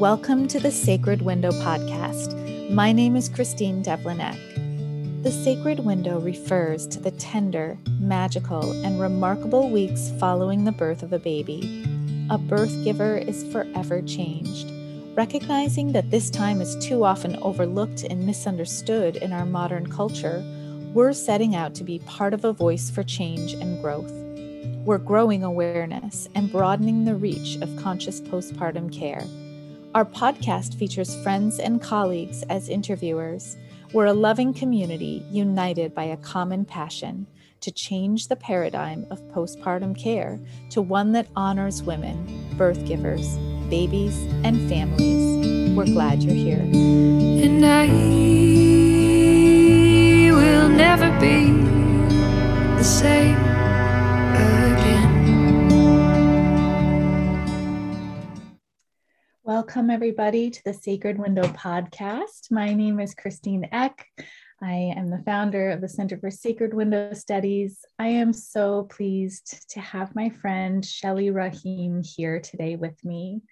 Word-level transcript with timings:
Welcome 0.00 0.48
to 0.48 0.58
the 0.58 0.70
Sacred 0.70 1.20
Window 1.20 1.50
podcast. 1.50 2.70
My 2.70 2.90
name 2.90 3.16
is 3.16 3.28
Christine 3.28 3.84
Devlinek. 3.84 5.22
The 5.22 5.30
sacred 5.30 5.80
window 5.80 6.18
refers 6.18 6.86
to 6.86 7.00
the 7.00 7.10
tender, 7.10 7.76
magical, 7.98 8.72
and 8.82 8.98
remarkable 8.98 9.68
weeks 9.68 10.10
following 10.18 10.64
the 10.64 10.72
birth 10.72 11.02
of 11.02 11.12
a 11.12 11.18
baby. 11.18 11.84
A 12.30 12.38
birth 12.38 12.82
giver 12.82 13.18
is 13.18 13.44
forever 13.52 14.00
changed. 14.00 14.72
Recognizing 15.18 15.92
that 15.92 16.10
this 16.10 16.30
time 16.30 16.62
is 16.62 16.82
too 16.82 17.04
often 17.04 17.36
overlooked 17.42 18.02
and 18.04 18.24
misunderstood 18.26 19.16
in 19.16 19.34
our 19.34 19.44
modern 19.44 19.86
culture, 19.86 20.42
we're 20.94 21.12
setting 21.12 21.54
out 21.54 21.74
to 21.74 21.84
be 21.84 21.98
part 22.06 22.32
of 22.32 22.46
a 22.46 22.54
voice 22.54 22.88
for 22.88 23.02
change 23.02 23.52
and 23.52 23.82
growth. 23.82 24.14
We're 24.82 24.96
growing 24.96 25.44
awareness 25.44 26.26
and 26.34 26.50
broadening 26.50 27.04
the 27.04 27.16
reach 27.16 27.56
of 27.56 27.76
conscious 27.76 28.22
postpartum 28.22 28.90
care. 28.90 29.26
Our 29.92 30.04
podcast 30.04 30.76
features 30.76 31.20
friends 31.24 31.58
and 31.58 31.82
colleagues 31.82 32.44
as 32.44 32.68
interviewers. 32.68 33.56
We're 33.92 34.06
a 34.06 34.12
loving 34.12 34.54
community 34.54 35.26
united 35.32 35.96
by 35.96 36.04
a 36.04 36.16
common 36.18 36.64
passion 36.64 37.26
to 37.60 37.72
change 37.72 38.28
the 38.28 38.36
paradigm 38.36 39.04
of 39.10 39.20
postpartum 39.32 39.98
care 39.98 40.38
to 40.70 40.80
one 40.80 41.10
that 41.12 41.26
honors 41.34 41.82
women, 41.82 42.54
birth 42.56 42.86
givers, 42.86 43.36
babies, 43.68 44.16
and 44.44 44.68
families. 44.68 45.76
We're 45.76 45.86
glad 45.86 46.22
you're 46.22 46.34
here. 46.36 46.60
And 46.62 47.66
I 47.66 47.86
will 50.32 50.68
never 50.68 51.10
be 51.18 51.50
the 52.76 52.84
same. 52.84 53.59
Welcome, 59.60 59.90
everybody, 59.90 60.48
to 60.48 60.64
the 60.64 60.72
Sacred 60.72 61.18
Window 61.18 61.42
podcast. 61.42 62.50
My 62.50 62.72
name 62.72 62.98
is 62.98 63.14
Christine 63.14 63.68
Eck. 63.70 64.06
I 64.62 64.72
am 64.72 65.10
the 65.10 65.22
founder 65.26 65.68
of 65.68 65.82
the 65.82 65.88
Center 65.88 66.16
for 66.16 66.30
Sacred 66.30 66.72
Window 66.72 67.12
Studies. 67.12 67.84
I 67.98 68.06
am 68.06 68.32
so 68.32 68.84
pleased 68.84 69.70
to 69.72 69.80
have 69.80 70.14
my 70.16 70.30
friend 70.30 70.82
Shelly 70.82 71.30
Rahim 71.30 72.02
here 72.02 72.40
today 72.40 72.76
with 72.76 73.04
me. 73.04 73.42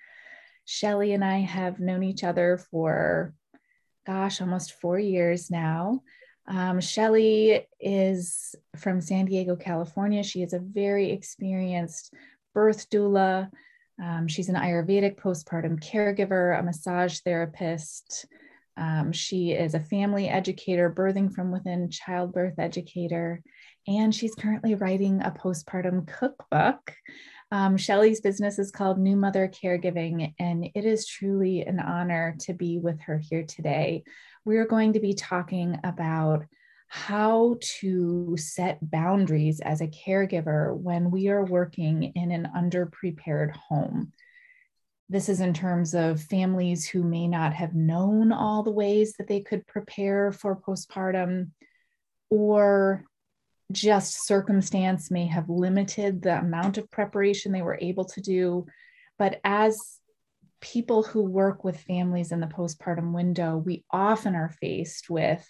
Shelly 0.65 1.13
and 1.13 1.23
I 1.23 1.41
have 1.41 1.79
known 1.79 2.03
each 2.03 2.25
other 2.25 2.59
for, 2.71 3.35
gosh, 4.07 4.41
almost 4.41 4.81
four 4.81 4.99
years 4.99 5.51
now. 5.51 6.01
Um, 6.47 6.81
Shelly 6.81 7.67
is 7.79 8.55
from 8.79 9.03
San 9.03 9.27
Diego, 9.27 9.57
California. 9.57 10.23
She 10.23 10.43
is 10.43 10.55
a 10.55 10.59
very 10.59 11.11
experienced 11.11 12.15
birth 12.55 12.89
doula 12.89 13.51
um, 14.03 14.29
she's 14.29 14.49
an 14.49 14.55
Ayurvedic 14.55 15.17
postpartum 15.17 15.83
caregiver, 15.83 16.59
a 16.59 16.63
massage 16.63 17.21
therapist. 17.21 18.27
Um, 18.77 19.11
she 19.13 19.53
is 19.53 19.75
a 19.75 19.81
family 19.81 20.29
educator, 20.29 20.93
birthing 20.93 21.33
from 21.33 21.51
within 21.51 21.91
childbirth 21.91 22.59
educator, 22.59 23.43
and 23.89 24.15
she's 24.15 24.35
currently 24.37 24.77
writing 24.77 25.21
a 25.23 25.33
postpartum 25.33 26.07
cookbook. 26.07 26.95
Um, 27.51 27.77
Shelly's 27.77 28.21
business 28.21 28.59
is 28.59 28.71
called 28.71 28.99
New 28.99 29.17
Mother 29.17 29.49
Caregiving, 29.49 30.35
and 30.39 30.69
it 30.75 30.85
is 30.85 31.07
truly 31.07 31.63
an 31.63 31.81
honor 31.81 32.37
to 32.41 32.53
be 32.53 32.79
with 32.79 33.01
her 33.01 33.19
here 33.19 33.45
today. 33.45 34.05
We 34.45 34.59
are 34.59 34.67
going 34.67 34.93
to 34.93 35.01
be 35.01 35.15
talking 35.15 35.79
about 35.83 36.45
how 36.89 37.57
to 37.61 38.35
set 38.39 38.79
boundaries 38.91 39.61
as 39.61 39.81
a 39.81 39.89
caregiver 39.89 40.75
when 40.75 41.11
we 41.11 41.29
are 41.29 41.45
working 41.45 42.03
in 42.15 42.33
an 42.33 42.49
underprepared 42.57 43.53
home. 43.53 44.13
This 45.11 45.29
is 45.29 45.41
in 45.41 45.55
terms 45.55 45.95
of 45.95 46.21
families 46.21 46.89
who 46.89 47.03
may 47.03 47.29
not 47.29 47.53
have 47.55 47.75
known 47.75 48.33
all 48.33 48.63
the 48.63 48.71
ways 48.71 49.15
that 49.19 49.29
they 49.29 49.41
could 49.41 49.67
prepare 49.67 50.33
for 50.33 50.57
postpartum, 50.57 51.51
or 52.31 53.05
just 53.71 54.27
circumstance 54.27 55.11
may 55.11 55.27
have 55.27 55.51
limited 55.51 56.23
the 56.23 56.39
amount 56.39 56.79
of 56.79 56.91
preparation 56.91 57.53
they 57.53 57.63
were 57.63 57.79
able 57.81 58.07
to 58.07 58.21
do. 58.21 58.67
But 59.19 59.41
as 59.45 59.99
people 60.61 61.03
who 61.03 61.23
work 61.23 61.65
with 61.65 61.81
families 61.81 62.33
in 62.33 62.41
the 62.41 62.47
postpartum 62.47 63.13
window, 63.13 63.57
we 63.59 63.85
often 63.91 64.35
are 64.35 64.55
faced 64.61 65.11
with 65.11 65.47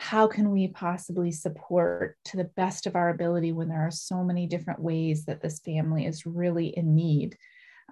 how 0.00 0.26
can 0.26 0.50
we 0.50 0.66
possibly 0.66 1.30
support 1.30 2.16
to 2.24 2.38
the 2.38 2.50
best 2.56 2.86
of 2.86 2.96
our 2.96 3.10
ability 3.10 3.52
when 3.52 3.68
there 3.68 3.86
are 3.86 3.90
so 3.90 4.24
many 4.24 4.46
different 4.46 4.80
ways 4.80 5.26
that 5.26 5.42
this 5.42 5.60
family 5.60 6.06
is 6.06 6.24
really 6.24 6.68
in 6.68 6.94
need 6.94 7.36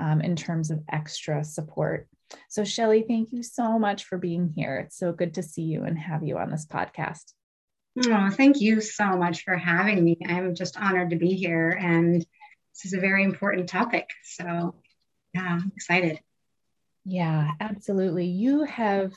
um, 0.01 0.23
in 0.23 0.35
terms 0.35 0.71
of 0.71 0.83
extra 0.91 1.45
support. 1.45 2.09
So, 2.49 2.65
Shelly, 2.65 3.05
thank 3.07 3.31
you 3.31 3.43
so 3.43 3.79
much 3.79 4.05
for 4.05 4.17
being 4.17 4.51
here. 4.57 4.79
It's 4.79 4.97
so 4.97 5.13
good 5.13 5.35
to 5.35 5.43
see 5.43 5.65
you 5.65 5.85
and 5.85 5.99
have 5.99 6.25
you 6.25 6.39
on 6.39 6.51
this 6.51 6.67
podcast. 6.67 7.35
Oh, 8.07 8.31
thank 8.31 8.63
you 8.63 8.81
so 8.81 9.11
much 9.19 9.45
for 9.45 9.59
having 9.59 10.03
me. 10.03 10.17
I'm 10.27 10.55
just 10.55 10.81
honored 10.81 11.11
to 11.11 11.17
be 11.17 11.35
here, 11.35 11.69
and 11.79 12.15
this 12.23 12.87
is 12.87 12.95
a 12.95 13.01
very 13.01 13.23
important 13.23 13.69
topic. 13.69 14.09
So, 14.25 14.77
yeah, 15.35 15.43
I'm 15.43 15.73
excited. 15.77 16.21
Yeah, 17.05 17.51
absolutely. 17.61 18.25
You 18.29 18.65
have 18.65 19.13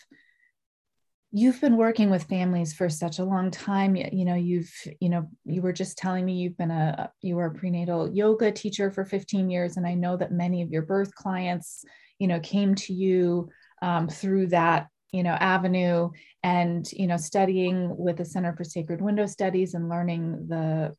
you've 1.31 1.61
been 1.61 1.77
working 1.77 2.09
with 2.09 2.23
families 2.23 2.73
for 2.73 2.89
such 2.89 3.19
a 3.19 3.23
long 3.23 3.51
time. 3.51 3.95
You 3.95 4.25
know 4.25 4.35
you've 4.35 4.71
you 4.99 5.09
know 5.09 5.29
you 5.45 5.61
were 5.61 5.73
just 5.73 5.97
telling 5.97 6.25
me 6.25 6.33
you've 6.33 6.57
been 6.57 6.71
a 6.71 7.11
you 7.21 7.35
were 7.35 7.45
a 7.45 7.53
prenatal 7.53 8.11
yoga 8.11 8.51
teacher 8.51 8.91
for 8.91 9.05
15 9.05 9.49
years 9.49 9.77
and 9.77 9.87
i 9.87 9.93
know 9.93 10.17
that 10.17 10.31
many 10.31 10.61
of 10.61 10.69
your 10.69 10.81
birth 10.81 11.15
clients 11.15 11.85
you 12.19 12.27
know 12.27 12.39
came 12.41 12.75
to 12.75 12.93
you 12.93 13.49
um, 13.81 14.07
through 14.07 14.47
that 14.47 14.87
you 15.11 15.23
know 15.23 15.31
avenue 15.31 16.09
and 16.43 16.91
you 16.91 17.07
know 17.07 17.17
studying 17.17 17.95
with 17.97 18.17
the 18.17 18.25
center 18.25 18.53
for 18.55 18.63
sacred 18.63 19.01
window 19.01 19.25
studies 19.25 19.73
and 19.73 19.89
learning 19.89 20.47
the 20.47 20.93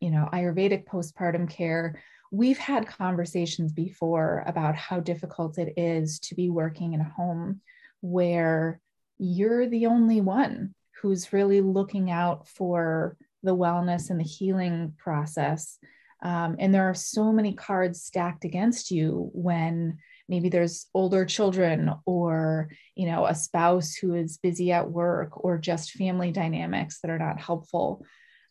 you 0.00 0.10
know 0.10 0.28
ayurvedic 0.32 0.86
postpartum 0.86 1.48
care. 1.48 2.02
We've 2.32 2.58
had 2.58 2.86
conversations 2.86 3.72
before 3.72 4.44
about 4.46 4.76
how 4.76 5.00
difficult 5.00 5.58
it 5.58 5.74
is 5.76 6.20
to 6.20 6.36
be 6.36 6.48
working 6.48 6.92
in 6.92 7.00
a 7.00 7.12
home 7.16 7.60
where 8.02 8.80
you're 9.20 9.66
the 9.66 9.86
only 9.86 10.20
one 10.20 10.74
who's 11.00 11.32
really 11.32 11.60
looking 11.60 12.10
out 12.10 12.48
for 12.48 13.16
the 13.42 13.54
wellness 13.54 14.10
and 14.10 14.18
the 14.18 14.24
healing 14.24 14.94
process. 14.98 15.78
Um, 16.22 16.56
and 16.58 16.74
there 16.74 16.88
are 16.88 16.94
so 16.94 17.32
many 17.32 17.54
cards 17.54 18.02
stacked 18.02 18.44
against 18.44 18.90
you 18.90 19.30
when 19.32 19.98
maybe 20.28 20.48
there's 20.48 20.86
older 20.94 21.24
children 21.24 21.92
or 22.06 22.70
you 22.94 23.06
know 23.06 23.26
a 23.26 23.34
spouse 23.34 23.94
who 23.94 24.14
is 24.14 24.38
busy 24.38 24.70
at 24.70 24.90
work 24.90 25.42
or 25.44 25.58
just 25.58 25.92
family 25.92 26.30
dynamics 26.30 27.00
that 27.00 27.10
are 27.10 27.18
not 27.18 27.40
helpful 27.40 28.04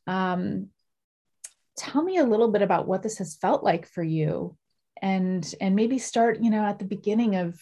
um, 0.07 0.67
tell 1.77 2.03
me 2.03 2.17
a 2.17 2.25
little 2.25 2.51
bit 2.51 2.61
about 2.61 2.87
what 2.87 3.01
this 3.01 3.19
has 3.19 3.37
felt 3.37 3.63
like 3.63 3.87
for 3.87 4.03
you 4.03 4.57
and 5.01 5.55
and 5.61 5.75
maybe 5.75 5.99
start 5.99 6.39
you 6.41 6.49
know 6.49 6.65
at 6.65 6.79
the 6.79 6.85
beginning 6.85 7.35
of 7.35 7.57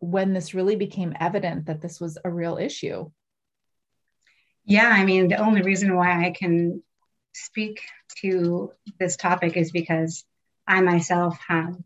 when 0.00 0.32
this 0.32 0.54
really 0.54 0.76
became 0.76 1.14
evident 1.18 1.66
that 1.66 1.80
this 1.80 2.00
was 2.00 2.18
a 2.24 2.30
real 2.30 2.56
issue? 2.56 3.10
Yeah, 4.64 4.88
I 4.88 5.04
mean, 5.04 5.28
the 5.28 5.38
only 5.38 5.62
reason 5.62 5.96
why 5.96 6.26
I 6.26 6.30
can 6.30 6.82
speak 7.34 7.80
to 8.22 8.72
this 8.98 9.16
topic 9.16 9.56
is 9.56 9.72
because 9.72 10.24
I 10.66 10.80
myself 10.80 11.38
have, 11.48 11.76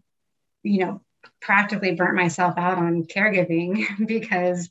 you 0.63 0.85
know, 0.85 1.01
practically 1.41 1.95
burnt 1.95 2.17
myself 2.17 2.55
out 2.59 2.79
on 2.79 3.05
caregiving 3.05 3.85
because, 4.07 4.71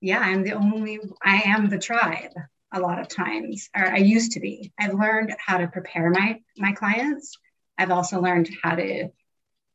yeah, 0.00 0.18
I'm 0.18 0.42
the 0.42 0.52
only, 0.52 1.00
I 1.22 1.42
am 1.46 1.68
the 1.68 1.78
tribe 1.78 2.32
a 2.72 2.80
lot 2.80 3.00
of 3.00 3.08
times, 3.08 3.70
or 3.74 3.86
I 3.86 3.98
used 3.98 4.32
to 4.32 4.40
be. 4.40 4.72
I've 4.78 4.94
learned 4.94 5.34
how 5.38 5.58
to 5.58 5.68
prepare 5.68 6.10
my 6.10 6.40
my 6.58 6.72
clients. 6.72 7.38
I've 7.78 7.90
also 7.90 8.20
learned 8.20 8.50
how 8.62 8.74
to, 8.74 9.10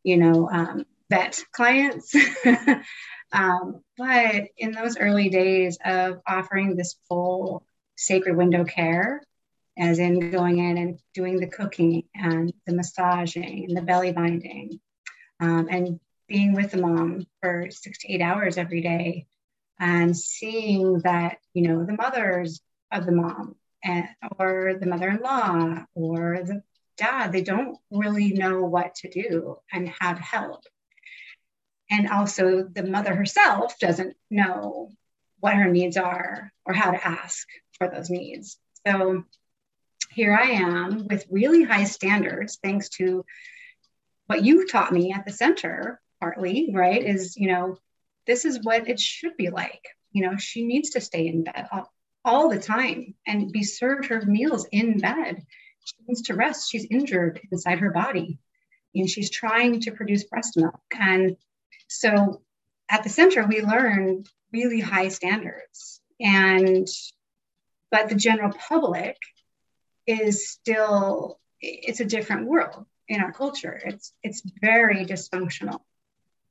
you 0.04 0.18
know, 0.18 0.50
um, 0.50 0.86
vet 1.12 1.44
clients. 1.52 2.16
um, 3.34 3.84
but 3.98 4.46
in 4.58 4.72
those 4.72 4.98
early 4.98 5.30
days 5.30 5.78
of 5.86 6.22
offering 6.26 6.76
this 6.76 6.96
full 7.08 7.64
sacred 7.96 8.36
window 8.36 8.64
care, 8.64 9.22
as 9.78 10.00
in 10.00 10.32
going 10.32 10.58
in 10.58 10.78
and 10.78 11.00
doing 11.14 11.40
the 11.40 11.48
cooking 11.48 12.04
and 12.16 12.54
the 12.66 12.74
massaging 12.74 13.66
and 13.68 13.78
the 13.78 13.82
belly 13.82 14.12
binding, 14.12 14.80
um, 15.40 15.68
and 15.70 16.00
being 16.28 16.54
with 16.54 16.72
the 16.72 16.78
mom 16.78 17.28
for 17.42 17.68
six 17.70 18.00
to 18.00 18.12
eight 18.12 18.22
hours 18.22 18.58
every 18.58 18.82
day, 18.82 19.28
and 19.80 20.16
seeing 20.16 21.00
that, 21.00 21.38
you 21.54 21.68
know, 21.68 21.84
the 21.84 21.94
mothers 21.94 22.62
of 22.92 23.06
the 23.06 23.12
mom 23.12 23.56
and, 23.84 24.08
or 24.40 24.76
the 24.80 24.86
mother 24.86 25.10
in 25.10 25.18
law 25.18 25.84
or 25.94 26.42
the 26.44 26.62
dad, 26.98 27.32
they 27.32 27.42
don't 27.42 27.78
really 27.90 28.32
know 28.32 28.62
what 28.62 28.96
to 28.96 29.10
do 29.10 29.58
and 29.74 29.88
to 29.88 30.16
help 30.22 30.64
and 31.92 32.10
also 32.10 32.64
the 32.64 32.84
mother 32.84 33.14
herself 33.14 33.78
doesn't 33.78 34.16
know 34.30 34.90
what 35.40 35.56
her 35.56 35.70
needs 35.70 35.98
are 35.98 36.52
or 36.66 36.74
how 36.74 36.92
to 36.92 37.08
ask 37.08 37.48
for 37.78 37.90
those 37.90 38.10
needs. 38.10 38.58
So 38.88 39.26
here 40.10 40.34
I 40.34 40.52
am 40.52 41.08
with 41.08 41.28
really 41.30 41.64
high 41.64 41.84
standards, 41.84 42.60
thanks 42.64 42.90
to 42.90 43.26
what 44.28 44.44
you 44.44 44.68
taught 44.68 44.94
me 44.94 45.12
at 45.12 45.26
the 45.26 45.34
center 45.34 46.00
partly, 46.20 46.72
right? 46.74 47.04
Is, 47.04 47.36
you 47.36 47.48
know, 47.50 47.78
this 48.26 48.46
is 48.46 48.64
what 48.64 48.88
it 48.88 49.00
should 49.00 49.36
be 49.36 49.50
like. 49.50 49.84
You 50.12 50.24
know, 50.24 50.38
she 50.38 50.66
needs 50.66 50.92
to 50.92 51.02
stay 51.02 51.28
in 51.28 51.44
bed 51.44 51.68
all, 51.72 51.92
all 52.24 52.50
the 52.50 52.60
time 52.60 53.16
and 53.28 53.52
be 53.52 53.64
served 53.64 54.06
her 54.06 54.22
meals 54.26 54.68
in 54.72 55.00
bed. 55.00 55.44
She 55.84 55.96
needs 56.08 56.22
to 56.24 56.36
rest. 56.36 56.72
She's 56.72 56.86
injured 56.90 57.42
inside 57.52 57.80
her 57.80 57.92
body. 57.92 58.40
And 58.94 59.10
she's 59.10 59.32
trying 59.32 59.82
to 59.82 59.92
produce 59.92 60.26
breast 60.26 60.56
milk. 60.58 60.80
And 60.98 61.36
so 61.92 62.42
at 62.90 63.04
the 63.04 63.10
center, 63.10 63.46
we 63.46 63.62
learn 63.62 64.24
really 64.54 64.80
high 64.80 65.10
standards. 65.10 66.00
And, 66.22 66.88
but 67.90 68.08
the 68.08 68.16
general 68.16 68.54
public 68.54 69.18
is 70.08 70.50
still, 70.50 71.38
it's 71.60 72.00
a 72.00 72.06
different 72.06 72.48
world 72.48 72.86
in 73.10 73.20
our 73.20 73.34
culture. 73.34 73.78
It's, 73.86 74.14
it's 74.24 74.42
very 74.62 75.06
dysfunctional. 75.06 75.80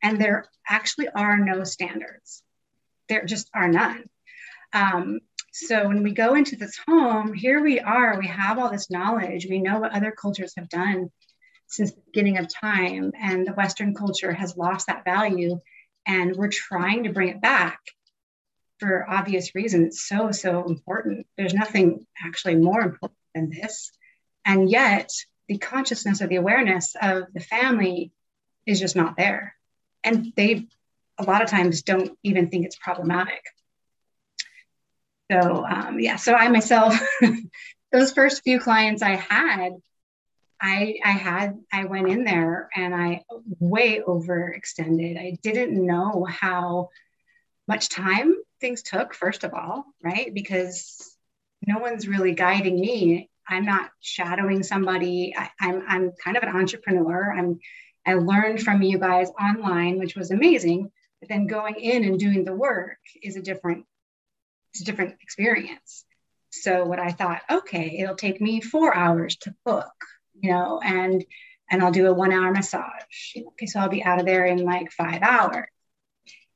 And 0.03 0.21
there 0.21 0.45
actually 0.69 1.09
are 1.09 1.39
no 1.39 1.65
standards. 1.65 2.43
There 3.09 3.25
just 3.25 3.49
are 3.55 3.69
none. 3.69 4.05
Um, 4.75 5.21
so 5.53 5.89
when 5.89 6.03
we 6.03 6.13
go 6.13 6.35
into 6.35 6.57
this 6.57 6.79
home, 6.87 7.33
here 7.33 7.63
we 7.63 7.81
are, 7.81 8.19
we 8.19 8.27
have 8.27 8.59
all 8.59 8.71
this 8.71 8.91
knowledge, 8.91 9.47
we 9.49 9.59
know 9.59 9.81
what 9.81 9.93
other 9.93 10.11
cultures 10.13 10.53
have 10.59 10.69
done 10.69 11.11
since 11.71 11.93
the 11.93 12.03
beginning 12.13 12.39
of 12.39 12.53
time, 12.53 13.13
and 13.19 13.47
the 13.47 13.53
Western 13.53 13.95
culture 13.95 14.33
has 14.33 14.57
lost 14.57 14.89
that 14.89 15.05
value, 15.05 15.61
and 16.07 16.37
we're 16.37 16.49
trying 16.49 17.05
to 17.05 17.13
bring 17.13 17.29
it 17.29 17.41
back 17.41 17.79
for 18.79 19.09
obvious 19.09 19.55
reasons. 19.55 19.87
It's 19.87 20.09
so, 20.09 20.33
so 20.33 20.65
important. 20.65 21.27
There's 21.37 21.55
nothing 21.55 22.07
actually 22.25 22.57
more 22.57 22.81
important 22.81 23.19
than 23.35 23.51
this. 23.51 23.93
And 24.45 24.69
yet, 24.69 25.11
the 25.49 25.59
consciousness 25.59 26.21
or 26.21 26.27
the 26.27 26.37
awareness 26.37 26.97
of 27.01 27.25
the 27.33 27.41
family 27.41 28.11
is 28.67 28.81
just 28.81 28.97
not 28.97 29.17
there. 29.17 29.55
And 30.03 30.33
they, 30.37 30.67
a 31.19 31.25
lot 31.25 31.43
of 31.43 31.49
times, 31.49 31.83
don't 31.83 32.19
even 32.25 32.51
think 32.51 32.67
it's 32.67 32.77
problematic. 32.77 33.43
So 35.31 35.65
um, 35.65 36.01
yeah, 36.01 36.17
so 36.17 36.35
I 36.35 36.49
myself, 36.49 37.01
those 37.93 38.13
first 38.13 38.43
few 38.43 38.59
clients 38.59 39.03
I 39.03 39.17
had, 39.17 39.75
I 40.61 40.99
I 41.05 41.11
had 41.11 41.59
I 41.73 41.85
went 41.85 42.09
in 42.09 42.25
there 42.25 42.69
and 42.75 42.95
I 42.95 43.25
way 43.59 44.01
overextended. 44.01 45.19
I 45.19 45.39
didn't 45.43 45.85
know 45.87 46.27
how 46.29 46.91
much 47.67 47.89
time 47.89 48.35
things 48.61 48.83
took. 48.83 49.15
First 49.15 49.45
of 49.45 49.55
all, 49.55 49.85
right? 50.03 50.33
Because 50.33 51.17
no 51.67 51.79
one's 51.79 52.09
really 52.09 52.33
guiding 52.35 52.81
me. 52.81 53.31
I'm 53.49 53.65
not 53.65 53.91
shadowing 54.01 54.63
somebody. 54.63 55.35
I, 55.37 55.51
I'm 55.61 55.83
I'm 55.89 56.13
kind 56.13 56.37
of 56.37 56.43
an 56.43 56.55
entrepreneur. 56.55 57.33
I'm 57.33 57.59
I 58.07 58.15
learned 58.15 58.63
from 58.63 58.83
you 58.83 58.99
guys 58.99 59.31
online, 59.41 59.99
which 59.99 60.17
was 60.17 60.31
amazing. 60.31 60.91
But 61.21 61.29
then 61.29 61.47
going 61.47 61.77
in 61.77 62.05
and 62.05 62.19
doing 62.19 62.45
the 62.45 62.55
work 62.55 62.99
is 63.23 63.37
a 63.37 63.43
different 63.43 63.87
it's 64.73 64.83
a 64.83 64.85
different 64.85 65.17
experience. 65.21 66.05
So 66.51 66.85
what 66.85 66.99
I 66.99 67.13
thought, 67.13 67.43
okay, 67.51 67.99
it'll 67.99 68.17
take 68.17 68.41
me 68.41 68.61
four 68.61 68.95
hours 68.95 69.37
to 69.39 69.55
book, 69.65 69.93
you 70.41 70.51
know, 70.51 70.81
and 70.83 71.25
and 71.71 71.83
I'll 71.83 71.93
do 71.93 72.07
a 72.07 72.13
one 72.13 72.33
hour 72.33 72.51
massage. 72.53 73.37
Okay, 73.37 73.67
so 73.67 73.81
I'll 73.81 73.89
be 73.89 74.03
out 74.03 74.21
of 74.21 74.27
there 74.27 74.45
in 74.45 74.65
like 74.65 74.91
five 74.91 75.23
hours. 75.23 75.69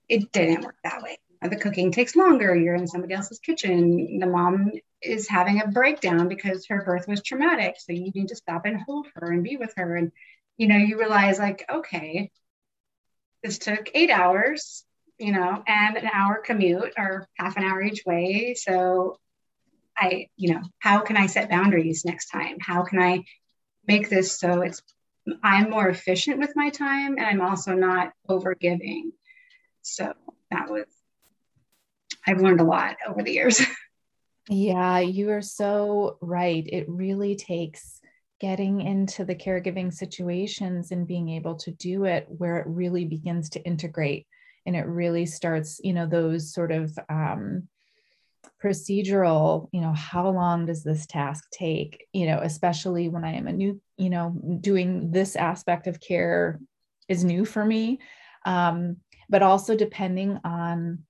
It 0.08 0.32
didn't 0.32 0.64
work 0.64 0.76
that 0.84 1.02
way. 1.02 1.18
The 1.42 1.56
cooking 1.56 1.92
takes 1.92 2.16
longer. 2.16 2.54
You're 2.54 2.74
in 2.74 2.88
somebody 2.88 3.14
else's 3.14 3.38
kitchen. 3.38 4.18
The 4.18 4.26
mom 4.26 4.72
is 5.02 5.28
having 5.28 5.60
a 5.60 5.68
breakdown 5.68 6.28
because 6.28 6.66
her 6.68 6.82
birth 6.82 7.06
was 7.06 7.22
traumatic. 7.22 7.76
So 7.78 7.92
you 7.92 8.10
need 8.14 8.28
to 8.28 8.36
stop 8.36 8.64
and 8.64 8.80
hold 8.80 9.06
her 9.14 9.30
and 9.30 9.44
be 9.44 9.56
with 9.56 9.72
her. 9.76 9.96
And 9.96 10.10
you 10.56 10.68
know, 10.68 10.76
you 10.76 10.98
realize 10.98 11.38
like, 11.38 11.64
okay, 11.70 12.30
this 13.42 13.58
took 13.58 13.90
eight 13.94 14.10
hours 14.10 14.84
you 15.18 15.32
know, 15.32 15.62
and 15.66 15.96
an 15.96 16.08
hour 16.12 16.40
commute 16.44 16.92
or 16.96 17.28
half 17.38 17.56
an 17.56 17.64
hour 17.64 17.82
each 17.82 18.04
way. 18.04 18.54
So 18.54 19.18
I, 19.96 20.28
you 20.36 20.54
know, 20.54 20.62
how 20.78 21.00
can 21.00 21.16
I 21.16 21.26
set 21.26 21.50
boundaries 21.50 22.04
next 22.04 22.28
time? 22.28 22.58
How 22.60 22.82
can 22.82 22.98
I 22.98 23.24
make 23.86 24.08
this 24.08 24.38
so 24.38 24.62
it's 24.62 24.82
I'm 25.42 25.70
more 25.70 25.88
efficient 25.88 26.38
with 26.38 26.54
my 26.54 26.70
time 26.70 27.16
and 27.16 27.26
I'm 27.26 27.40
also 27.40 27.74
not 27.74 28.12
over 28.28 28.54
giving. 28.54 29.12
So 29.82 30.12
that 30.50 30.70
was 30.70 30.84
I've 32.26 32.40
learned 32.40 32.60
a 32.60 32.64
lot 32.64 32.96
over 33.06 33.22
the 33.22 33.32
years. 33.32 33.60
yeah, 34.48 34.98
you 34.98 35.30
are 35.30 35.42
so 35.42 36.18
right. 36.20 36.66
It 36.66 36.86
really 36.88 37.36
takes 37.36 38.00
getting 38.40 38.80
into 38.80 39.24
the 39.24 39.34
caregiving 39.34 39.92
situations 39.92 40.90
and 40.90 41.06
being 41.06 41.30
able 41.30 41.54
to 41.54 41.70
do 41.70 42.04
it 42.04 42.26
where 42.28 42.58
it 42.58 42.66
really 42.66 43.04
begins 43.04 43.48
to 43.50 43.62
integrate 43.62 44.26
and 44.66 44.74
it 44.74 44.86
really 44.86 45.24
starts 45.24 45.80
you 45.84 45.92
know 45.92 46.06
those 46.06 46.52
sort 46.52 46.72
of 46.72 46.98
um, 47.08 47.68
procedural 48.64 49.68
you 49.72 49.80
know 49.80 49.92
how 49.92 50.28
long 50.30 50.64
does 50.64 50.82
this 50.82 51.06
task 51.06 51.44
take 51.52 52.06
you 52.12 52.26
know 52.26 52.40
especially 52.42 53.08
when 53.08 53.24
i 53.24 53.32
am 53.32 53.46
a 53.46 53.52
new 53.52 53.80
you 53.98 54.08
know 54.08 54.34
doing 54.60 55.10
this 55.10 55.36
aspect 55.36 55.86
of 55.86 56.00
care 56.00 56.58
is 57.08 57.24
new 57.24 57.44
for 57.44 57.64
me 57.64 57.98
um, 58.46 58.96
but 59.28 59.42
also 59.42 59.76
depending 59.76 60.38
on 60.44 61.00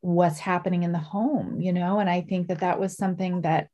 what's 0.00 0.38
happening 0.38 0.82
in 0.82 0.92
the 0.92 0.98
home 0.98 1.60
you 1.60 1.72
know 1.72 1.98
and 1.98 2.08
i 2.08 2.22
think 2.22 2.48
that 2.48 2.60
that 2.60 2.80
was 2.80 2.96
something 2.96 3.42
that 3.42 3.68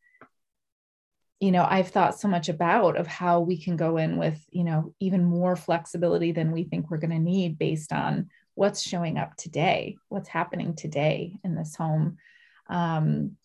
you 1.38 1.52
know 1.52 1.64
i've 1.68 1.88
thought 1.88 2.18
so 2.18 2.26
much 2.26 2.48
about 2.48 2.96
of 2.96 3.06
how 3.06 3.40
we 3.40 3.62
can 3.62 3.76
go 3.76 3.96
in 3.96 4.16
with 4.16 4.44
you 4.50 4.64
know 4.64 4.92
even 4.98 5.24
more 5.24 5.54
flexibility 5.54 6.32
than 6.32 6.50
we 6.50 6.64
think 6.64 6.90
we're 6.90 6.96
going 6.96 7.10
to 7.10 7.18
need 7.18 7.56
based 7.56 7.92
on 7.92 8.28
what's 8.56 8.80
showing 8.82 9.18
up 9.18 9.36
today, 9.36 9.96
what's 10.08 10.30
happening 10.30 10.74
today 10.74 11.38
in 11.44 11.54
this 11.54 11.76
home. 11.76 12.16
Um, 12.68 13.36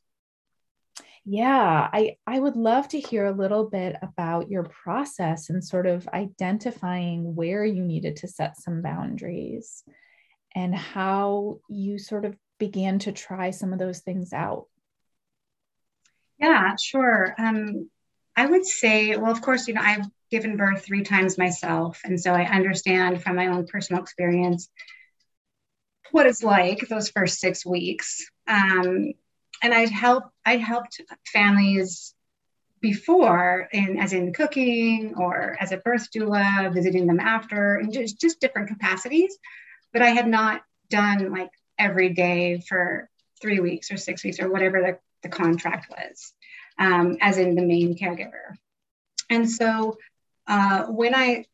yeah, 1.24 1.88
I, 1.94 2.18
I 2.26 2.40
would 2.40 2.56
love 2.56 2.88
to 2.90 3.00
hear 3.00 3.26
a 3.26 3.32
little 3.32 3.70
bit 3.70 3.96
about 4.02 4.50
your 4.50 4.64
process 4.64 5.50
and 5.50 5.64
sort 5.64 5.86
of 5.86 6.08
identifying 6.08 7.36
where 7.36 7.64
you 7.64 7.84
needed 7.84 8.18
to 8.18 8.28
set 8.28 8.58
some 8.58 8.82
boundaries 8.82 9.84
and 10.56 10.76
how 10.76 11.60
you 11.70 12.00
sort 12.00 12.26
of 12.26 12.36
began 12.58 13.00
to 13.00 13.12
try 13.12 13.52
some 13.52 13.72
of 13.72 13.80
those 13.80 14.00
things 14.00 14.34
out. 14.34 14.66
Yeah, 16.40 16.76
sure. 16.76 17.36
Um, 17.38 17.90
I 18.36 18.48
would 18.48 18.66
say, 18.66 19.16
well, 19.16 19.32
of 19.32 19.42
course, 19.42 19.68
you 19.68 19.76
know, 19.76 19.82
I've 19.84 20.08
given 20.32 20.58
birth 20.58 20.84
three 20.84 21.04
times 21.04 21.38
myself. 21.38 22.02
And 22.04 22.20
so 22.20 22.34
I 22.34 22.46
understand 22.46 23.22
from 23.22 23.36
my 23.36 23.48
own 23.48 23.68
personal 23.68 24.02
experience 24.02 24.70
what 26.12 26.26
it's 26.26 26.44
like 26.44 26.88
those 26.88 27.10
first 27.10 27.40
six 27.40 27.66
weeks. 27.66 28.30
Um, 28.48 29.14
and 29.64 29.74
I'd 29.74 29.92
help 29.92 30.26
I'd 30.46 30.62
helped 30.62 31.02
families 31.32 32.14
before 32.82 33.70
in 33.72 34.00
as 34.00 34.12
in 34.12 34.34
cooking 34.34 35.14
or 35.16 35.56
as 35.60 35.72
a 35.72 35.78
birth 35.78 36.10
doula, 36.12 36.74
visiting 36.74 37.06
them 37.06 37.20
after, 37.20 37.76
and 37.76 37.94
just, 37.94 38.20
just 38.20 38.42
different 38.42 38.70
capacities. 38.70 39.38
But 39.94 40.02
I 40.02 40.10
had 40.10 40.28
not 40.28 40.64
done 40.90 41.32
like 41.32 41.52
every 41.78 42.10
day 42.10 42.62
for 42.68 43.10
three 43.42 43.60
weeks 43.60 43.92
or 43.92 43.98
six 43.98 44.24
weeks 44.24 44.40
or 44.40 44.52
whatever 44.52 44.82
the, 44.82 44.98
the 45.22 45.30
contract 45.30 45.92
was, 45.92 46.34
um, 46.80 47.18
as 47.22 47.38
in 47.38 47.56
the 47.56 47.62
main 47.62 47.98
caregiver. 47.98 48.56
And 49.30 49.50
so 49.50 49.98
uh, 50.48 50.86
when 50.86 51.14
I 51.14 51.46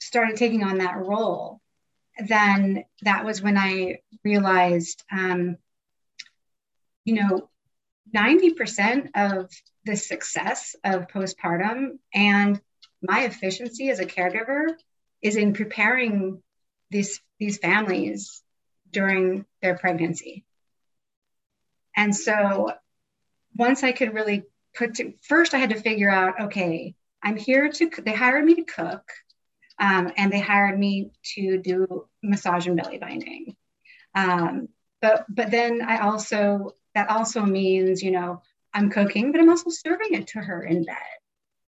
started 0.00 0.36
taking 0.36 0.64
on 0.64 0.78
that 0.78 0.96
role, 0.96 1.60
then 2.18 2.84
that 3.02 3.24
was 3.24 3.42
when 3.42 3.58
I 3.58 4.00
realized, 4.22 5.02
um, 5.10 5.56
you 7.04 7.14
know, 7.14 7.48
90% 8.14 9.10
of 9.14 9.50
the 9.84 9.96
success 9.96 10.76
of 10.84 11.08
postpartum 11.08 11.98
and 12.12 12.60
my 13.02 13.24
efficiency 13.24 13.90
as 13.90 13.98
a 13.98 14.06
caregiver 14.06 14.66
is 15.20 15.36
in 15.36 15.52
preparing 15.52 16.42
these, 16.90 17.20
these 17.38 17.58
families 17.58 18.42
during 18.90 19.44
their 19.60 19.76
pregnancy. 19.76 20.44
And 21.96 22.14
so 22.14 22.72
once 23.56 23.82
I 23.82 23.92
could 23.92 24.14
really 24.14 24.44
put 24.74 24.94
to, 24.96 25.14
first 25.22 25.54
I 25.54 25.58
had 25.58 25.70
to 25.70 25.80
figure 25.80 26.10
out, 26.10 26.40
okay, 26.42 26.94
I'm 27.22 27.36
here 27.36 27.68
to, 27.68 27.90
they 28.04 28.12
hired 28.12 28.44
me 28.44 28.56
to 28.56 28.64
cook. 28.64 29.02
Um, 29.78 30.12
and 30.16 30.32
they 30.32 30.40
hired 30.40 30.78
me 30.78 31.10
to 31.34 31.58
do 31.58 32.06
massage 32.22 32.66
and 32.66 32.76
belly 32.76 32.98
binding. 32.98 33.56
Um, 34.14 34.68
but 35.02 35.26
but 35.28 35.50
then 35.50 35.82
I 35.82 35.98
also 35.98 36.70
that 36.94 37.10
also 37.10 37.42
means 37.42 38.02
you 38.02 38.12
know 38.12 38.42
I'm 38.72 38.90
cooking, 38.90 39.32
but 39.32 39.40
I'm 39.40 39.50
also 39.50 39.70
serving 39.70 40.14
it 40.14 40.28
to 40.28 40.40
her 40.40 40.62
in 40.62 40.84
bed. 40.84 40.96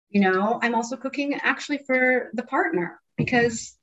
You 0.10 0.22
know, 0.22 0.60
I'm 0.62 0.76
also 0.76 0.96
cooking 0.96 1.34
actually 1.42 1.80
for 1.80 2.30
the 2.34 2.44
partner 2.44 3.02
because 3.18 3.76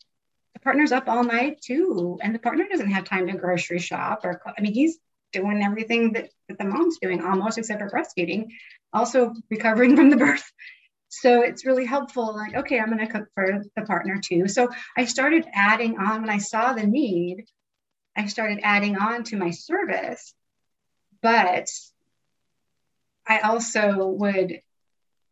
the 0.55 0.61
partner's 0.61 0.93
up 0.93 1.09
all 1.09 1.25
night 1.25 1.61
too, 1.61 2.19
and 2.23 2.35
the 2.35 2.39
partner 2.39 2.67
doesn't 2.71 2.91
have 2.91 3.05
time 3.05 3.27
to 3.27 3.33
grocery 3.37 3.79
shop 3.79 4.21
or 4.25 4.41
I 4.57 4.61
mean 4.61 4.75
he's 4.75 4.99
doing 5.33 5.63
everything 5.63 6.13
that, 6.13 6.31
that 6.49 6.59
the 6.59 6.65
mom's 6.65 6.99
doing 6.99 7.23
almost 7.23 7.59
except 7.59 7.81
for 7.81 7.91
breastfeeding, 7.91 8.49
also 8.93 9.35
recovering 9.51 9.97
from 9.97 10.11
the 10.11 10.17
birth. 10.17 10.51
So 11.11 11.43
it's 11.43 11.67
really 11.67 11.85
helpful. 11.85 12.35
Like, 12.35 12.55
okay, 12.55 12.79
I'm 12.79 12.87
going 12.87 13.05
to 13.05 13.13
cook 13.13 13.29
for 13.35 13.65
the 13.75 13.83
partner 13.83 14.21
too. 14.25 14.47
So 14.47 14.71
I 14.97 15.05
started 15.05 15.45
adding 15.53 15.99
on 15.99 16.23
when 16.23 16.31
I 16.31 16.39
saw 16.39 16.73
the 16.73 16.87
need, 16.87 17.47
I 18.17 18.27
started 18.27 18.61
adding 18.63 18.97
on 18.97 19.25
to 19.25 19.37
my 19.37 19.51
service. 19.51 20.33
But 21.21 21.69
I 23.27 23.41
also 23.41 24.07
would 24.07 24.61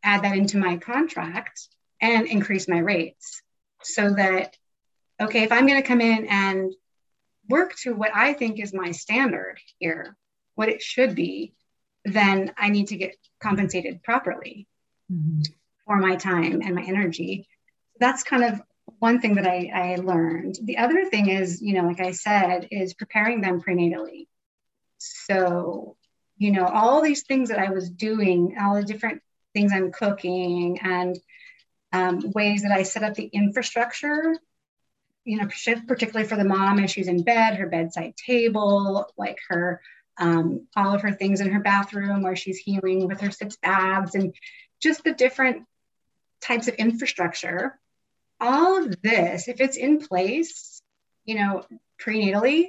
add 0.02 0.22
that 0.24 0.36
into 0.36 0.58
my 0.58 0.78
contract 0.78 1.68
and 2.00 2.26
increase 2.26 2.68
my 2.68 2.78
rates 2.78 3.40
so 3.82 4.10
that, 4.14 4.56
okay, 5.20 5.44
if 5.44 5.52
I'm 5.52 5.66
going 5.66 5.80
to 5.80 5.86
come 5.88 6.00
in 6.00 6.26
and 6.26 6.72
work 7.48 7.76
to 7.82 7.94
what 7.94 8.10
I 8.14 8.32
think 8.32 8.58
is 8.58 8.74
my 8.74 8.90
standard 8.90 9.58
here, 9.78 10.16
what 10.56 10.68
it 10.68 10.82
should 10.82 11.14
be, 11.14 11.54
then 12.04 12.52
I 12.58 12.68
need 12.70 12.88
to 12.88 12.96
get 12.96 13.16
compensated 13.40 14.02
properly 14.02 14.66
mm-hmm. 15.10 15.42
For 15.88 15.96
my 15.96 16.16
time 16.16 16.60
and 16.62 16.74
my 16.74 16.82
energy. 16.82 17.48
That's 17.98 18.22
kind 18.22 18.44
of 18.44 18.60
one 18.98 19.20
thing 19.20 19.36
that 19.36 19.46
I, 19.46 19.70
I 19.74 19.96
learned. 19.96 20.58
The 20.62 20.76
other 20.76 21.06
thing 21.06 21.30
is, 21.30 21.62
you 21.62 21.72
know, 21.72 21.88
like 21.88 22.00
I 22.00 22.12
said, 22.12 22.68
is 22.70 22.92
preparing 22.92 23.40
them 23.40 23.62
prenatally. 23.62 24.26
So, 24.98 25.96
you 26.36 26.52
know, 26.52 26.66
all 26.66 27.00
these 27.00 27.22
things 27.22 27.48
that 27.48 27.58
I 27.58 27.70
was 27.70 27.88
doing, 27.88 28.56
all 28.60 28.74
the 28.74 28.84
different 28.84 29.22
things 29.54 29.72
I'm 29.72 29.90
cooking 29.90 30.78
and 30.82 31.18
um, 31.92 32.32
ways 32.34 32.62
that 32.62 32.72
I 32.72 32.82
set 32.82 33.02
up 33.02 33.14
the 33.14 33.24
infrastructure, 33.24 34.36
you 35.24 35.38
know, 35.38 35.46
particularly 35.86 36.28
for 36.28 36.36
the 36.36 36.44
mom 36.44 36.80
as 36.80 36.90
she's 36.90 37.08
in 37.08 37.22
bed, 37.22 37.56
her 37.56 37.66
bedside 37.66 38.14
table, 38.16 39.10
like 39.16 39.38
her 39.48 39.80
um, 40.18 40.66
all 40.76 40.94
of 40.94 41.02
her 41.02 41.12
things 41.12 41.40
in 41.40 41.50
her 41.52 41.60
bathroom 41.60 42.22
where 42.22 42.36
she's 42.36 42.58
healing 42.58 43.06
with 43.06 43.20
her 43.20 43.30
six 43.30 43.56
baths 43.56 44.14
and 44.14 44.34
just 44.82 45.04
the 45.04 45.12
different 45.12 45.64
types 46.40 46.68
of 46.68 46.74
infrastructure. 46.74 47.78
All 48.40 48.84
of 48.84 49.02
this, 49.02 49.48
if 49.48 49.60
it's 49.60 49.76
in 49.76 49.98
place, 49.98 50.80
you 51.24 51.34
know, 51.34 51.64
prenatally, 52.00 52.68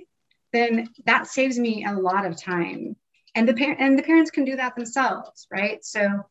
then 0.52 0.90
that 1.06 1.28
saves 1.28 1.60
me 1.60 1.86
a 1.86 1.94
lot 1.94 2.26
of 2.26 2.42
time. 2.42 2.96
And 3.36 3.48
the 3.48 3.54
parent 3.54 3.80
and 3.80 3.98
the 3.98 4.04
parents 4.04 4.32
can 4.32 4.46
do 4.46 4.56
that 4.56 4.76
themselves, 4.76 5.48
right? 5.52 5.84
So, 5.86 6.24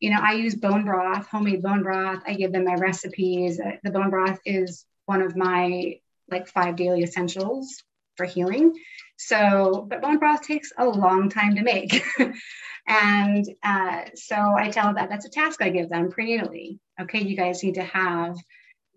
you 0.00 0.10
know, 0.10 0.20
I 0.20 0.32
use 0.32 0.54
bone 0.54 0.84
broth, 0.84 1.26
homemade 1.26 1.62
bone 1.62 1.82
broth. 1.82 2.22
I 2.26 2.34
give 2.34 2.52
them 2.52 2.64
my 2.64 2.74
recipes. 2.74 3.60
Uh, 3.60 3.72
the 3.82 3.90
bone 3.90 4.10
broth 4.10 4.38
is 4.44 4.86
one 5.06 5.22
of 5.22 5.36
my 5.36 6.00
like 6.30 6.48
five 6.48 6.76
daily 6.76 7.02
essentials 7.02 7.82
for 8.16 8.24
healing. 8.24 8.74
So, 9.18 9.84
but 9.90 10.00
bone 10.00 10.18
broth 10.18 10.42
takes 10.42 10.72
a 10.78 10.86
long 10.86 11.28
time 11.28 11.56
to 11.56 11.62
make. 11.62 12.04
and 12.86 13.44
uh, 13.64 14.02
so 14.14 14.36
I 14.56 14.70
tell 14.70 14.94
that 14.94 15.10
that's 15.10 15.26
a 15.26 15.30
task 15.30 15.60
I 15.60 15.70
give 15.70 15.88
them 15.88 16.12
prenatally. 16.12 16.78
Okay, 17.00 17.22
you 17.22 17.36
guys 17.36 17.62
need 17.64 17.74
to 17.74 17.82
have 17.82 18.36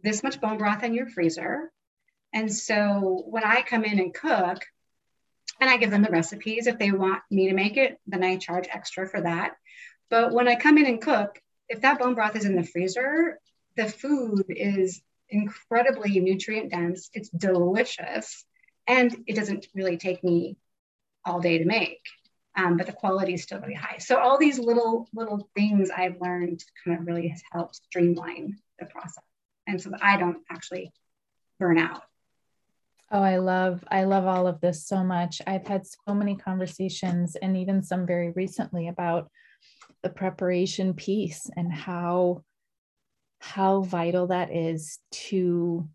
this 0.04 0.22
much 0.22 0.40
bone 0.40 0.60
broth 0.60 0.84
in 0.84 0.94
your 0.94 1.08
freezer. 1.08 1.72
And 2.34 2.54
so 2.54 3.24
when 3.28 3.44
I 3.44 3.64
come 3.64 3.84
in 3.84 4.00
and 4.00 4.14
cook, 4.14 4.64
and 5.60 5.70
I 5.70 5.78
give 5.78 5.90
them 5.90 6.04
the 6.04 6.12
recipes, 6.12 6.68
if 6.68 6.78
they 6.78 6.92
want 6.92 7.24
me 7.32 7.50
to 7.50 7.56
make 7.56 7.78
it, 7.78 8.00
then 8.06 8.24
I 8.24 8.38
charge 8.38 8.68
extra 8.72 9.08
for 9.10 9.22
that. 9.22 9.56
But 10.12 10.34
when 10.34 10.48
I 10.48 10.56
come 10.56 10.78
in 10.78 10.86
and 10.86 11.02
cook, 11.02 11.42
if 11.68 11.82
that 11.82 12.00
bone 12.00 12.14
broth 12.14 12.36
is 12.36 12.46
in 12.46 12.56
the 12.56 12.64
freezer, 12.64 13.40
the 13.76 13.88
food 13.88 14.46
is 14.50 15.02
incredibly 15.30 16.20
nutrient 16.20 16.70
dense. 16.70 17.10
It's 17.14 17.30
delicious 17.30 18.46
and 18.88 19.16
it 19.28 19.36
doesn't 19.36 19.68
really 19.74 19.98
take 19.98 20.24
me 20.24 20.58
all 21.26 21.40
day 21.40 21.58
to 21.58 21.66
make 21.66 22.00
um, 22.58 22.78
but 22.78 22.86
the 22.86 22.94
quality 22.94 23.34
is 23.34 23.44
still 23.44 23.60
really 23.60 23.74
high. 23.74 23.98
So 23.98 24.18
all 24.18 24.38
these 24.38 24.60
little 24.60 25.08
little 25.14 25.50
things 25.56 25.90
i've 25.96 26.20
learned 26.20 26.64
kind 26.84 27.00
of 27.00 27.08
really 27.08 27.28
has 27.30 27.42
helped 27.52 27.76
streamline 27.76 28.58
the 28.80 28.86
process. 28.86 29.24
And 29.68 29.82
so 29.82 29.90
that 29.92 30.04
i 30.04 30.18
don't 30.18 30.40
actually 30.50 30.92
burn 31.60 31.78
out. 31.78 32.04
Oh 33.12 33.22
i 33.22 33.38
love 33.38 33.84
i 33.90 34.04
love 34.04 34.26
all 34.26 34.48
of 34.48 34.60
this 34.62 34.86
so 34.86 35.04
much. 35.04 35.42
I've 35.48 35.68
had 35.68 35.86
so 35.86 36.14
many 36.14 36.36
conversations 36.36 37.36
and 37.36 37.56
even 37.56 37.84
some 37.84 38.06
very 38.06 38.32
recently 38.32 38.88
about 38.88 39.30
the 40.04 40.10
preparation 40.10 40.94
piece 40.94 41.50
and 41.56 41.72
how 41.72 42.44
how 43.40 43.82
vital 43.82 44.28
that 44.28 44.54
is 44.54 45.00
to 45.12 45.88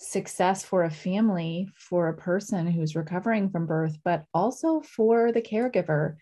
success 0.00 0.64
for 0.64 0.84
a 0.84 0.90
family, 0.90 1.68
for 1.76 2.08
a 2.08 2.16
person 2.16 2.66
who's 2.66 2.96
recovering 2.96 3.50
from 3.50 3.66
birth, 3.66 3.98
but 4.02 4.24
also 4.32 4.80
for 4.80 5.30
the 5.30 5.42
caregiver. 5.42 6.16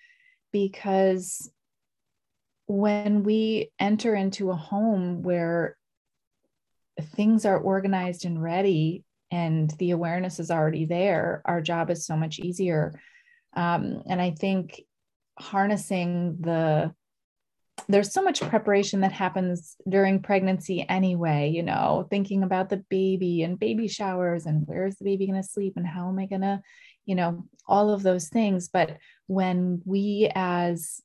Because 0.52 1.50
when 2.66 3.22
we 3.22 3.70
enter 3.78 4.14
into 4.14 4.50
a 4.50 4.56
home 4.56 5.22
where 5.22 5.76
things 7.14 7.46
are 7.46 7.58
organized 7.58 8.24
and 8.24 8.42
ready 8.42 9.04
and 9.30 9.70
the 9.78 9.92
awareness 9.92 10.40
is 10.40 10.50
already 10.50 10.84
there, 10.84 11.40
our 11.44 11.60
job 11.60 11.88
is 11.90 12.04
so 12.04 12.16
much 12.16 12.40
easier. 12.40 13.00
Um, 13.54 14.02
and 14.08 14.20
I 14.20 14.32
think 14.32 14.82
harnessing 15.38 16.38
the 16.40 16.92
there's 17.88 18.12
so 18.12 18.22
much 18.22 18.40
preparation 18.40 19.00
that 19.00 19.12
happens 19.12 19.76
during 19.88 20.20
pregnancy 20.22 20.84
anyway, 20.88 21.50
you 21.50 21.62
know, 21.62 22.06
thinking 22.10 22.42
about 22.42 22.68
the 22.68 22.84
baby 22.88 23.42
and 23.42 23.58
baby 23.58 23.88
showers 23.88 24.46
and 24.46 24.66
where's 24.66 24.96
the 24.96 25.04
baby 25.04 25.26
going 25.26 25.40
to 25.40 25.48
sleep 25.48 25.74
and 25.76 25.86
how 25.86 26.08
am 26.08 26.18
I 26.18 26.26
going 26.26 26.40
to, 26.40 26.62
you 27.06 27.14
know, 27.14 27.46
all 27.66 27.90
of 27.90 28.02
those 28.02 28.28
things. 28.28 28.68
But 28.68 28.98
when 29.26 29.82
we 29.84 30.30
as 30.34 31.02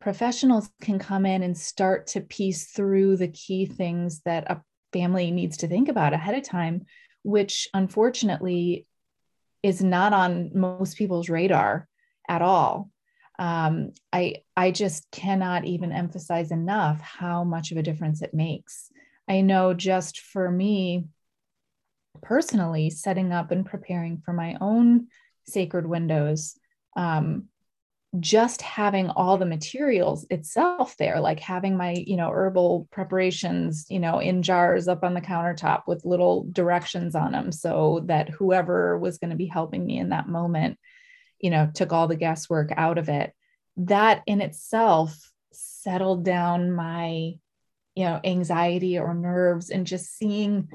professionals 0.00 0.70
can 0.80 0.98
come 0.98 1.26
in 1.26 1.42
and 1.42 1.56
start 1.56 2.08
to 2.08 2.20
piece 2.20 2.66
through 2.66 3.16
the 3.16 3.28
key 3.28 3.66
things 3.66 4.20
that 4.24 4.50
a 4.50 4.62
family 4.92 5.30
needs 5.30 5.58
to 5.58 5.68
think 5.68 5.88
about 5.88 6.12
ahead 6.12 6.36
of 6.36 6.42
time, 6.42 6.86
which 7.22 7.68
unfortunately 7.72 8.86
is 9.62 9.82
not 9.82 10.12
on 10.12 10.50
most 10.54 10.96
people's 10.96 11.28
radar 11.28 11.88
at 12.28 12.42
all 12.42 12.91
um, 13.38 13.92
I 14.12 14.42
I 14.56 14.70
just 14.70 15.10
cannot 15.10 15.64
even 15.64 15.92
emphasize 15.92 16.50
enough 16.50 17.00
how 17.00 17.44
much 17.44 17.72
of 17.72 17.78
a 17.78 17.82
difference 17.82 18.22
it 18.22 18.34
makes. 18.34 18.90
I 19.28 19.40
know 19.40 19.74
just 19.74 20.20
for 20.20 20.50
me 20.50 21.06
personally, 22.20 22.90
setting 22.90 23.32
up 23.32 23.50
and 23.50 23.64
preparing 23.64 24.18
for 24.18 24.32
my 24.32 24.56
own 24.60 25.08
sacred 25.46 25.86
windows, 25.86 26.58
um, 26.96 27.48
just 28.20 28.60
having 28.60 29.08
all 29.08 29.38
the 29.38 29.46
materials 29.46 30.26
itself 30.28 30.96
there, 30.98 31.18
like 31.18 31.40
having 31.40 31.76
my 31.76 31.92
you 31.92 32.16
know 32.16 32.30
herbal 32.30 32.86
preparations, 32.90 33.86
you 33.88 33.98
know, 33.98 34.18
in 34.18 34.42
jars 34.42 34.88
up 34.88 35.02
on 35.02 35.14
the 35.14 35.20
countertop 35.22 35.84
with 35.86 36.04
little 36.04 36.46
directions 36.52 37.14
on 37.14 37.32
them, 37.32 37.50
so 37.50 38.02
that 38.06 38.28
whoever 38.28 38.98
was 38.98 39.16
going 39.16 39.30
to 39.30 39.36
be 39.36 39.46
helping 39.46 39.86
me 39.86 39.98
in 39.98 40.10
that 40.10 40.28
moment 40.28 40.78
you 41.42 41.50
know 41.50 41.70
took 41.74 41.92
all 41.92 42.08
the 42.08 42.16
guesswork 42.16 42.72
out 42.76 42.96
of 42.96 43.10
it 43.10 43.32
that 43.76 44.22
in 44.26 44.40
itself 44.40 45.30
settled 45.52 46.24
down 46.24 46.72
my 46.72 47.34
you 47.94 48.04
know 48.04 48.18
anxiety 48.24 48.98
or 48.98 49.12
nerves 49.12 49.68
and 49.68 49.86
just 49.86 50.16
seeing 50.16 50.68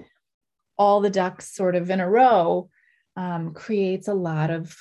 all 0.77 1.01
the 1.01 1.09
ducks 1.09 1.55
sort 1.55 1.75
of 1.75 1.89
in 1.89 1.99
a 1.99 2.09
row 2.09 2.69
um, 3.15 3.53
creates 3.53 4.07
a 4.07 4.13
lot 4.13 4.51
of 4.51 4.75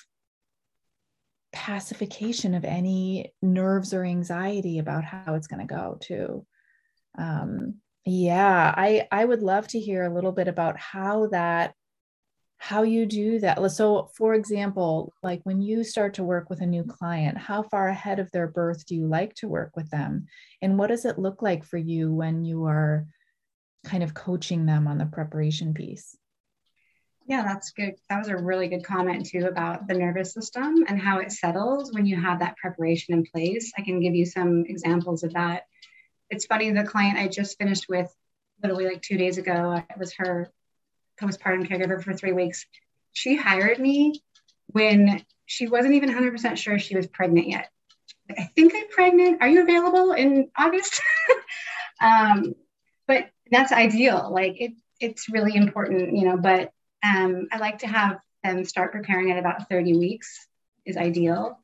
pacification 1.52 2.52
of 2.52 2.66
any 2.66 3.32
nerves 3.40 3.94
or 3.94 4.04
anxiety 4.04 4.78
about 4.78 5.04
how 5.04 5.34
it's 5.34 5.46
going 5.46 5.66
to 5.66 5.74
go 5.74 5.96
too. 5.98 6.44
Um, 7.16 7.76
yeah 8.06 8.72
i 8.76 9.06
i 9.10 9.24
would 9.24 9.42
love 9.42 9.66
to 9.66 9.80
hear 9.80 10.04
a 10.04 10.14
little 10.14 10.30
bit 10.30 10.46
about 10.46 10.78
how 10.78 11.26
that 11.26 11.74
how 12.58 12.82
you 12.82 13.06
do 13.06 13.38
that. 13.40 13.70
So, 13.70 14.10
for 14.16 14.34
example, 14.34 15.12
like 15.22 15.40
when 15.44 15.60
you 15.60 15.84
start 15.84 16.14
to 16.14 16.24
work 16.24 16.48
with 16.48 16.60
a 16.60 16.66
new 16.66 16.84
client, 16.84 17.36
how 17.38 17.62
far 17.62 17.88
ahead 17.88 18.18
of 18.18 18.30
their 18.30 18.48
birth 18.48 18.86
do 18.86 18.94
you 18.94 19.06
like 19.06 19.34
to 19.36 19.48
work 19.48 19.76
with 19.76 19.90
them? 19.90 20.26
And 20.62 20.78
what 20.78 20.88
does 20.88 21.04
it 21.04 21.18
look 21.18 21.42
like 21.42 21.64
for 21.64 21.76
you 21.76 22.12
when 22.12 22.44
you 22.44 22.64
are 22.64 23.06
kind 23.84 24.02
of 24.02 24.14
coaching 24.14 24.66
them 24.66 24.88
on 24.88 24.98
the 24.98 25.06
preparation 25.06 25.74
piece? 25.74 26.16
Yeah, 27.28 27.42
that's 27.42 27.72
good. 27.72 27.94
That 28.08 28.18
was 28.18 28.28
a 28.28 28.36
really 28.36 28.68
good 28.68 28.84
comment 28.84 29.26
too 29.26 29.46
about 29.46 29.88
the 29.88 29.94
nervous 29.94 30.32
system 30.32 30.84
and 30.86 31.00
how 31.00 31.18
it 31.18 31.32
settles 31.32 31.92
when 31.92 32.06
you 32.06 32.20
have 32.20 32.38
that 32.38 32.56
preparation 32.56 33.14
in 33.14 33.24
place. 33.24 33.72
I 33.76 33.82
can 33.82 34.00
give 34.00 34.14
you 34.14 34.24
some 34.24 34.64
examples 34.66 35.24
of 35.24 35.32
that. 35.34 35.64
It's 36.30 36.46
funny, 36.46 36.70
the 36.70 36.84
client 36.84 37.18
I 37.18 37.28
just 37.28 37.58
finished 37.58 37.86
with 37.88 38.12
literally 38.62 38.86
like 38.86 39.02
two 39.02 39.18
days 39.18 39.38
ago, 39.38 39.82
it 39.90 39.98
was 39.98 40.14
her 40.14 40.50
postpartum 41.20 41.68
caregiver 41.68 42.02
for 42.02 42.14
three 42.14 42.32
weeks. 42.32 42.66
She 43.12 43.36
hired 43.36 43.78
me 43.78 44.22
when 44.68 45.24
she 45.46 45.68
wasn't 45.68 45.94
even 45.94 46.10
100% 46.10 46.56
sure 46.56 46.78
she 46.78 46.96
was 46.96 47.06
pregnant 47.06 47.48
yet. 47.48 47.70
I 48.36 48.44
think 48.54 48.74
I'm 48.74 48.88
pregnant. 48.88 49.40
Are 49.40 49.48
you 49.48 49.62
available 49.62 50.12
in 50.12 50.50
August? 50.56 51.00
um, 52.02 52.54
but 53.06 53.30
that's 53.50 53.72
ideal. 53.72 54.30
Like 54.32 54.60
it, 54.60 54.72
it's 55.00 55.28
really 55.28 55.54
important, 55.54 56.16
you 56.16 56.24
know. 56.24 56.36
But 56.36 56.72
um, 57.04 57.46
I 57.52 57.58
like 57.58 57.78
to 57.78 57.86
have 57.86 58.18
them 58.42 58.64
start 58.64 58.92
preparing 58.92 59.30
at 59.30 59.38
about 59.38 59.68
30 59.68 59.96
weeks 59.96 60.46
is 60.84 60.96
ideal. 60.96 61.60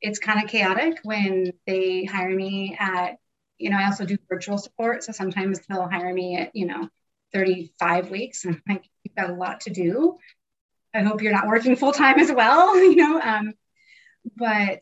It's 0.00 0.18
kind 0.18 0.42
of 0.42 0.50
chaotic 0.50 0.98
when 1.02 1.52
they 1.66 2.04
hire 2.04 2.34
me 2.34 2.76
at 2.78 3.16
You 3.58 3.70
know, 3.70 3.78
I 3.78 3.86
also 3.86 4.04
do 4.04 4.18
virtual 4.28 4.58
support. 4.58 5.04
So 5.04 5.12
sometimes 5.12 5.60
they'll 5.68 5.88
hire 5.88 6.12
me 6.12 6.36
at, 6.36 6.54
you 6.54 6.66
know, 6.66 6.88
35 7.34 8.10
weeks. 8.10 8.44
And 8.44 8.54
I'm 8.54 8.62
like, 8.74 8.84
you've 9.02 9.14
got 9.14 9.30
a 9.30 9.34
lot 9.34 9.62
to 9.62 9.70
do. 9.70 10.18
I 10.94 11.02
hope 11.02 11.20
you're 11.20 11.32
not 11.32 11.48
working 11.48 11.76
full 11.76 11.92
time 11.92 12.18
as 12.20 12.32
well, 12.32 12.76
you 12.80 12.96
know. 12.96 13.20
Um, 13.20 13.54
but 14.36 14.80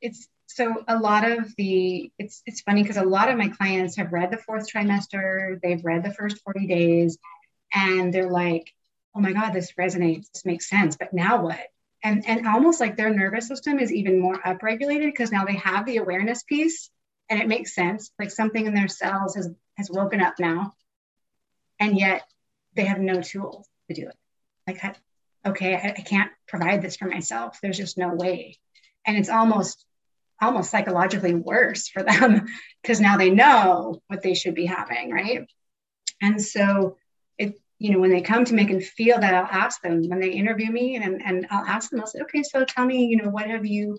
it's 0.00 0.28
so 0.46 0.84
a 0.88 0.98
lot 0.98 1.28
of 1.28 1.54
the 1.56 2.10
it's 2.18 2.42
it's 2.46 2.62
funny 2.62 2.82
because 2.82 2.96
a 2.96 3.04
lot 3.04 3.30
of 3.30 3.36
my 3.36 3.48
clients 3.48 3.96
have 3.96 4.12
read 4.12 4.30
the 4.30 4.38
fourth 4.38 4.68
trimester, 4.72 5.60
they've 5.62 5.84
read 5.84 6.02
the 6.02 6.12
first 6.12 6.38
40 6.42 6.66
days, 6.66 7.18
and 7.72 8.12
they're 8.12 8.30
like, 8.30 8.72
oh 9.14 9.20
my 9.20 9.32
God, 9.32 9.52
this 9.52 9.72
resonates, 9.72 10.30
this 10.32 10.44
makes 10.44 10.68
sense. 10.68 10.96
But 10.96 11.12
now 11.12 11.42
what? 11.42 11.60
And 12.02 12.26
and 12.26 12.46
almost 12.46 12.80
like 12.80 12.96
their 12.96 13.14
nervous 13.14 13.46
system 13.46 13.78
is 13.78 13.92
even 13.92 14.18
more 14.18 14.40
upregulated 14.40 15.06
because 15.06 15.32
now 15.32 15.44
they 15.44 15.56
have 15.56 15.84
the 15.84 15.98
awareness 15.98 16.42
piece 16.42 16.90
and 17.28 17.40
it 17.40 17.48
makes 17.48 17.74
sense. 17.74 18.10
Like 18.18 18.30
something 18.30 18.66
in 18.66 18.74
their 18.74 18.88
cells 18.88 19.36
has 19.36 19.50
has 19.76 19.90
woken 19.90 20.20
up 20.20 20.34
now. 20.38 20.72
And 21.80 21.98
yet 21.98 22.22
they 22.76 22.84
have 22.84 23.00
no 23.00 23.20
tools 23.20 23.66
to 23.88 23.94
do 23.94 24.08
it. 24.08 24.16
Like 24.66 24.96
okay, 25.44 25.74
I, 25.74 25.94
I 25.96 26.02
can't 26.02 26.30
provide 26.46 26.82
this 26.82 26.96
for 26.96 27.06
myself. 27.06 27.58
There's 27.60 27.78
just 27.78 27.98
no 27.98 28.14
way. 28.14 28.58
And 29.06 29.16
it's 29.16 29.30
almost 29.30 29.84
almost 30.40 30.70
psychologically 30.70 31.34
worse 31.34 31.88
for 31.88 32.02
them 32.02 32.46
because 32.82 33.00
now 33.00 33.16
they 33.16 33.30
know 33.30 34.00
what 34.06 34.22
they 34.22 34.34
should 34.34 34.54
be 34.54 34.66
having, 34.66 35.10
right? 35.10 35.46
And 36.22 36.40
so 36.40 36.96
it, 37.38 37.60
you 37.78 37.90
know, 37.90 37.98
when 37.98 38.10
they 38.10 38.22
come 38.22 38.44
to 38.46 38.54
make 38.54 38.70
and 38.70 38.82
feel 38.82 39.18
that, 39.20 39.34
I'll 39.34 39.44
ask 39.44 39.82
them 39.82 40.08
when 40.08 40.20
they 40.20 40.30
interview 40.30 40.70
me 40.70 40.96
and, 40.96 41.22
and 41.22 41.46
I'll 41.50 41.66
ask 41.66 41.90
them, 41.90 42.00
I'll 42.00 42.06
say, 42.06 42.20
okay, 42.20 42.42
so 42.42 42.64
tell 42.64 42.86
me, 42.86 43.06
you 43.06 43.18
know, 43.18 43.28
what 43.28 43.48
have 43.48 43.66
you 43.66 43.98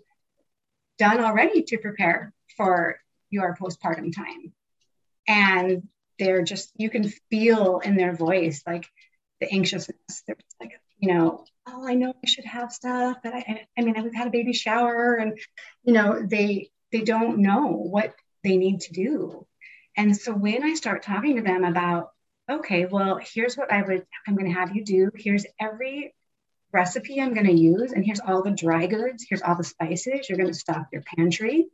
done 0.98 1.20
already 1.20 1.64
to 1.64 1.78
prepare 1.78 2.34
for 2.58 3.00
your 3.30 3.56
postpartum 3.56 4.16
time? 4.16 4.54
And 5.28 5.88
they're 6.22 6.44
just, 6.44 6.72
you 6.75 6.92
can 6.92 7.10
feel 7.32 7.80
in 7.80 7.98
their 7.98 8.16
voice 8.16 8.62
like 8.68 8.86
the 9.40 9.51
anxiousness. 9.51 10.24
They're 10.28 10.38
like, 10.60 10.80
you 11.00 11.12
know, 11.12 11.46
oh, 11.68 11.88
I 11.88 11.96
know 11.96 12.13
I 12.24 12.28
should 12.28 12.46
have 12.46 12.72
stuff, 12.72 13.18
but 13.24 13.34
I, 13.34 13.66
I 13.75 13.82
mean, 13.82 13.96
we've 14.04 14.13
had 14.13 14.28
a 14.28 14.32
baby 14.32 14.54
shower, 14.54 15.16
and 15.16 15.38
you 15.84 15.94
know, 15.94 16.22
they 16.24 16.70
they 16.92 17.01
don't 17.01 17.40
know 17.40 17.68
what 17.70 18.13
they 18.44 18.58
need 18.58 18.82
to 18.82 18.94
do. 18.94 19.48
And 19.98 20.16
so 20.16 20.32
when 20.32 20.63
I 20.63 20.75
start 20.75 21.04
talking 21.04 21.38
to 21.38 21.42
them 21.42 21.63
about, 21.63 22.12
okay, 22.50 22.86
well, 22.86 23.20
here's 23.22 23.56
what 23.56 23.72
I 23.72 23.82
would, 23.82 24.06
I'm 24.28 24.36
going 24.36 24.48
to 24.48 24.60
have 24.60 24.75
you 24.75 24.86
do. 24.86 25.10
Here's 25.16 25.46
every 25.60 26.13
recipe 26.72 27.20
I'm 27.20 27.34
going 27.34 27.48
to 27.48 27.51
use, 27.51 27.94
and 27.94 28.06
here's 28.06 28.20
all 28.20 28.44
the 28.44 28.51
dry 28.51 28.86
goods. 28.86 29.25
Here's 29.28 29.42
all 29.42 29.56
the 29.56 29.63
spices. 29.63 30.30
You're 30.30 30.38
going 30.38 30.54
to 30.54 30.54
stock 30.54 30.88
your 30.94 31.04
pantry. 31.18 31.68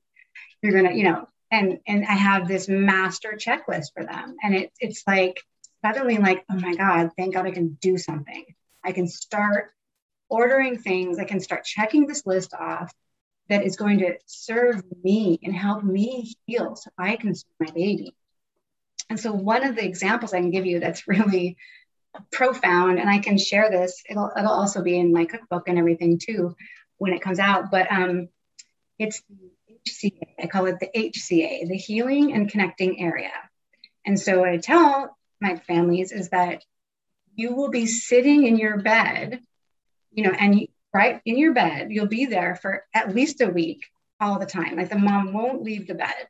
You're 0.61 0.71
going 0.71 0.87
to, 0.89 0.95
you 0.95 1.03
know, 1.03 1.27
and 1.51 1.79
and 1.87 2.05
I 2.05 2.13
have 2.13 2.47
this 2.47 2.67
master 2.67 3.37
checklist 3.37 3.93
for 3.93 4.03
them, 4.03 4.35
and 4.43 4.55
it, 4.55 4.71
it's 4.79 5.03
like 5.07 5.41
suddenly 5.83 6.17
like, 6.17 6.43
oh 6.51 6.59
my 6.59 6.75
God, 6.75 7.11
thank 7.17 7.33
God 7.33 7.45
I 7.45 7.51
can 7.51 7.77
do 7.81 7.97
something. 7.97 8.45
I 8.83 8.91
can 8.91 9.07
start 9.07 9.71
ordering 10.29 10.77
things. 10.77 11.19
I 11.19 11.25
can 11.25 11.39
start 11.39 11.63
checking 11.63 12.07
this 12.07 12.25
list 12.25 12.53
off 12.53 12.93
that 13.49 13.65
is 13.65 13.77
going 13.77 13.99
to 13.99 14.17
serve 14.25 14.83
me 15.03 15.39
and 15.43 15.55
help 15.55 15.83
me 15.83 16.35
heal 16.45 16.75
so 16.75 16.89
I 16.97 17.15
can 17.15 17.33
serve 17.33 17.51
my 17.59 17.71
baby. 17.71 18.13
And 19.09 19.19
so, 19.19 19.31
one 19.31 19.65
of 19.65 19.75
the 19.75 19.85
examples 19.85 20.33
I 20.33 20.39
can 20.39 20.51
give 20.51 20.65
you 20.65 20.79
that's 20.79 21.07
really 21.07 21.57
profound, 22.31 22.99
and 22.99 23.09
I 23.09 23.19
can 23.19 23.37
share 23.37 23.69
this, 23.69 24.03
it'll, 24.09 24.31
it'll 24.37 24.51
also 24.51 24.81
be 24.81 24.97
in 24.97 25.13
my 25.13 25.25
cookbook 25.25 25.67
and 25.67 25.77
everything 25.77 26.19
too 26.19 26.55
when 26.97 27.13
it 27.13 27.21
comes 27.21 27.39
out, 27.39 27.69
but 27.69 27.91
um, 27.91 28.27
it's 28.97 29.21
HCA. 29.87 30.27
I 30.41 30.47
call 30.47 30.65
it 30.65 30.79
the 30.79 30.89
HCA, 30.95 31.67
the 31.67 31.77
Healing 31.77 32.33
and 32.33 32.49
Connecting 32.49 33.01
Area. 33.01 33.31
And 34.05 34.19
so, 34.19 34.39
what 34.39 34.49
I 34.49 34.57
tell 34.57 35.17
my 35.39 35.57
families 35.57 36.11
is 36.11 36.29
that 36.29 36.63
you 37.35 37.53
will 37.53 37.69
be 37.69 37.85
sitting 37.85 38.45
in 38.45 38.57
your 38.57 38.77
bed, 38.77 39.41
you 40.11 40.23
know, 40.23 40.31
and 40.37 40.67
right 40.93 41.21
in 41.25 41.37
your 41.37 41.53
bed, 41.53 41.91
you'll 41.91 42.07
be 42.07 42.25
there 42.25 42.55
for 42.55 42.83
at 42.93 43.13
least 43.13 43.41
a 43.41 43.47
week 43.47 43.85
all 44.19 44.39
the 44.39 44.45
time. 44.45 44.75
Like 44.75 44.89
the 44.89 44.97
mom 44.97 45.33
won't 45.33 45.61
leave 45.61 45.87
the 45.87 45.93
bed 45.93 46.27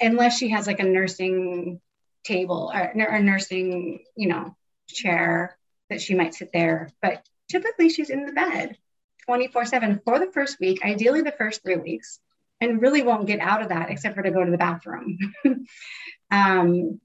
unless 0.00 0.38
she 0.38 0.48
has 0.48 0.66
like 0.66 0.80
a 0.80 0.84
nursing 0.84 1.80
table 2.24 2.72
or, 2.74 2.80
a 2.80 3.22
nursing, 3.22 4.00
you 4.16 4.28
know, 4.28 4.56
chair 4.88 5.56
that 5.90 6.00
she 6.00 6.14
might 6.14 6.34
sit 6.34 6.50
there. 6.52 6.90
But 7.00 7.24
typically 7.48 7.90
she's 7.90 8.10
in 8.10 8.26
the 8.26 8.32
bed 8.32 8.76
24 9.26 9.66
7 9.66 10.00
for 10.04 10.18
the 10.18 10.32
first 10.32 10.58
week, 10.60 10.84
ideally 10.84 11.22
the 11.22 11.32
first 11.32 11.62
three 11.62 11.76
weeks, 11.76 12.18
and 12.70 12.82
really 12.82 13.02
won't 13.02 13.26
get 13.26 13.40
out 13.40 13.62
of 13.62 13.68
that 13.68 13.90
except 13.90 14.14
for 14.14 14.22
to 14.22 14.30
go 14.30 14.44
to 14.44 14.50
the 14.50 14.58
bathroom. 14.58 15.18
um, 16.30 17.00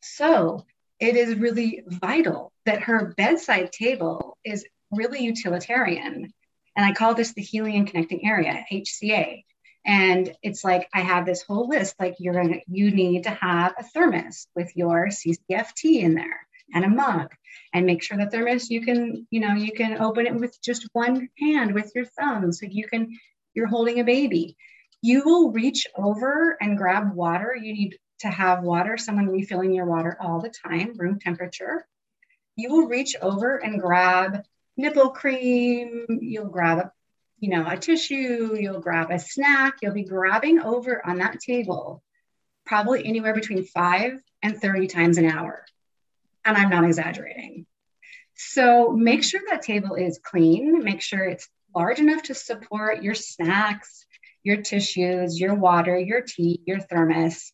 so 0.00 0.64
it 0.98 1.16
is 1.16 1.36
really 1.36 1.82
vital 1.86 2.52
that 2.66 2.82
her 2.82 3.14
bedside 3.16 3.72
table 3.72 4.38
is 4.44 4.64
really 4.90 5.22
utilitarian. 5.22 6.32
And 6.76 6.86
I 6.86 6.92
call 6.92 7.14
this 7.14 7.32
the 7.32 7.42
healing 7.42 7.76
and 7.76 7.86
connecting 7.86 8.24
area, 8.24 8.64
HCA. 8.70 9.44
And 9.84 10.34
it's 10.42 10.62
like 10.62 10.88
I 10.92 11.00
have 11.00 11.24
this 11.24 11.42
whole 11.42 11.68
list, 11.68 11.96
like 11.98 12.16
you're 12.18 12.34
gonna 12.34 12.60
you 12.68 12.90
need 12.90 13.24
to 13.24 13.30
have 13.30 13.74
a 13.78 13.82
thermos 13.82 14.46
with 14.54 14.76
your 14.76 15.08
CCFT 15.08 16.02
in 16.02 16.14
there 16.14 16.46
and 16.74 16.84
a 16.84 16.88
mug. 16.88 17.34
And 17.72 17.86
make 17.86 18.02
sure 18.02 18.18
the 18.18 18.26
thermos 18.26 18.70
you 18.70 18.82
can, 18.82 19.26
you 19.30 19.40
know, 19.40 19.54
you 19.54 19.72
can 19.72 20.00
open 20.00 20.26
it 20.26 20.34
with 20.34 20.60
just 20.62 20.86
one 20.92 21.28
hand 21.38 21.72
with 21.72 21.92
your 21.94 22.04
thumb. 22.04 22.52
So 22.52 22.66
you 22.66 22.88
can, 22.88 23.16
you're 23.54 23.66
holding 23.66 24.00
a 24.00 24.04
baby. 24.04 24.56
You 25.02 25.22
will 25.24 25.50
reach 25.50 25.86
over 25.96 26.56
and 26.60 26.76
grab 26.76 27.14
water. 27.14 27.56
You 27.56 27.72
need 27.72 27.98
to 28.20 28.28
have 28.28 28.62
water, 28.62 28.98
someone 28.98 29.28
refilling 29.28 29.72
your 29.72 29.86
water 29.86 30.16
all 30.20 30.40
the 30.40 30.50
time, 30.50 30.94
room 30.96 31.18
temperature. 31.18 31.86
You 32.56 32.70
will 32.70 32.86
reach 32.86 33.16
over 33.20 33.56
and 33.56 33.80
grab 33.80 34.44
nipple 34.76 35.10
cream, 35.10 36.06
you'll 36.08 36.48
grab 36.48 36.78
a, 36.78 36.92
you 37.38 37.50
know, 37.50 37.66
a 37.66 37.76
tissue, 37.76 38.56
you'll 38.58 38.80
grab 38.80 39.10
a 39.10 39.18
snack, 39.18 39.76
you'll 39.80 39.94
be 39.94 40.04
grabbing 40.04 40.60
over 40.60 41.04
on 41.06 41.18
that 41.18 41.40
table 41.40 42.02
probably 42.66 43.04
anywhere 43.04 43.34
between 43.34 43.64
5 43.64 44.20
and 44.42 44.60
30 44.60 44.86
times 44.86 45.18
an 45.18 45.26
hour. 45.26 45.64
And 46.44 46.56
I'm 46.56 46.70
not 46.70 46.84
exaggerating. 46.84 47.66
So 48.34 48.90
make 48.92 49.24
sure 49.24 49.40
that 49.50 49.62
table 49.62 49.96
is 49.96 50.20
clean, 50.22 50.84
make 50.84 51.02
sure 51.02 51.24
it's 51.24 51.48
large 51.74 51.98
enough 51.98 52.22
to 52.24 52.34
support 52.34 53.02
your 53.02 53.14
snacks, 53.14 54.06
your 54.42 54.62
tissues, 54.62 55.38
your 55.38 55.54
water, 55.54 55.98
your 55.98 56.22
tea, 56.22 56.60
your 56.66 56.80
thermos, 56.80 57.52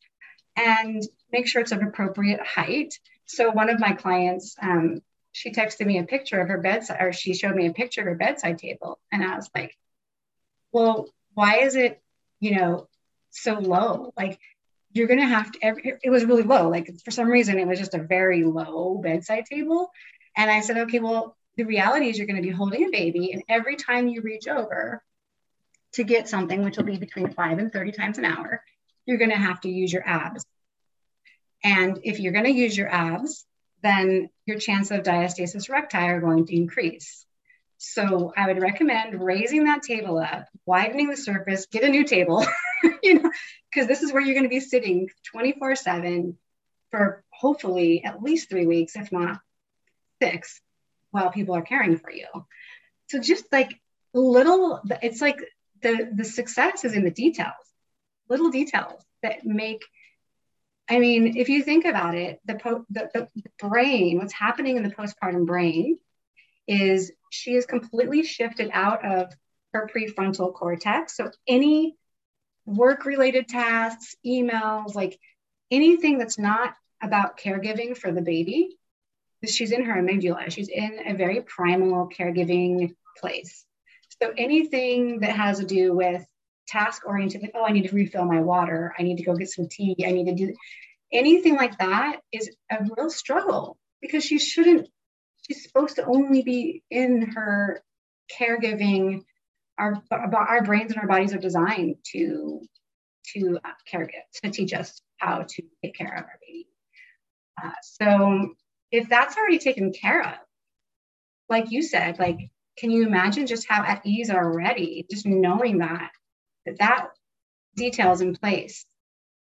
and 0.56 1.02
make 1.32 1.46
sure 1.46 1.62
it's 1.62 1.72
of 1.72 1.82
appropriate 1.82 2.40
height. 2.40 2.94
So 3.26 3.50
one 3.50 3.70
of 3.70 3.80
my 3.80 3.92
clients, 3.92 4.56
um, 4.60 5.00
she 5.32 5.50
texted 5.50 5.86
me 5.86 5.98
a 5.98 6.04
picture 6.04 6.40
of 6.40 6.48
her 6.48 6.58
bedside, 6.58 6.98
or 7.00 7.12
she 7.12 7.34
showed 7.34 7.54
me 7.54 7.66
a 7.66 7.72
picture 7.72 8.00
of 8.00 8.06
her 8.06 8.14
bedside 8.14 8.58
table, 8.58 8.98
and 9.12 9.22
I 9.22 9.36
was 9.36 9.50
like, 9.54 9.76
"Well, 10.72 11.08
why 11.34 11.58
is 11.58 11.76
it, 11.76 12.00
you 12.40 12.56
know, 12.56 12.88
so 13.30 13.54
low? 13.54 14.12
Like, 14.16 14.38
you're 14.92 15.08
gonna 15.08 15.26
have 15.26 15.52
to." 15.52 15.58
Every, 15.62 15.94
it 16.02 16.10
was 16.10 16.24
really 16.24 16.42
low. 16.42 16.68
Like 16.70 16.88
for 17.04 17.10
some 17.10 17.28
reason, 17.28 17.58
it 17.58 17.66
was 17.66 17.78
just 17.78 17.94
a 17.94 18.02
very 18.02 18.44
low 18.44 18.98
bedside 19.02 19.44
table, 19.46 19.90
and 20.36 20.50
I 20.50 20.60
said, 20.60 20.78
"Okay, 20.78 21.00
well, 21.00 21.36
the 21.56 21.64
reality 21.64 22.08
is 22.08 22.18
you're 22.18 22.26
to 22.26 22.42
be 22.42 22.50
holding 22.50 22.86
a 22.86 22.90
baby, 22.90 23.32
and 23.32 23.42
every 23.48 23.76
time 23.76 24.08
you 24.08 24.22
reach 24.22 24.46
over 24.48 25.02
to 25.96 26.04
get 26.04 26.28
something, 26.28 26.64
which 26.64 26.76
will 26.76 26.84
be 26.84 26.96
between 26.96 27.32
five 27.32 27.58
and 27.58 27.72
thirty 27.72 27.92
times 27.92 28.18
an 28.18 28.24
hour." 28.24 28.62
you're 29.06 29.18
going 29.18 29.30
to 29.30 29.36
have 29.36 29.60
to 29.62 29.70
use 29.70 29.92
your 29.92 30.06
abs. 30.06 30.44
And 31.64 32.00
if 32.02 32.20
you're 32.20 32.32
going 32.32 32.44
to 32.44 32.50
use 32.50 32.76
your 32.76 32.92
abs, 32.92 33.46
then 33.82 34.28
your 34.44 34.58
chance 34.58 34.90
of 34.90 35.04
diastasis 35.04 35.70
recti 35.70 35.98
are 35.98 36.20
going 36.20 36.46
to 36.46 36.56
increase. 36.56 37.24
So 37.78 38.32
I 38.36 38.46
would 38.48 38.60
recommend 38.60 39.22
raising 39.22 39.64
that 39.64 39.82
table 39.82 40.18
up, 40.18 40.46
widening 40.64 41.08
the 41.08 41.16
surface, 41.16 41.66
get 41.66 41.84
a 41.84 41.88
new 41.88 42.04
table, 42.04 42.44
you 43.02 43.22
know, 43.22 43.30
because 43.70 43.86
this 43.86 44.02
is 44.02 44.12
where 44.12 44.22
you're 44.22 44.34
going 44.34 44.44
to 44.44 44.48
be 44.48 44.60
sitting 44.60 45.08
24 45.30 45.76
7 45.76 46.36
for 46.90 47.22
hopefully 47.30 48.02
at 48.04 48.22
least 48.22 48.48
three 48.48 48.66
weeks, 48.66 48.96
if 48.96 49.12
not 49.12 49.40
six, 50.22 50.60
while 51.10 51.30
people 51.30 51.54
are 51.54 51.62
caring 51.62 51.98
for 51.98 52.10
you. 52.10 52.26
So 53.08 53.20
just 53.20 53.52
like 53.52 53.78
a 54.14 54.18
little, 54.18 54.80
it's 55.02 55.20
like 55.20 55.40
the 55.86 56.10
the 56.14 56.24
success 56.24 56.84
is 56.84 56.94
in 56.94 57.04
the 57.04 57.10
details 57.10 57.54
little 58.28 58.50
details 58.50 59.02
that 59.22 59.44
make 59.44 59.82
I 60.88 61.00
mean, 61.00 61.36
if 61.36 61.48
you 61.48 61.64
think 61.64 61.84
about 61.84 62.14
it, 62.14 62.40
the, 62.44 62.54
po- 62.54 62.86
the, 62.90 63.10
the, 63.12 63.28
brain, 63.58 64.18
what's 64.18 64.32
happening 64.32 64.76
in 64.76 64.84
the 64.84 64.90
postpartum 64.90 65.44
brain 65.44 65.98
is 66.68 67.10
she 67.30 67.54
is 67.54 67.66
completely 67.66 68.22
shifted 68.22 68.70
out 68.72 69.04
of 69.04 69.32
her 69.72 69.90
prefrontal 69.92 70.54
cortex. 70.54 71.16
So 71.16 71.30
any 71.48 71.96
work 72.66 73.04
related 73.04 73.48
tasks, 73.48 74.14
emails, 74.24 74.94
like 74.94 75.18
anything 75.72 76.18
that's 76.18 76.38
not 76.38 76.74
about 77.02 77.36
caregiving 77.36 77.96
for 77.96 78.12
the 78.12 78.22
baby, 78.22 78.78
she's 79.44 79.72
in 79.72 79.84
her 79.84 80.00
amygdala. 80.00 80.50
She's 80.50 80.68
in 80.68 81.00
a 81.06 81.14
very 81.14 81.40
primal 81.40 82.08
caregiving 82.08 82.94
place. 83.18 83.64
So 84.22 84.32
anything 84.36 85.20
that 85.20 85.36
has 85.36 85.58
to 85.58 85.66
do 85.66 85.94
with 85.94 86.24
task 86.68 87.02
oriented, 87.06 87.42
like, 87.42 87.52
oh, 87.54 87.64
I 87.64 87.72
need 87.72 87.88
to 87.88 87.94
refill 87.94 88.24
my 88.24 88.40
water, 88.40 88.94
I 88.98 89.02
need 89.02 89.18
to 89.18 89.24
go 89.24 89.34
get 89.34 89.50
some 89.50 89.68
tea, 89.68 89.96
I 90.06 90.10
need 90.10 90.26
to 90.26 90.34
do 90.34 90.54
anything 91.12 91.56
like 91.56 91.78
that 91.78 92.20
is 92.32 92.50
a 92.70 92.78
real 92.96 93.10
struggle 93.10 93.78
because 94.00 94.24
she 94.24 94.38
shouldn't, 94.38 94.88
she's 95.46 95.62
supposed 95.62 95.96
to 95.96 96.04
only 96.04 96.42
be 96.42 96.82
in 96.90 97.22
her 97.34 97.82
caregiving. 98.38 99.22
Our, 99.78 100.02
our 100.10 100.62
brains 100.64 100.92
and 100.92 101.00
our 101.00 101.06
bodies 101.06 101.34
are 101.34 101.38
designed 101.38 101.96
to 102.12 102.62
to 103.34 103.58
uh, 103.64 103.68
caregive 103.92 104.22
to 104.42 104.50
teach 104.50 104.72
us 104.72 105.02
how 105.18 105.38
to 105.42 105.62
take 105.84 105.94
care 105.94 106.14
of 106.14 106.24
our 106.24 106.38
baby. 106.46 106.68
Uh, 107.62 107.72
so 107.82 108.54
if 108.92 109.08
that's 109.08 109.36
already 109.36 109.58
taken 109.58 109.92
care 109.92 110.22
of, 110.22 110.34
like 111.48 111.70
you 111.70 111.82
said, 111.82 112.18
like 112.18 112.38
can 112.78 112.90
you 112.90 113.06
imagine 113.06 113.46
just 113.46 113.66
how 113.68 113.82
at 113.82 114.02
ease 114.04 114.30
already, 114.30 115.06
just 115.10 115.26
knowing 115.26 115.78
that 115.78 116.10
that 116.66 116.76
that 116.78 117.06
details 117.76 118.20
in 118.20 118.34
place 118.34 118.84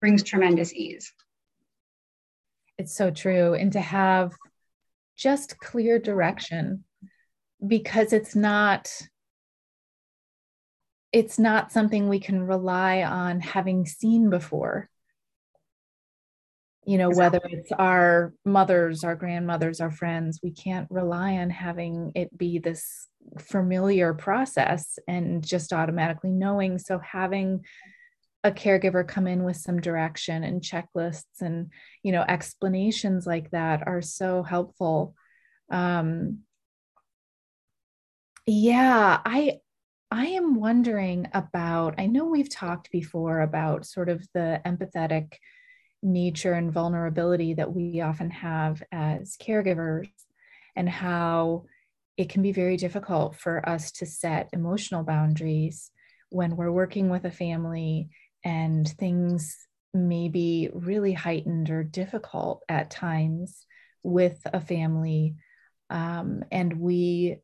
brings 0.00 0.22
tremendous 0.22 0.72
ease. 0.72 1.12
It's 2.78 2.94
so 2.94 3.10
true. 3.10 3.54
And 3.54 3.72
to 3.72 3.80
have 3.80 4.32
just 5.16 5.58
clear 5.58 5.98
direction 5.98 6.84
because 7.64 8.12
it's 8.12 8.34
not 8.34 8.90
it's 11.12 11.38
not 11.38 11.70
something 11.70 12.08
we 12.08 12.18
can 12.18 12.46
rely 12.46 13.02
on 13.02 13.40
having 13.40 13.84
seen 13.84 14.30
before 14.30 14.88
you 16.84 16.98
know 16.98 17.10
exactly. 17.10 17.38
whether 17.38 17.58
it's 17.58 17.72
our 17.72 18.34
mothers 18.44 19.04
our 19.04 19.14
grandmothers 19.14 19.80
our 19.80 19.90
friends 19.90 20.40
we 20.42 20.50
can't 20.50 20.88
rely 20.90 21.34
on 21.34 21.50
having 21.50 22.12
it 22.14 22.36
be 22.36 22.58
this 22.58 23.08
familiar 23.38 24.12
process 24.14 24.98
and 25.06 25.46
just 25.46 25.72
automatically 25.72 26.30
knowing 26.30 26.78
so 26.78 26.98
having 26.98 27.64
a 28.44 28.50
caregiver 28.50 29.06
come 29.06 29.28
in 29.28 29.44
with 29.44 29.56
some 29.56 29.80
direction 29.80 30.42
and 30.42 30.62
checklists 30.62 31.40
and 31.40 31.70
you 32.02 32.10
know 32.10 32.24
explanations 32.26 33.26
like 33.26 33.50
that 33.50 33.86
are 33.86 34.02
so 34.02 34.42
helpful 34.42 35.14
um 35.70 36.38
yeah 38.44 39.20
i 39.24 39.58
i 40.10 40.26
am 40.26 40.56
wondering 40.56 41.28
about 41.32 41.94
i 41.98 42.06
know 42.06 42.24
we've 42.24 42.50
talked 42.50 42.90
before 42.90 43.40
about 43.40 43.86
sort 43.86 44.08
of 44.08 44.26
the 44.34 44.60
empathetic 44.66 45.34
nature 46.02 46.52
and 46.52 46.72
vulnerability 46.72 47.54
that 47.54 47.72
we 47.72 48.00
often 48.00 48.30
have 48.30 48.82
as 48.90 49.36
caregivers 49.36 50.08
and 50.74 50.88
how 50.88 51.64
it 52.16 52.28
can 52.28 52.42
be 52.42 52.52
very 52.52 52.76
difficult 52.76 53.36
for 53.36 53.66
us 53.68 53.92
to 53.92 54.06
set 54.06 54.50
emotional 54.52 55.04
boundaries 55.04 55.90
when 56.30 56.56
we're 56.56 56.72
working 56.72 57.08
with 57.08 57.24
a 57.24 57.30
family 57.30 58.08
and 58.44 58.88
things 58.88 59.56
may 59.94 60.28
be 60.28 60.70
really 60.72 61.12
heightened 61.12 61.70
or 61.70 61.84
difficult 61.84 62.62
at 62.68 62.90
times 62.90 63.66
with 64.02 64.40
a 64.46 64.60
family 64.60 65.36
um, 65.90 66.42
and 66.50 66.72
we 66.80 67.36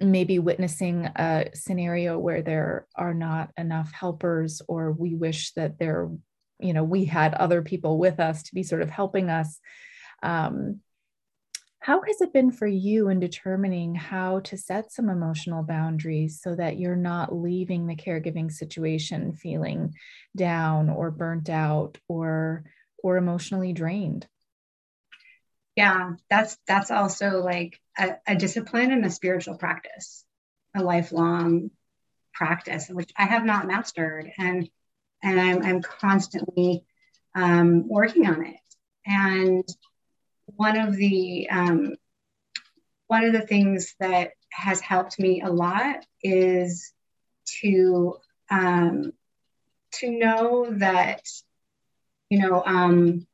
may 0.00 0.24
be 0.24 0.38
witnessing 0.38 1.06
a 1.16 1.46
scenario 1.54 2.18
where 2.18 2.42
there 2.42 2.86
are 2.96 3.14
not 3.14 3.50
enough 3.56 3.92
helpers 3.92 4.62
or 4.68 4.92
we 4.92 5.14
wish 5.14 5.52
that 5.54 5.78
there 5.78 6.10
you 6.58 6.72
know 6.72 6.84
we 6.84 7.04
had 7.04 7.34
other 7.34 7.62
people 7.62 7.98
with 7.98 8.20
us 8.20 8.44
to 8.44 8.54
be 8.54 8.62
sort 8.62 8.82
of 8.82 8.90
helping 8.90 9.30
us. 9.30 9.60
Um, 10.22 10.80
how 11.80 12.00
has 12.00 12.22
it 12.22 12.32
been 12.32 12.50
for 12.50 12.66
you 12.66 13.10
in 13.10 13.20
determining 13.20 13.94
how 13.94 14.40
to 14.40 14.56
set 14.56 14.90
some 14.90 15.10
emotional 15.10 15.62
boundaries 15.62 16.40
so 16.40 16.54
that 16.54 16.78
you're 16.78 16.96
not 16.96 17.34
leaving 17.34 17.86
the 17.86 17.94
caregiving 17.94 18.50
situation 18.50 19.34
feeling 19.34 19.94
down 20.34 20.88
or 20.88 21.10
burnt 21.10 21.50
out 21.50 21.98
or 22.08 22.64
or 23.02 23.18
emotionally 23.18 23.74
drained? 23.74 24.26
Yeah 25.76 26.12
that's 26.30 26.56
that's 26.66 26.90
also 26.90 27.42
like 27.42 27.78
a, 27.98 28.16
a 28.26 28.36
discipline 28.36 28.90
and 28.90 29.04
a 29.04 29.10
spiritual 29.10 29.58
practice 29.58 30.24
a 30.74 30.82
lifelong 30.82 31.70
practice 32.32 32.88
which 32.88 33.12
i 33.16 33.24
have 33.26 33.44
not 33.44 33.66
mastered. 33.66 34.30
And 34.38 34.70
and 35.24 35.40
I'm, 35.40 35.62
I'm 35.62 35.82
constantly 35.82 36.84
um, 37.34 37.88
working 37.88 38.26
on 38.26 38.46
it. 38.46 38.56
And 39.06 39.64
one 40.46 40.78
of 40.78 40.94
the 40.94 41.48
um, 41.50 41.96
one 43.06 43.24
of 43.24 43.32
the 43.32 43.46
things 43.46 43.94
that 44.00 44.30
has 44.52 44.80
helped 44.80 45.18
me 45.18 45.42
a 45.42 45.50
lot 45.50 46.04
is 46.22 46.92
to 47.60 48.16
um, 48.50 49.12
to 49.92 50.10
know 50.10 50.68
that 50.70 51.22
you 52.28 52.38
know 52.38 52.62
um, 52.64 53.26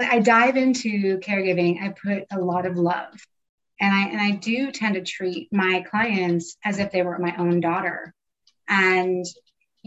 I 0.00 0.20
dive 0.20 0.56
into 0.56 1.18
caregiving. 1.18 1.82
I 1.82 1.88
put 1.90 2.24
a 2.30 2.40
lot 2.40 2.66
of 2.66 2.76
love, 2.76 3.14
and 3.80 3.92
I 3.92 4.08
and 4.08 4.20
I 4.20 4.30
do 4.32 4.70
tend 4.70 4.94
to 4.94 5.02
treat 5.02 5.52
my 5.52 5.84
clients 5.88 6.56
as 6.64 6.78
if 6.78 6.92
they 6.92 7.02
were 7.02 7.18
my 7.18 7.34
own 7.36 7.60
daughter. 7.60 8.14
And 8.68 9.24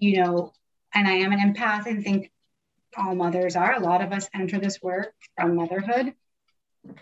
you 0.01 0.21
know, 0.21 0.51
and 0.93 1.07
I 1.07 1.13
am 1.13 1.31
an 1.31 1.39
empath 1.39 1.85
and 1.85 2.03
think 2.03 2.31
all 2.97 3.15
mothers 3.15 3.55
are. 3.55 3.73
A 3.73 3.79
lot 3.79 4.01
of 4.01 4.11
us 4.11 4.27
enter 4.33 4.59
this 4.59 4.81
work 4.81 5.13
from 5.37 5.55
motherhood, 5.55 6.13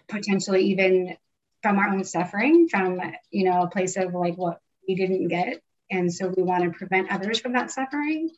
potentially 0.08 0.66
even 0.66 1.18
from 1.64 1.80
our 1.80 1.90
own 1.90 2.04
suffering, 2.04 2.68
from, 2.70 3.02
you 3.32 3.46
know, 3.46 3.64
a 3.64 3.70
place 3.70 3.98
of 3.98 4.14
like 4.14 4.36
what 4.38 4.60
we 4.88 4.96
didn't 4.96 5.30
get. 5.30 5.62
And 5.90 6.14
so 6.14 6.32
we 6.36 6.44
want 6.44 6.64
to 6.66 6.78
prevent 6.78 7.12
others 7.12 7.40
from 7.40 7.54
that 7.54 7.72
suffering. 7.72 8.30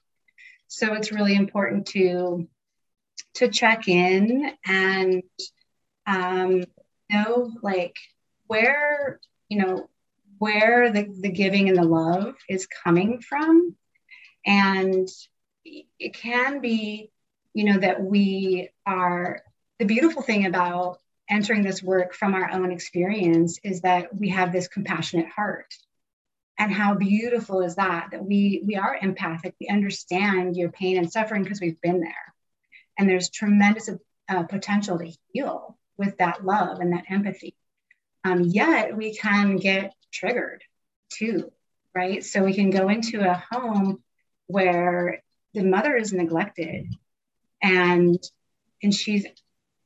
So 0.67 0.93
it's 0.93 1.12
really 1.12 1.36
important 1.36 1.88
to 1.88 2.47
to 3.36 3.47
check 3.47 3.88
in 3.88 4.52
and 4.65 5.24
um, 6.06 6.63
know 7.10 7.52
like 7.62 7.95
where 8.47 9.19
you 9.50 9.58
know 9.58 9.89
where 10.38 10.91
the, 10.91 11.08
the 11.19 11.30
giving 11.30 11.69
and 11.69 11.78
the 11.78 11.84
love 11.84 12.36
is 12.50 12.67
coming 12.84 13.21
from 13.21 13.76
and 14.45 15.08
it 15.63 16.13
can 16.13 16.62
be, 16.62 17.12
you 17.54 17.65
know, 17.65 17.80
that 17.80 18.01
we 18.01 18.69
are 18.86 19.41
the 19.80 19.86
beautiful 19.86 20.21
thing 20.21 20.45
about 20.45 20.99
entering 21.30 21.63
this 21.63 21.82
work 21.82 22.13
from 22.13 22.34
our 22.34 22.51
own 22.51 22.71
experience 22.71 23.60
is 23.63 23.82
that 23.82 24.13
we 24.15 24.30
have 24.30 24.51
this 24.51 24.67
compassionate 24.67 25.30
heart. 25.30 25.73
And 26.58 26.71
how 26.71 26.93
beautiful 26.93 27.62
is 27.62 27.75
that? 27.75 28.10
That 28.12 28.23
we 28.23 28.62
we 28.65 28.75
are 28.75 28.97
empathic. 29.01 29.56
We 29.60 29.67
understand 29.67 30.56
your 30.56 30.69
pain 30.69 30.97
and 30.97 31.12
suffering 31.12 31.43
because 31.43 31.62
we've 31.62 31.82
been 31.82 32.01
there. 32.01 32.34
And 32.99 33.10
there's 33.10 33.30
tremendous 33.30 33.89
uh, 34.30 34.43
potential 34.43 34.99
to 34.99 35.12
heal 35.32 35.77
with 35.97 36.17
that 36.17 36.45
love 36.45 36.80
and 36.80 36.93
that 36.93 37.06
empathy. 37.10 37.56
Um, 38.23 38.41
yet 38.41 38.95
we 38.95 39.15
can 39.15 39.58
get 39.58 39.95
triggered 40.12 40.63
too, 41.10 41.51
right? 41.95 42.23
So 42.23 42.43
we 42.43 42.54
can 42.54 42.69
go 42.69 42.89
into 42.89 43.27
a 43.27 43.43
home 43.51 44.04
where 44.47 45.21
the 45.54 45.63
mother 45.63 45.95
is 45.95 46.13
neglected 46.13 46.88
and 47.62 48.17
and 48.84 48.93
she's 48.93 49.25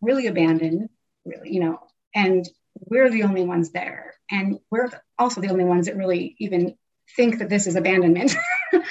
really 0.01 0.27
abandoned 0.27 0.89
really 1.25 1.51
you 1.51 1.59
know 1.59 1.79
and 2.13 2.47
we're 2.79 3.09
the 3.09 3.23
only 3.23 3.43
ones 3.43 3.71
there. 3.71 4.13
And 4.29 4.59
we're 4.71 4.89
also 5.17 5.41
the 5.41 5.49
only 5.49 5.65
ones 5.65 5.85
that 5.85 5.97
really 5.97 6.35
even 6.39 6.75
think 7.15 7.39
that 7.39 7.49
this 7.49 7.67
is 7.67 7.75
abandonment. 7.75 8.35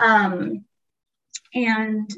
Um, 0.00 0.64
and 1.52 2.08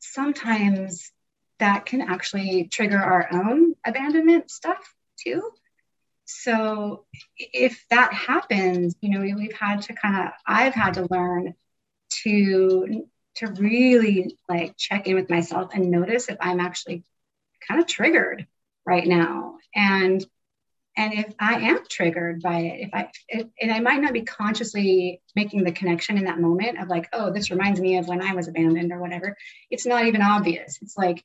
sometimes 0.00 1.10
that 1.58 1.86
can 1.86 2.02
actually 2.02 2.64
trigger 2.64 2.98
our 2.98 3.26
own 3.32 3.72
abandonment 3.86 4.50
stuff 4.50 4.94
too. 5.18 5.50
So 6.26 7.06
if 7.38 7.86
that 7.88 8.12
happens 8.12 8.96
you 9.00 9.08
know 9.10 9.20
we've 9.34 9.54
had 9.54 9.82
to 9.82 9.94
kind 9.94 10.26
of 10.26 10.32
i've 10.46 10.74
had 10.74 10.94
to 10.94 11.08
learn 11.10 11.54
to 12.22 13.06
to 13.36 13.46
really 13.46 14.36
like 14.48 14.76
check 14.76 15.06
in 15.06 15.14
with 15.14 15.30
myself 15.30 15.70
and 15.74 15.90
notice 15.90 16.28
if 16.28 16.36
I'm 16.40 16.60
actually 16.60 17.04
kind 17.66 17.80
of 17.80 17.86
triggered 17.86 18.46
right 18.84 19.06
now 19.06 19.56
and 19.74 20.24
and 20.96 21.14
if 21.14 21.34
I 21.38 21.54
am 21.54 21.80
triggered 21.88 22.42
by 22.42 22.58
it, 22.58 22.80
if 22.80 22.90
I 22.92 23.10
if, 23.28 23.46
and 23.60 23.72
I 23.72 23.80
might 23.80 24.02
not 24.02 24.12
be 24.12 24.22
consciously 24.22 25.22
making 25.34 25.64
the 25.64 25.72
connection 25.72 26.18
in 26.18 26.26
that 26.26 26.38
moment 26.38 26.78
of 26.78 26.88
like, 26.88 27.08
oh, 27.14 27.32
this 27.32 27.50
reminds 27.50 27.80
me 27.80 27.96
of 27.96 28.08
when 28.08 28.20
I 28.20 28.34
was 28.34 28.46
abandoned 28.46 28.92
or 28.92 29.00
whatever. 29.00 29.36
It's 29.70 29.86
not 29.86 30.04
even 30.04 30.20
obvious. 30.20 30.78
It's 30.82 30.96
like 30.96 31.24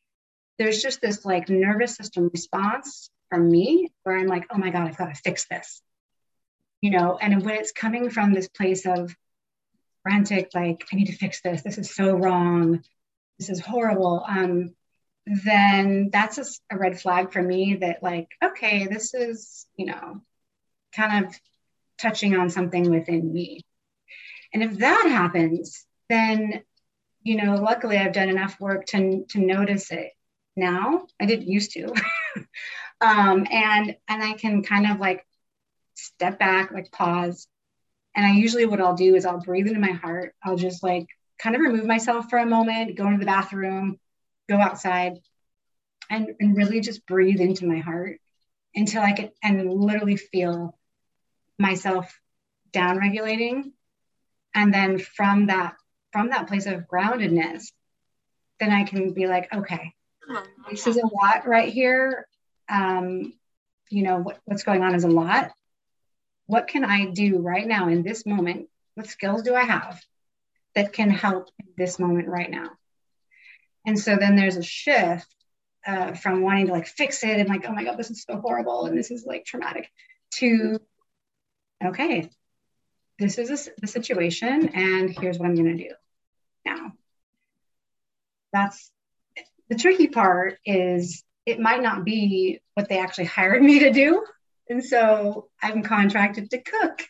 there's 0.57 0.81
just 0.81 1.01
this 1.01 1.25
like 1.25 1.49
nervous 1.49 1.95
system 1.95 2.29
response 2.31 3.09
from 3.29 3.51
me 3.51 3.91
where 4.03 4.17
I'm 4.17 4.27
like, 4.27 4.47
oh 4.51 4.57
my 4.57 4.69
god, 4.69 4.87
I've 4.87 4.97
got 4.97 5.13
to 5.13 5.21
fix 5.21 5.47
this, 5.49 5.81
you 6.79 6.91
know. 6.91 7.17
And 7.21 7.43
when 7.43 7.55
it's 7.55 7.73
coming 7.73 8.09
from 8.09 8.33
this 8.33 8.47
place 8.47 8.85
of 8.85 9.13
frantic, 10.07 10.51
like, 10.55 10.87
I 10.91 10.95
need 10.95 11.07
to 11.07 11.17
fix 11.17 11.41
this. 11.41 11.63
This 11.63 11.77
is 11.77 11.93
so 11.93 12.15
wrong. 12.15 12.81
This 13.39 13.49
is 13.49 13.59
horrible. 13.59 14.23
Um, 14.25 14.73
then 15.25 16.09
that's 16.13 16.37
a, 16.37 16.45
a 16.73 16.77
red 16.77 16.97
flag 16.97 17.33
for 17.33 17.43
me 17.43 17.75
that, 17.81 18.01
like, 18.01 18.29
okay, 18.41 18.87
this 18.87 19.13
is, 19.13 19.65
you 19.75 19.87
know, 19.87 20.21
kind 20.95 21.25
of 21.25 21.37
touching 21.99 22.37
on 22.37 22.49
something 22.49 22.89
within 22.89 23.33
me. 23.33 23.65
And 24.53 24.63
if 24.63 24.77
that 24.77 25.07
happens, 25.09 25.85
then, 26.07 26.63
you 27.23 27.35
know, 27.35 27.55
luckily 27.55 27.97
I've 27.97 28.13
done 28.13 28.29
enough 28.29 28.61
work 28.61 28.85
to, 28.87 29.25
to 29.31 29.39
notice 29.39 29.91
it 29.91 30.11
now. 30.55 31.05
I 31.19 31.25
didn't 31.25 31.49
used 31.49 31.73
to. 31.73 31.87
um, 33.01 33.45
and, 33.51 33.97
and 34.07 34.23
I 34.23 34.33
can 34.33 34.63
kind 34.63 34.89
of 34.89 35.01
like 35.01 35.27
step 35.95 36.39
back, 36.39 36.71
like 36.71 36.93
pause. 36.93 37.49
And 38.17 38.25
I 38.25 38.31
usually, 38.31 38.65
what 38.65 38.81
I'll 38.81 38.95
do 38.95 39.13
is 39.15 39.27
I'll 39.27 39.39
breathe 39.39 39.67
into 39.67 39.79
my 39.79 39.91
heart. 39.91 40.33
I'll 40.43 40.57
just 40.57 40.81
like 40.81 41.07
kind 41.37 41.55
of 41.55 41.61
remove 41.61 41.85
myself 41.85 42.31
for 42.31 42.39
a 42.39 42.47
moment, 42.47 42.97
go 42.97 43.05
into 43.05 43.19
the 43.19 43.27
bathroom, 43.27 43.99
go 44.49 44.57
outside, 44.57 45.19
and, 46.09 46.29
and 46.39 46.57
really 46.57 46.81
just 46.81 47.05
breathe 47.05 47.39
into 47.39 47.67
my 47.67 47.77
heart 47.77 48.19
until 48.73 49.03
I 49.03 49.11
can 49.11 49.29
and 49.43 49.71
literally 49.71 50.17
feel 50.17 50.75
myself 51.59 52.19
down 52.71 52.97
regulating. 52.97 53.73
And 54.55 54.73
then 54.73 54.97
from 54.97 55.47
that, 55.47 55.75
from 56.11 56.29
that 56.29 56.47
place 56.47 56.65
of 56.65 56.87
groundedness, 56.87 57.71
then 58.59 58.71
I 58.71 58.83
can 58.83 59.13
be 59.13 59.27
like, 59.27 59.53
okay, 59.53 59.93
this 60.71 60.87
is 60.87 60.97
a 60.97 61.05
lot 61.05 61.47
right 61.47 61.71
here. 61.71 62.27
Um, 62.67 63.33
you 63.89 64.01
know, 64.01 64.17
what, 64.17 64.39
what's 64.45 64.63
going 64.63 64.81
on 64.81 64.95
is 64.95 65.03
a 65.03 65.07
lot. 65.09 65.51
What 66.47 66.67
can 66.67 66.83
I 66.83 67.05
do 67.05 67.37
right 67.39 67.67
now 67.67 67.89
in 67.89 68.03
this 68.03 68.25
moment? 68.25 68.67
What 68.95 69.07
skills 69.07 69.43
do 69.43 69.53
I 69.53 69.63
have 69.63 70.01
that 70.75 70.93
can 70.93 71.09
help 71.09 71.49
in 71.59 71.67
this 71.77 71.99
moment 71.99 72.27
right 72.27 72.49
now? 72.49 72.71
And 73.85 73.99
so 73.99 74.17
then 74.17 74.35
there's 74.35 74.57
a 74.57 74.63
shift 74.63 75.27
uh, 75.85 76.13
from 76.13 76.41
wanting 76.41 76.67
to 76.67 76.73
like 76.73 76.87
fix 76.87 77.23
it 77.23 77.39
and 77.39 77.47
like, 77.47 77.65
oh 77.67 77.71
my 77.71 77.83
God, 77.83 77.97
this 77.97 78.11
is 78.11 78.23
so 78.23 78.39
horrible 78.39 78.85
and 78.85 78.97
this 78.97 79.11
is 79.11 79.25
like 79.25 79.45
traumatic 79.45 79.89
to, 80.35 80.79
okay, 81.83 82.29
this 83.19 83.37
is 83.37 83.67
a, 83.67 83.71
the 83.79 83.87
situation 83.87 84.69
and 84.69 85.09
here's 85.09 85.39
what 85.39 85.47
I'm 85.47 85.55
going 85.55 85.77
to 85.77 85.83
do 85.83 85.93
now. 86.65 86.91
That's 88.51 88.91
the 89.69 89.75
tricky 89.75 90.07
part 90.07 90.59
is 90.65 91.23
it 91.45 91.59
might 91.59 91.81
not 91.81 92.03
be 92.03 92.61
what 92.73 92.89
they 92.89 92.99
actually 92.99 93.25
hired 93.25 93.61
me 93.61 93.79
to 93.79 93.91
do. 93.91 94.25
And 94.69 94.83
so 94.83 95.49
I'm 95.61 95.83
contracted 95.83 96.49
to 96.51 96.61
cook. 96.61 97.03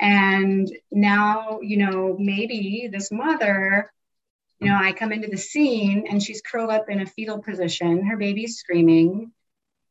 And 0.00 0.68
now, 0.90 1.60
you 1.62 1.76
know, 1.76 2.16
maybe 2.18 2.88
this 2.92 3.12
mother 3.12 3.90
you 4.60 4.70
know, 4.70 4.78
I 4.80 4.92
come 4.92 5.12
into 5.12 5.28
the 5.28 5.36
scene 5.36 6.06
and 6.08 6.22
she's 6.22 6.40
curled 6.40 6.70
up 6.70 6.88
in 6.88 7.00
a 7.00 7.06
fetal 7.06 7.42
position. 7.42 8.06
Her 8.06 8.16
baby's 8.16 8.56
screaming. 8.56 9.32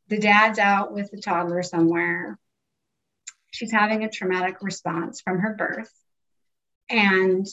The 0.07 0.17
dad's 0.17 0.59
out 0.59 0.93
with 0.93 1.11
the 1.11 1.21
toddler 1.21 1.63
somewhere. 1.63 2.39
She's 3.51 3.71
having 3.71 4.03
a 4.03 4.09
traumatic 4.09 4.57
response 4.61 5.21
from 5.21 5.39
her 5.39 5.53
birth. 5.53 5.91
And, 6.89 7.45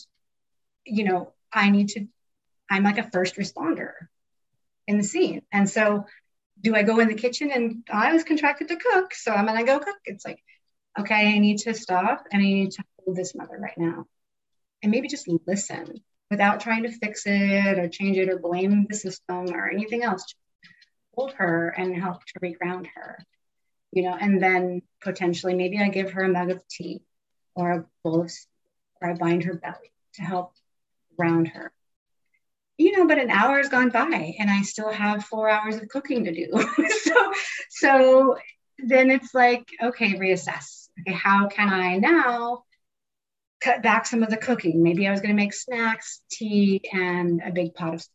you 0.85 1.05
know, 1.05 1.33
I 1.53 1.71
need 1.71 1.89
to, 1.91 2.07
I'm 2.71 2.85
like 2.85 2.99
a 2.99 3.11
first 3.11 3.37
responder 3.37 3.93
in 4.87 4.97
the 4.97 5.05
scene. 5.05 5.43
And 5.53 5.69
so, 5.69 6.07
do 6.61 6.75
I 6.75 6.83
go 6.83 7.01
in 7.01 7.09
the 7.09 7.15
kitchen 7.15 7.51
and 7.51 7.85
I 7.91 8.13
was 8.13 8.25
contracted 8.25 8.69
to 8.69 8.77
cook, 8.77 9.15
so 9.15 9.33
I'm 9.33 9.47
gonna 9.47 9.65
go 9.65 9.79
cook? 9.79 9.97
It's 10.05 10.25
like, 10.25 10.43
okay, 10.99 11.35
I 11.35 11.39
need 11.39 11.59
to 11.59 11.75
stop 11.75 12.25
and 12.31 12.41
I 12.41 12.45
need 12.45 12.73
to 12.73 12.85
hold 12.99 13.17
this 13.17 13.35
mother 13.35 13.59
right 13.59 13.79
now 13.79 14.07
and 14.83 14.91
maybe 14.91 15.09
just 15.09 15.29
listen 15.47 16.03
without 16.31 16.61
trying 16.61 16.85
to 16.85 16.93
fix 16.93 17.23
it 17.27 17.79
or 17.79 17.89
change 17.89 18.17
it 18.17 18.29
or 18.29 18.39
blame 18.39 18.87
the 18.89 18.97
system 18.97 19.53
or 19.53 19.69
anything 19.69 20.03
else. 20.03 20.25
Hold 21.15 21.33
her 21.33 21.69
and 21.69 21.97
help 21.97 22.25
to 22.25 22.41
reground 22.41 22.87
her, 22.95 23.19
you 23.93 24.03
know, 24.03 24.17
and 24.19 24.43
then 24.43 24.83
potentially 25.03 25.55
maybe 25.55 25.79
I 25.79 25.89
give 25.89 26.13
her 26.13 26.23
a 26.23 26.29
mug 26.29 26.51
of 26.51 26.67
tea 26.69 27.03
or 27.55 27.73
a 27.73 27.87
bowl 28.05 28.23
of 28.23 28.33
or 29.01 29.11
I 29.11 29.15
bind 29.15 29.45
her 29.45 29.55
belly 29.55 29.93
to 30.15 30.23
help 30.23 30.53
ground 31.17 31.49
her. 31.49 31.73
You 32.81 32.97
know, 32.97 33.07
but 33.07 33.19
an 33.19 33.31
hour 33.31 33.59
has 33.59 33.69
gone 33.69 33.91
by 33.91 34.35
and 34.39 34.51
I 34.51 34.63
still 34.63 34.91
have 34.91 35.25
four 35.27 35.51
hours 35.51 35.77
of 35.77 35.89
cooking 35.89 36.25
to 36.25 36.33
do. 36.33 36.49
so, 37.03 37.33
so 37.69 38.39
then 38.79 39.11
it's 39.11 39.35
like, 39.35 39.69
okay, 39.83 40.15
reassess. 40.15 40.89
Okay, 41.01 41.13
how 41.13 41.49
can 41.49 41.69
I 41.69 41.99
now 41.99 42.65
cut 43.61 43.83
back 43.83 44.07
some 44.07 44.23
of 44.23 44.31
the 44.31 44.37
cooking. 44.37 44.83
Maybe 44.83 45.07
I 45.07 45.11
was 45.11 45.21
going 45.21 45.37
to 45.37 45.43
make 45.43 45.53
snacks, 45.53 46.23
tea, 46.31 46.81
and 46.91 47.43
a 47.45 47.53
big 47.53 47.75
pot 47.75 47.95
of. 47.95 48.07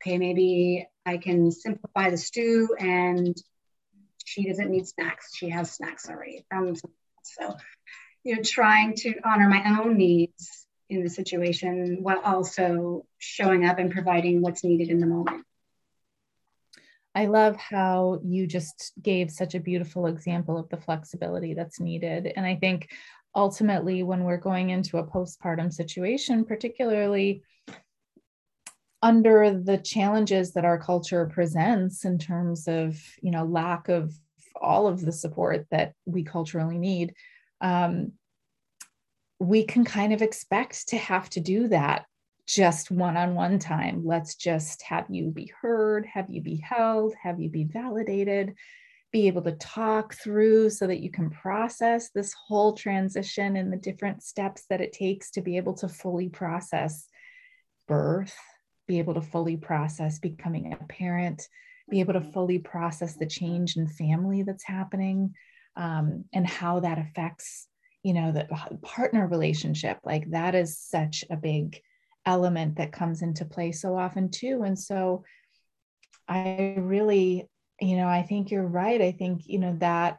Okay, 0.00 0.16
maybe 0.16 0.86
I 1.04 1.16
can 1.16 1.50
simplify 1.50 2.10
the 2.10 2.16
stew, 2.16 2.76
and 2.78 3.36
she 4.24 4.46
doesn't 4.46 4.70
need 4.70 4.86
snacks. 4.86 5.34
She 5.34 5.48
has 5.48 5.72
snacks 5.72 6.08
already. 6.08 6.46
So, 7.24 7.56
you 8.22 8.36
know, 8.36 8.42
trying 8.44 8.94
to 8.98 9.14
honor 9.24 9.48
my 9.48 9.80
own 9.80 9.96
needs 9.96 10.67
in 10.88 11.02
the 11.02 11.10
situation 11.10 11.98
while 12.00 12.20
also 12.24 13.04
showing 13.18 13.64
up 13.64 13.78
and 13.78 13.90
providing 13.90 14.40
what's 14.40 14.64
needed 14.64 14.88
in 14.88 14.98
the 14.98 15.06
moment. 15.06 15.44
I 17.14 17.26
love 17.26 17.56
how 17.56 18.20
you 18.24 18.46
just 18.46 18.92
gave 19.02 19.30
such 19.30 19.54
a 19.54 19.60
beautiful 19.60 20.06
example 20.06 20.56
of 20.56 20.68
the 20.68 20.76
flexibility 20.76 21.54
that's 21.54 21.80
needed. 21.80 22.32
And 22.36 22.46
I 22.46 22.56
think 22.56 22.88
ultimately 23.34 24.02
when 24.02 24.24
we're 24.24 24.36
going 24.36 24.70
into 24.70 24.98
a 24.98 25.06
postpartum 25.06 25.72
situation 25.72 26.44
particularly 26.44 27.42
under 29.02 29.56
the 29.62 29.78
challenges 29.78 30.52
that 30.52 30.64
our 30.64 30.78
culture 30.78 31.26
presents 31.26 32.04
in 32.04 32.18
terms 32.18 32.66
of 32.66 33.00
you 33.22 33.30
know 33.30 33.44
lack 33.44 33.88
of 33.88 34.12
all 34.60 34.88
of 34.88 35.00
the 35.00 35.12
support 35.12 35.66
that 35.70 35.92
we 36.04 36.24
culturally 36.24 36.78
need 36.78 37.14
um, 37.60 38.12
we 39.38 39.64
can 39.64 39.84
kind 39.84 40.12
of 40.12 40.22
expect 40.22 40.88
to 40.88 40.96
have 40.96 41.30
to 41.30 41.40
do 41.40 41.68
that 41.68 42.04
just 42.46 42.90
one-on-one 42.90 43.58
time. 43.58 44.02
Let's 44.04 44.34
just 44.34 44.82
have 44.82 45.06
you 45.10 45.30
be 45.30 45.52
heard 45.60 46.06
have 46.06 46.30
you 46.30 46.40
be 46.40 46.56
held 46.56 47.14
have 47.22 47.40
you 47.40 47.50
be 47.50 47.64
validated 47.64 48.54
be 49.12 49.26
able 49.26 49.42
to 49.42 49.52
talk 49.52 50.14
through 50.14 50.70
so 50.70 50.86
that 50.86 51.00
you 51.00 51.10
can 51.10 51.30
process 51.30 52.10
this 52.10 52.34
whole 52.34 52.74
transition 52.74 53.56
and 53.56 53.72
the 53.72 53.76
different 53.76 54.22
steps 54.22 54.64
that 54.68 54.80
it 54.80 54.92
takes 54.92 55.30
to 55.30 55.40
be 55.40 55.56
able 55.56 55.74
to 55.74 55.88
fully 55.88 56.28
process 56.28 57.06
birth, 57.86 58.36
be 58.86 58.98
able 58.98 59.14
to 59.14 59.22
fully 59.22 59.56
process 59.56 60.18
becoming 60.18 60.72
a 60.72 60.84
parent, 60.84 61.48
be 61.90 62.00
able 62.00 62.12
to 62.12 62.20
fully 62.20 62.58
process 62.58 63.14
the 63.14 63.26
change 63.26 63.76
in 63.76 63.86
family 63.86 64.42
that's 64.42 64.64
happening 64.64 65.34
um, 65.76 66.24
and 66.34 66.46
how 66.46 66.80
that 66.80 66.98
affects 66.98 67.66
you 68.02 68.12
know 68.12 68.32
the 68.32 68.46
partner 68.82 69.26
relationship 69.26 69.98
like 70.04 70.30
that 70.30 70.54
is 70.54 70.78
such 70.78 71.24
a 71.30 71.36
big 71.36 71.80
element 72.26 72.76
that 72.76 72.92
comes 72.92 73.22
into 73.22 73.44
play 73.44 73.72
so 73.72 73.96
often 73.96 74.30
too 74.30 74.62
and 74.64 74.78
so 74.78 75.24
i 76.28 76.74
really 76.78 77.48
you 77.80 77.96
know, 77.96 78.08
I 78.08 78.22
think 78.22 78.50
you're 78.50 78.66
right. 78.66 79.00
I 79.00 79.12
think, 79.12 79.42
you 79.46 79.58
know, 79.58 79.76
that 79.78 80.18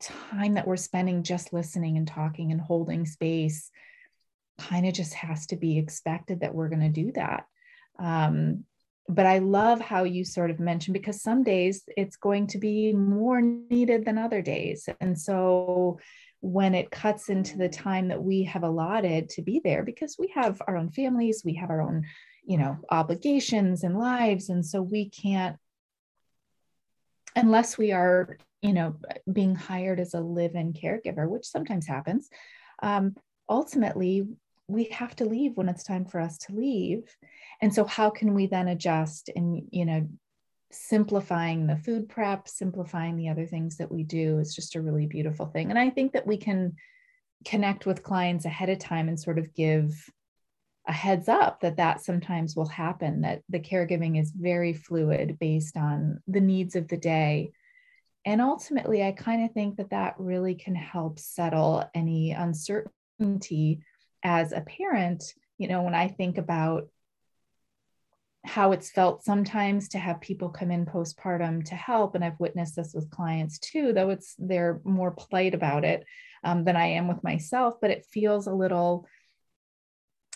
time 0.00 0.54
that 0.54 0.66
we're 0.66 0.76
spending 0.76 1.22
just 1.22 1.52
listening 1.52 1.96
and 1.96 2.08
talking 2.08 2.50
and 2.50 2.60
holding 2.60 3.06
space 3.06 3.70
kind 4.58 4.86
of 4.86 4.94
just 4.94 5.14
has 5.14 5.46
to 5.46 5.56
be 5.56 5.78
expected 5.78 6.40
that 6.40 6.54
we're 6.54 6.68
going 6.68 6.80
to 6.80 6.88
do 6.88 7.12
that. 7.12 7.44
Um, 7.98 8.64
but 9.08 9.26
I 9.26 9.38
love 9.38 9.80
how 9.80 10.04
you 10.04 10.24
sort 10.24 10.50
of 10.50 10.60
mentioned 10.60 10.94
because 10.94 11.22
some 11.22 11.42
days 11.42 11.82
it's 11.96 12.16
going 12.16 12.46
to 12.48 12.58
be 12.58 12.92
more 12.92 13.40
needed 13.40 14.04
than 14.04 14.18
other 14.18 14.42
days. 14.42 14.88
And 15.00 15.18
so 15.18 15.98
when 16.40 16.74
it 16.74 16.90
cuts 16.90 17.28
into 17.28 17.58
the 17.58 17.68
time 17.68 18.08
that 18.08 18.22
we 18.22 18.44
have 18.44 18.62
allotted 18.62 19.28
to 19.30 19.42
be 19.42 19.60
there, 19.62 19.82
because 19.82 20.16
we 20.18 20.32
have 20.34 20.60
our 20.66 20.76
own 20.76 20.90
families, 20.90 21.42
we 21.44 21.54
have 21.54 21.70
our 21.70 21.82
own, 21.82 22.04
you 22.44 22.58
know, 22.58 22.78
obligations 22.90 23.84
and 23.84 23.98
lives. 23.98 24.48
And 24.48 24.64
so 24.64 24.82
we 24.82 25.08
can't 25.08 25.56
unless 27.34 27.78
we 27.78 27.92
are 27.92 28.36
you 28.60 28.72
know 28.72 28.94
being 29.32 29.54
hired 29.54 29.98
as 30.00 30.14
a 30.14 30.20
live-in 30.20 30.72
caregiver 30.72 31.28
which 31.28 31.46
sometimes 31.46 31.86
happens 31.86 32.28
um, 32.82 33.14
ultimately 33.48 34.26
we 34.68 34.84
have 34.84 35.14
to 35.16 35.24
leave 35.24 35.56
when 35.56 35.68
it's 35.68 35.84
time 35.84 36.04
for 36.04 36.20
us 36.20 36.38
to 36.38 36.52
leave. 36.52 37.04
And 37.60 37.74
so 37.74 37.84
how 37.84 38.10
can 38.10 38.34
we 38.34 38.46
then 38.46 38.68
adjust 38.68 39.30
and 39.34 39.62
you 39.70 39.84
know 39.84 40.08
simplifying 40.74 41.66
the 41.66 41.76
food 41.76 42.08
prep 42.08 42.48
simplifying 42.48 43.16
the 43.16 43.28
other 43.28 43.46
things 43.46 43.76
that 43.76 43.92
we 43.92 44.02
do 44.02 44.38
is 44.38 44.54
just 44.54 44.74
a 44.74 44.80
really 44.80 45.06
beautiful 45.06 45.46
thing. 45.46 45.70
And 45.70 45.78
i 45.78 45.90
think 45.90 46.12
that 46.12 46.26
we 46.26 46.36
can 46.36 46.74
connect 47.44 47.86
with 47.86 48.02
clients 48.02 48.44
ahead 48.44 48.70
of 48.70 48.78
time 48.78 49.08
and 49.08 49.18
sort 49.18 49.38
of 49.38 49.52
give 49.54 49.92
a 50.88 50.92
heads 50.92 51.28
up 51.28 51.60
that 51.60 51.76
that 51.76 52.00
sometimes 52.00 52.56
will 52.56 52.66
happen 52.66 53.20
that 53.20 53.42
the 53.48 53.60
caregiving 53.60 54.20
is 54.20 54.32
very 54.32 54.72
fluid 54.72 55.38
based 55.38 55.76
on 55.76 56.20
the 56.26 56.40
needs 56.40 56.74
of 56.74 56.88
the 56.88 56.96
day. 56.96 57.52
And 58.24 58.40
ultimately 58.40 59.02
i 59.02 59.12
kind 59.12 59.44
of 59.44 59.52
think 59.52 59.76
that 59.76 59.90
that 59.90 60.14
really 60.18 60.54
can 60.54 60.74
help 60.74 61.18
settle 61.18 61.84
any 61.94 62.32
uncertainty 62.32 63.82
as 64.22 64.52
a 64.52 64.60
parent 64.60 65.34
you 65.58 65.68
know 65.68 65.82
when 65.82 65.94
i 65.94 66.08
think 66.08 66.38
about 66.38 66.88
how 68.44 68.72
it's 68.72 68.90
felt 68.90 69.24
sometimes 69.24 69.88
to 69.88 69.98
have 69.98 70.20
people 70.20 70.48
come 70.48 70.72
in 70.72 70.84
postpartum 70.84 71.64
to 71.64 71.74
help 71.74 72.14
and 72.14 72.24
i've 72.24 72.40
witnessed 72.40 72.76
this 72.76 72.92
with 72.94 73.10
clients 73.10 73.58
too 73.58 73.92
though 73.92 74.10
it's 74.10 74.34
they're 74.38 74.80
more 74.84 75.12
polite 75.12 75.54
about 75.54 75.84
it 75.84 76.04
um, 76.44 76.64
than 76.64 76.76
i 76.76 76.86
am 76.86 77.08
with 77.08 77.22
myself 77.22 77.74
but 77.80 77.90
it 77.90 78.06
feels 78.10 78.46
a 78.46 78.52
little 78.52 79.06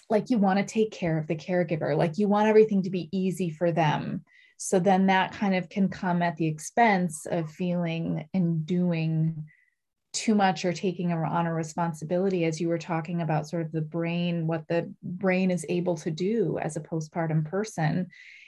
like 0.09 0.31
you 0.31 0.39
want 0.39 0.59
to 0.59 0.65
take 0.65 0.93
care 0.93 1.19
of 1.19 1.27
the 1.27 1.35
caregiver 1.35 1.97
like 1.97 2.19
you 2.19 2.29
want 2.29 2.49
everything 2.49 2.83
to 2.83 2.91
be 2.91 3.09
easy 3.13 3.51
for 3.51 3.73
them. 3.73 4.25
So 4.59 4.79
then 4.79 5.07
that 5.07 5.33
kind 5.33 5.55
of 5.55 5.69
can 5.69 5.89
come 5.89 6.23
at 6.23 6.37
the 6.37 6.47
expense 6.47 7.27
of 7.27 7.51
feeling 7.51 8.27
and 8.33 8.65
doing 8.65 9.45
too 10.17 10.35
much 10.35 10.65
or 10.65 10.73
taking 10.73 11.13
on 11.13 11.47
a 11.47 11.53
responsibility 11.53 12.45
as 12.45 12.61
you 12.61 12.69
were 12.69 12.79
talking 12.79 13.23
about 13.23 13.49
sort 13.49 13.65
of 13.67 13.73
the 13.73 13.81
brain 13.81 14.47
what 14.47 14.67
the 14.69 14.93
brain 15.03 15.51
is 15.51 15.67
able 15.69 15.97
to 15.97 16.11
do 16.11 16.59
as 16.61 16.77
a 16.77 16.81
postpartum 16.81 17.45
person 17.45 18.07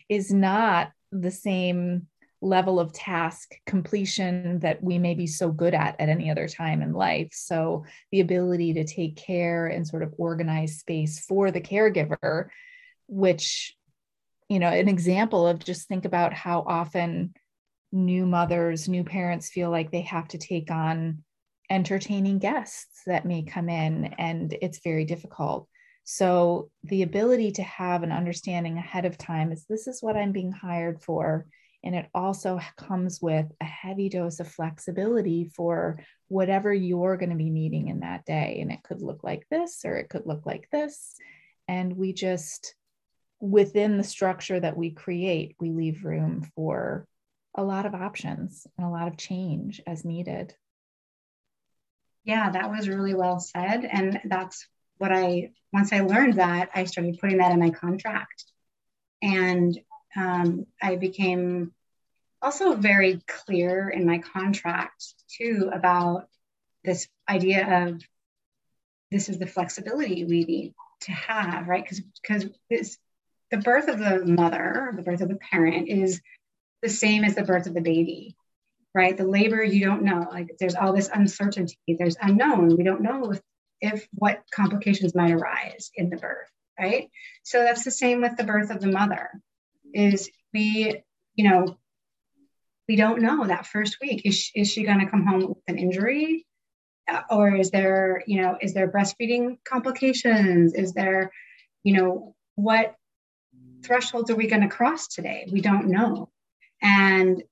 is 0.08 0.32
not 0.32 0.90
the 1.12 1.30
same 1.30 2.06
level 2.40 2.78
of 2.78 2.92
task 2.92 3.54
completion 3.66 4.60
that 4.60 4.82
we 4.82 4.98
may 4.98 5.14
be 5.14 5.26
so 5.26 5.50
good 5.50 5.74
at 5.74 5.96
at 6.00 6.08
any 6.08 6.30
other 6.30 6.46
time 6.46 6.82
in 6.82 6.92
life. 6.92 7.30
So 7.32 7.84
the 8.12 8.20
ability 8.20 8.74
to 8.74 8.84
take 8.84 9.16
care 9.16 9.66
and 9.66 9.86
sort 9.86 10.04
of 10.04 10.14
organize 10.18 10.78
space 10.78 11.20
for 11.20 11.50
the 11.50 11.60
caregiver 11.60 12.48
which 13.08 13.74
you 14.48 14.58
know 14.58 14.68
an 14.68 14.88
example 14.88 15.46
of 15.46 15.64
just 15.64 15.88
think 15.88 16.04
about 16.04 16.32
how 16.32 16.62
often 16.66 17.34
new 17.90 18.26
mothers 18.26 18.88
new 18.88 19.02
parents 19.02 19.48
feel 19.48 19.70
like 19.70 19.90
they 19.90 20.02
have 20.02 20.28
to 20.28 20.38
take 20.38 20.70
on 20.70 21.24
entertaining 21.70 22.38
guests 22.38 23.02
that 23.06 23.26
may 23.26 23.42
come 23.42 23.68
in, 23.68 24.06
and 24.18 24.56
it's 24.62 24.80
very 24.82 25.04
difficult. 25.04 25.68
So, 26.04 26.70
the 26.84 27.02
ability 27.02 27.52
to 27.52 27.62
have 27.62 28.02
an 28.02 28.12
understanding 28.12 28.78
ahead 28.78 29.04
of 29.04 29.18
time 29.18 29.52
is 29.52 29.64
this 29.64 29.86
is 29.86 30.02
what 30.02 30.16
I'm 30.16 30.32
being 30.32 30.52
hired 30.52 31.02
for. 31.02 31.46
And 31.84 31.94
it 31.94 32.08
also 32.14 32.60
comes 32.76 33.20
with 33.20 33.46
a 33.60 33.64
heavy 33.64 34.08
dose 34.08 34.40
of 34.40 34.48
flexibility 34.48 35.44
for 35.54 36.00
whatever 36.28 36.72
you're 36.72 37.16
going 37.16 37.30
to 37.30 37.36
be 37.36 37.50
needing 37.50 37.88
in 37.88 38.00
that 38.00 38.24
day. 38.24 38.58
And 38.60 38.72
it 38.72 38.82
could 38.82 39.00
look 39.00 39.22
like 39.22 39.46
this 39.50 39.84
or 39.84 39.96
it 39.96 40.08
could 40.08 40.26
look 40.26 40.44
like 40.44 40.68
this. 40.72 41.14
And 41.68 41.96
we 41.96 42.12
just, 42.12 42.74
within 43.40 43.96
the 43.96 44.04
structure 44.04 44.58
that 44.58 44.76
we 44.76 44.90
create, 44.90 45.56
we 45.60 45.70
leave 45.70 46.04
room 46.04 46.50
for 46.56 47.06
a 47.54 47.62
lot 47.62 47.86
of 47.86 47.94
options 47.94 48.66
and 48.76 48.86
a 48.86 48.90
lot 48.90 49.08
of 49.08 49.16
change 49.16 49.80
as 49.86 50.04
needed. 50.04 50.54
Yeah, 52.28 52.50
that 52.50 52.70
was 52.70 52.90
really 52.90 53.14
well 53.14 53.40
said. 53.40 53.86
And 53.86 54.20
that's 54.26 54.68
what 54.98 55.10
I, 55.10 55.52
once 55.72 55.94
I 55.94 56.00
learned 56.00 56.34
that, 56.34 56.68
I 56.74 56.84
started 56.84 57.18
putting 57.18 57.38
that 57.38 57.52
in 57.52 57.58
my 57.58 57.70
contract. 57.70 58.44
And 59.22 59.76
um, 60.14 60.66
I 60.80 60.96
became 60.96 61.72
also 62.42 62.74
very 62.74 63.22
clear 63.26 63.88
in 63.88 64.04
my 64.04 64.18
contract 64.18 65.14
too 65.38 65.70
about 65.72 66.28
this 66.84 67.08
idea 67.26 67.86
of 67.86 68.02
this 69.10 69.30
is 69.30 69.38
the 69.38 69.46
flexibility 69.46 70.26
we 70.26 70.44
need 70.44 70.74
to 71.00 71.12
have, 71.12 71.66
right? 71.66 71.82
Because 71.82 72.02
because 72.22 72.44
this 72.68 72.98
the 73.50 73.56
birth 73.56 73.88
of 73.88 73.98
the 73.98 74.26
mother, 74.26 74.92
the 74.94 75.02
birth 75.02 75.22
of 75.22 75.30
the 75.30 75.36
parent 75.50 75.88
is 75.88 76.20
the 76.82 76.90
same 76.90 77.24
as 77.24 77.34
the 77.34 77.42
birth 77.42 77.66
of 77.66 77.72
the 77.72 77.80
baby 77.80 78.36
right? 78.94 79.16
The 79.16 79.26
labor, 79.26 79.62
you 79.62 79.84
don't 79.84 80.02
know. 80.02 80.26
Like 80.30 80.56
there's 80.58 80.74
all 80.74 80.92
this 80.92 81.10
uncertainty, 81.12 81.76
there's 81.98 82.16
unknown. 82.20 82.76
We 82.76 82.84
don't 82.84 83.02
know 83.02 83.32
if, 83.32 83.40
if 83.80 84.08
what 84.12 84.42
complications 84.52 85.14
might 85.14 85.32
arise 85.32 85.90
in 85.94 86.10
the 86.10 86.16
birth, 86.16 86.48
right? 86.78 87.10
So 87.42 87.62
that's 87.62 87.84
the 87.84 87.90
same 87.90 88.20
with 88.22 88.36
the 88.36 88.44
birth 88.44 88.70
of 88.70 88.80
the 88.80 88.90
mother. 88.90 89.30
Is 89.94 90.30
we, 90.52 91.02
you 91.34 91.48
know, 91.48 91.78
we 92.88 92.96
don't 92.96 93.22
know 93.22 93.46
that 93.46 93.66
first 93.66 93.98
week. 94.00 94.22
Is 94.24 94.34
she, 94.36 94.60
is 94.60 94.72
she 94.72 94.84
going 94.84 95.00
to 95.00 95.10
come 95.10 95.26
home 95.26 95.48
with 95.48 95.58
an 95.66 95.78
injury? 95.78 96.46
Uh, 97.10 97.22
or 97.30 97.54
is 97.54 97.70
there, 97.70 98.22
you 98.26 98.42
know, 98.42 98.58
is 98.60 98.74
there 98.74 98.90
breastfeeding 98.90 99.58
complications? 99.64 100.74
Is 100.74 100.92
there, 100.92 101.30
you 101.82 101.94
know, 101.94 102.34
what 102.56 102.94
thresholds 103.82 104.30
are 104.30 104.36
we 104.36 104.46
going 104.46 104.62
to 104.62 104.68
cross 104.68 105.08
today? 105.08 105.48
We 105.50 105.60
don't 105.60 105.88
know. 105.88 106.30
And 106.82 107.42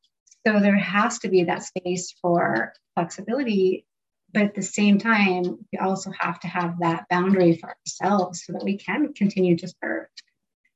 so 0.46 0.61
there 0.61 0.76
has 0.76 1.18
to 1.18 1.28
be 1.28 1.42
that 1.44 1.64
space 1.64 2.14
for 2.22 2.72
flexibility. 2.94 3.85
But 4.32 4.42
at 4.44 4.54
the 4.54 4.62
same 4.62 4.98
time, 4.98 5.66
we 5.72 5.78
also 5.78 6.12
have 6.18 6.38
to 6.40 6.46
have 6.46 6.78
that 6.80 7.06
boundary 7.11 7.56
for 7.56 7.74
ourselves 7.74 8.44
so 8.44 8.52
that 8.52 8.62
we 8.62 8.76
can 8.76 9.12
continue 9.14 9.56
to 9.56 9.72
serve 9.82 10.06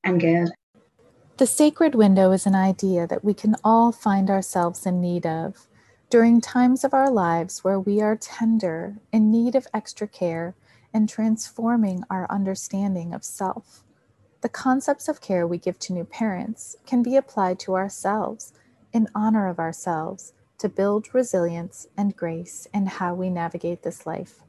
and 0.02 0.20
give. 0.20 0.48
The 1.37 1.46
sacred 1.46 1.94
window 1.94 2.33
is 2.33 2.46
an 2.46 2.54
idea 2.54 3.06
that 3.06 3.24
we 3.24 3.33
can 3.33 3.54
all 3.62 3.92
find 3.92 4.28
ourselves 4.28 4.87
in 4.87 5.00
need 5.00 5.24
of 5.24 5.68
during 6.09 6.40
times 6.40 6.83
of 6.83 6.92
our 6.92 7.11
lives 7.11 7.62
where 7.62 7.78
we 7.78 8.00
are 8.00 8.16
tender, 8.16 8.96
in 9.12 9.30
need 9.30 9.54
of 9.54 9.68
extra 9.72 10.09
care, 10.09 10.54
and 10.92 11.09
transforming 11.09 12.02
our 12.11 12.26
understanding 12.28 13.14
of 13.14 13.22
self. 13.22 13.85
The 14.40 14.48
concepts 14.48 15.06
of 15.09 15.20
care 15.20 15.46
we 15.46 15.59
give 15.59 15.78
to 15.80 15.92
new 15.92 16.04
parents 16.04 16.76
can 16.87 17.02
be 17.02 17.16
applied 17.16 17.61
to 17.61 17.76
ourselves 17.76 18.52
in 18.92 19.09
honor 19.14 19.48
of 19.48 19.59
ourselves 19.59 20.33
to 20.59 20.68
build 20.68 21.14
resilience 21.14 21.87
and 21.96 22.16
grace 22.16 22.66
in 22.74 22.87
how 22.87 23.14
we 23.14 23.31
navigate 23.31 23.83
this 23.83 24.07
life. 24.07 24.40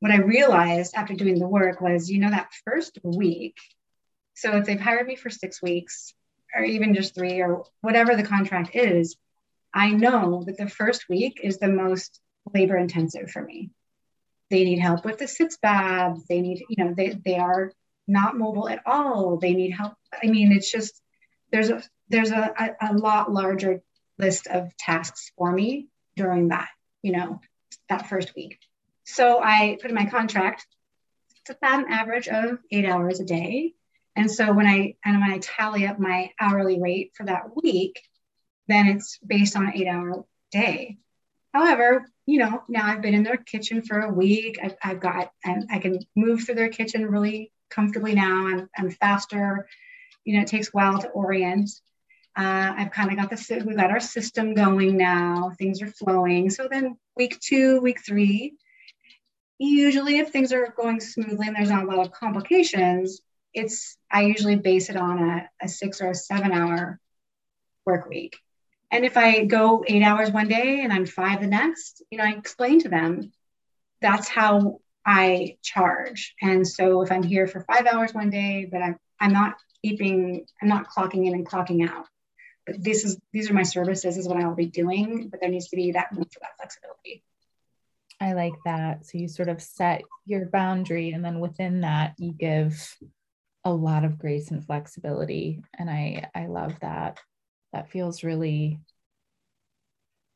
What 0.00 0.12
I 0.12 0.18
realized 0.18 0.94
after 0.94 1.14
doing 1.14 1.38
the 1.38 1.48
work 1.48 1.80
was, 1.80 2.10
you 2.10 2.18
know, 2.18 2.30
that 2.30 2.52
first 2.64 2.98
week. 3.02 3.56
So 4.34 4.56
if 4.56 4.64
they've 4.64 4.80
hired 4.80 5.06
me 5.06 5.16
for 5.16 5.30
six 5.30 5.62
weeks 5.62 6.14
or 6.54 6.62
even 6.62 6.94
just 6.94 7.14
three 7.14 7.40
or 7.40 7.64
whatever 7.80 8.16
the 8.16 8.22
contract 8.22 8.74
is, 8.74 9.16
I 9.72 9.90
know 9.92 10.42
that 10.46 10.56
the 10.56 10.68
first 10.68 11.08
week 11.08 11.40
is 11.42 11.58
the 11.58 11.68
most 11.68 12.20
labor 12.52 12.76
intensive 12.76 13.30
for 13.30 13.42
me. 13.42 13.70
They 14.50 14.64
need 14.64 14.78
help 14.78 15.04
with 15.04 15.18
the 15.18 15.28
sitz 15.28 15.58
baths. 15.58 16.24
They 16.28 16.40
need, 16.40 16.64
you 16.68 16.84
know, 16.84 16.94
they, 16.94 17.10
they 17.10 17.36
are 17.36 17.72
not 18.08 18.36
mobile 18.36 18.68
at 18.68 18.80
all. 18.84 19.36
They 19.36 19.54
need 19.54 19.70
help. 19.70 19.94
I 20.22 20.26
mean, 20.26 20.50
it's 20.52 20.70
just, 20.70 20.99
there's 21.52 21.70
a 21.70 21.82
there's 22.08 22.30
a, 22.30 22.52
a, 22.58 22.92
a 22.92 22.94
lot 22.94 23.32
larger 23.32 23.82
list 24.18 24.46
of 24.46 24.76
tasks 24.76 25.32
for 25.36 25.50
me 25.52 25.88
during 26.16 26.48
that, 26.48 26.68
you 27.02 27.12
know, 27.12 27.40
that 27.88 28.08
first 28.08 28.34
week. 28.34 28.58
So 29.04 29.40
I 29.42 29.78
put 29.80 29.90
in 29.90 29.94
my 29.94 30.06
contract, 30.06 30.66
it's 31.40 31.56
about 31.56 31.86
an 31.86 31.92
average 31.92 32.28
of 32.28 32.58
eight 32.70 32.84
hours 32.84 33.20
a 33.20 33.24
day. 33.24 33.74
And 34.16 34.30
so 34.30 34.52
when 34.52 34.66
I 34.66 34.96
and 35.04 35.20
when 35.20 35.30
I 35.30 35.38
tally 35.38 35.86
up 35.86 35.98
my 35.98 36.30
hourly 36.40 36.80
rate 36.80 37.12
for 37.14 37.24
that 37.26 37.56
week, 37.62 38.00
then 38.68 38.86
it's 38.86 39.18
based 39.26 39.56
on 39.56 39.66
an 39.66 39.72
eight 39.74 39.88
hour 39.88 40.24
day. 40.52 40.98
However, 41.52 42.06
you 42.26 42.38
know, 42.38 42.62
now 42.68 42.86
I've 42.86 43.02
been 43.02 43.14
in 43.14 43.24
their 43.24 43.36
kitchen 43.36 43.82
for 43.82 44.00
a 44.00 44.12
week. 44.12 44.58
I've, 44.62 44.76
I've 44.82 45.00
got, 45.00 45.32
and 45.44 45.68
I 45.70 45.78
can 45.78 45.98
move 46.14 46.44
through 46.44 46.54
their 46.54 46.68
kitchen 46.68 47.06
really 47.06 47.52
comfortably 47.70 48.14
now. 48.14 48.46
I'm, 48.46 48.68
I'm 48.76 48.90
faster. 48.90 49.66
You 50.24 50.36
know, 50.36 50.42
it 50.42 50.48
takes 50.48 50.68
a 50.68 50.72
while 50.72 50.98
to 50.98 51.08
orient. 51.08 51.70
Uh, 52.36 52.74
I've 52.76 52.92
kind 52.92 53.10
of 53.10 53.16
got 53.16 53.30
the 53.30 53.64
we've 53.66 53.76
got 53.76 53.90
our 53.90 54.00
system 54.00 54.54
going 54.54 54.96
now. 54.96 55.52
Things 55.58 55.82
are 55.82 55.88
flowing. 55.88 56.50
So 56.50 56.68
then 56.70 56.96
week 57.16 57.38
two, 57.40 57.80
week 57.80 58.04
three, 58.04 58.54
usually 59.58 60.18
if 60.18 60.30
things 60.30 60.52
are 60.52 60.72
going 60.76 61.00
smoothly 61.00 61.46
and 61.46 61.56
there's 61.56 61.70
not 61.70 61.84
a 61.84 61.86
lot 61.86 62.06
of 62.06 62.12
complications, 62.12 63.20
it's 63.52 63.96
I 64.10 64.22
usually 64.22 64.56
base 64.56 64.90
it 64.90 64.96
on 64.96 65.18
a, 65.18 65.50
a 65.62 65.68
six 65.68 66.00
or 66.00 66.10
a 66.10 66.14
seven 66.14 66.52
hour 66.52 67.00
work 67.84 68.08
week. 68.08 68.38
And 68.90 69.04
if 69.04 69.16
I 69.16 69.44
go 69.44 69.84
eight 69.86 70.02
hours 70.02 70.30
one 70.30 70.48
day 70.48 70.80
and 70.82 70.92
I'm 70.92 71.06
five 71.06 71.40
the 71.40 71.46
next, 71.46 72.02
you 72.10 72.18
know, 72.18 72.24
I 72.24 72.32
explain 72.32 72.80
to 72.80 72.88
them 72.88 73.32
that's 74.00 74.28
how 74.28 74.80
I 75.04 75.56
charge. 75.62 76.34
And 76.40 76.66
so 76.66 77.02
if 77.02 77.12
I'm 77.12 77.22
here 77.22 77.46
for 77.46 77.60
five 77.60 77.86
hours 77.86 78.14
one 78.14 78.30
day, 78.30 78.68
but 78.70 78.82
I'm 78.82 78.96
I'm 79.20 79.32
not 79.32 79.56
keeping, 79.82 80.46
I'm 80.60 80.68
not 80.68 80.88
clocking 80.88 81.26
in 81.26 81.34
and 81.34 81.48
clocking 81.48 81.88
out. 81.88 82.06
But 82.66 82.82
this 82.84 83.04
is 83.04 83.18
these 83.32 83.50
are 83.50 83.54
my 83.54 83.62
services 83.62 84.16
is 84.16 84.28
what 84.28 84.36
i'll 84.36 84.54
be 84.54 84.66
doing 84.66 85.28
but 85.28 85.40
there 85.40 85.50
needs 85.50 85.68
to 85.68 85.76
be 85.76 85.92
that 85.92 86.08
room 86.12 86.26
for 86.30 86.40
that 86.40 86.56
flexibility. 86.56 87.24
I 88.20 88.34
like 88.34 88.52
that. 88.66 89.06
So 89.06 89.16
you 89.16 89.28
sort 89.28 89.48
of 89.48 89.62
set 89.62 90.02
your 90.26 90.44
boundary 90.46 91.12
and 91.12 91.24
then 91.24 91.40
within 91.40 91.80
that 91.80 92.14
you 92.18 92.32
give 92.32 92.96
a 93.64 93.72
lot 93.72 94.04
of 94.04 94.18
grace 94.18 94.50
and 94.50 94.64
flexibility. 94.64 95.62
And 95.78 95.88
i 95.88 96.28
i 96.34 96.46
love 96.46 96.78
that. 96.80 97.18
That 97.72 97.90
feels 97.90 98.22
really 98.22 98.78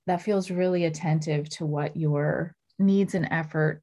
that 0.06 0.22
feels 0.22 0.50
really 0.50 0.84
attentive 0.84 1.48
to 1.50 1.66
what 1.66 1.96
your 1.96 2.54
needs 2.78 3.14
and 3.14 3.28
effort 3.30 3.82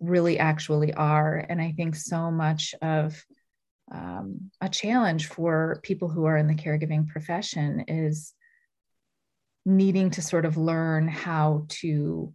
really 0.00 0.38
actually 0.38 0.92
are. 0.94 1.46
And 1.48 1.60
i 1.62 1.72
think 1.76 1.94
so 1.94 2.30
much 2.30 2.74
of 2.82 3.24
um, 3.92 4.50
a 4.60 4.68
challenge 4.68 5.26
for 5.26 5.80
people 5.82 6.08
who 6.08 6.24
are 6.24 6.36
in 6.36 6.46
the 6.46 6.54
caregiving 6.54 7.08
profession 7.08 7.84
is 7.88 8.34
needing 9.64 10.10
to 10.10 10.22
sort 10.22 10.44
of 10.44 10.56
learn 10.56 11.08
how 11.08 11.64
to 11.68 12.34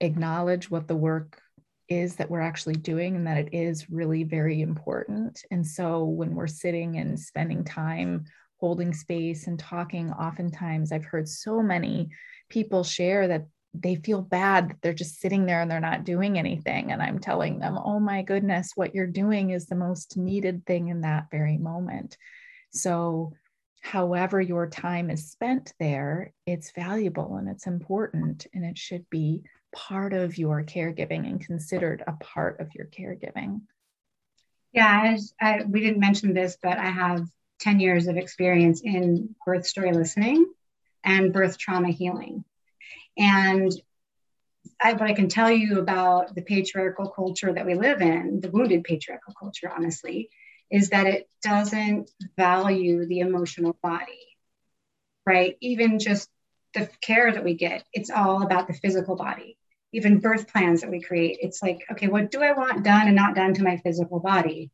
acknowledge 0.00 0.70
what 0.70 0.86
the 0.88 0.96
work 0.96 1.40
is 1.88 2.16
that 2.16 2.30
we're 2.30 2.40
actually 2.40 2.74
doing 2.74 3.16
and 3.16 3.26
that 3.26 3.38
it 3.38 3.48
is 3.52 3.90
really 3.90 4.24
very 4.24 4.60
important. 4.60 5.42
And 5.50 5.66
so 5.66 6.04
when 6.04 6.34
we're 6.34 6.46
sitting 6.46 6.96
and 6.96 7.18
spending 7.18 7.64
time 7.64 8.24
holding 8.58 8.92
space 8.92 9.46
and 9.46 9.58
talking, 9.58 10.10
oftentimes 10.12 10.90
I've 10.90 11.04
heard 11.04 11.28
so 11.28 11.62
many 11.62 12.08
people 12.48 12.82
share 12.82 13.28
that 13.28 13.46
they 13.82 13.96
feel 13.96 14.22
bad 14.22 14.70
that 14.70 14.76
they're 14.82 14.94
just 14.94 15.20
sitting 15.20 15.46
there 15.46 15.60
and 15.60 15.70
they're 15.70 15.80
not 15.80 16.04
doing 16.04 16.38
anything. 16.38 16.92
And 16.92 17.02
I'm 17.02 17.18
telling 17.18 17.58
them, 17.58 17.78
oh 17.82 18.00
my 18.00 18.22
goodness, 18.22 18.72
what 18.74 18.94
you're 18.94 19.06
doing 19.06 19.50
is 19.50 19.66
the 19.66 19.74
most 19.74 20.16
needed 20.16 20.64
thing 20.66 20.88
in 20.88 21.02
that 21.02 21.26
very 21.30 21.58
moment. 21.58 22.16
So, 22.70 23.32
however, 23.80 24.40
your 24.40 24.68
time 24.68 25.10
is 25.10 25.30
spent 25.30 25.72
there, 25.78 26.32
it's 26.46 26.72
valuable 26.72 27.36
and 27.36 27.48
it's 27.48 27.66
important 27.66 28.46
and 28.52 28.64
it 28.64 28.78
should 28.78 29.08
be 29.10 29.42
part 29.72 30.12
of 30.12 30.38
your 30.38 30.64
caregiving 30.64 31.26
and 31.26 31.44
considered 31.44 32.02
a 32.06 32.12
part 32.12 32.60
of 32.60 32.74
your 32.74 32.86
caregiving. 32.86 33.60
Yeah, 34.72 35.16
I, 35.40 35.62
we 35.66 35.80
didn't 35.80 36.00
mention 36.00 36.34
this, 36.34 36.58
but 36.62 36.78
I 36.78 36.90
have 36.90 37.26
10 37.60 37.80
years 37.80 38.06
of 38.08 38.16
experience 38.16 38.82
in 38.82 39.34
birth 39.44 39.66
story 39.66 39.92
listening 39.92 40.46
and 41.04 41.32
birth 41.32 41.56
trauma 41.58 41.90
healing. 41.90 42.44
And 43.16 43.72
I, 44.80 44.92
what 44.92 45.08
I 45.08 45.14
can 45.14 45.28
tell 45.28 45.50
you 45.50 45.78
about 45.78 46.34
the 46.34 46.42
patriarchal 46.42 47.10
culture 47.10 47.52
that 47.52 47.66
we 47.66 47.74
live 47.74 48.00
in, 48.00 48.40
the 48.40 48.50
wounded 48.50 48.84
patriarchal 48.84 49.34
culture, 49.38 49.70
honestly, 49.74 50.28
is 50.70 50.90
that 50.90 51.06
it 51.06 51.28
doesn't 51.42 52.10
value 52.36 53.06
the 53.06 53.20
emotional 53.20 53.76
body, 53.82 54.36
right? 55.24 55.56
Even 55.60 55.98
just 55.98 56.28
the 56.74 56.88
care 57.00 57.32
that 57.32 57.44
we 57.44 57.54
get, 57.54 57.84
it's 57.92 58.10
all 58.10 58.42
about 58.42 58.66
the 58.66 58.74
physical 58.74 59.16
body. 59.16 59.56
Even 59.92 60.18
birth 60.18 60.52
plans 60.52 60.82
that 60.82 60.90
we 60.90 61.00
create, 61.00 61.38
it's 61.40 61.62
like, 61.62 61.84
okay, 61.92 62.08
what 62.08 62.30
do 62.30 62.42
I 62.42 62.52
want 62.52 62.84
done 62.84 63.06
and 63.06 63.16
not 63.16 63.34
done 63.34 63.54
to 63.54 63.62
my 63.62 63.78
physical 63.78 64.20
body? 64.20 64.70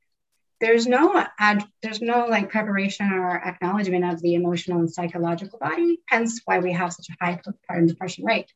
There's 0.62 0.86
no 0.86 1.26
ad, 1.40 1.64
there's 1.82 2.00
no 2.00 2.26
like 2.26 2.50
preparation 2.50 3.12
or 3.12 3.34
acknowledgement 3.34 4.04
of 4.04 4.22
the 4.22 4.34
emotional 4.34 4.78
and 4.78 4.88
psychological 4.88 5.58
body, 5.58 6.00
hence 6.06 6.40
why 6.44 6.60
we 6.60 6.72
have 6.72 6.92
such 6.92 7.08
a 7.10 7.16
high 7.20 7.40
postpartum 7.44 7.88
depression 7.88 8.24
rate. 8.24 8.46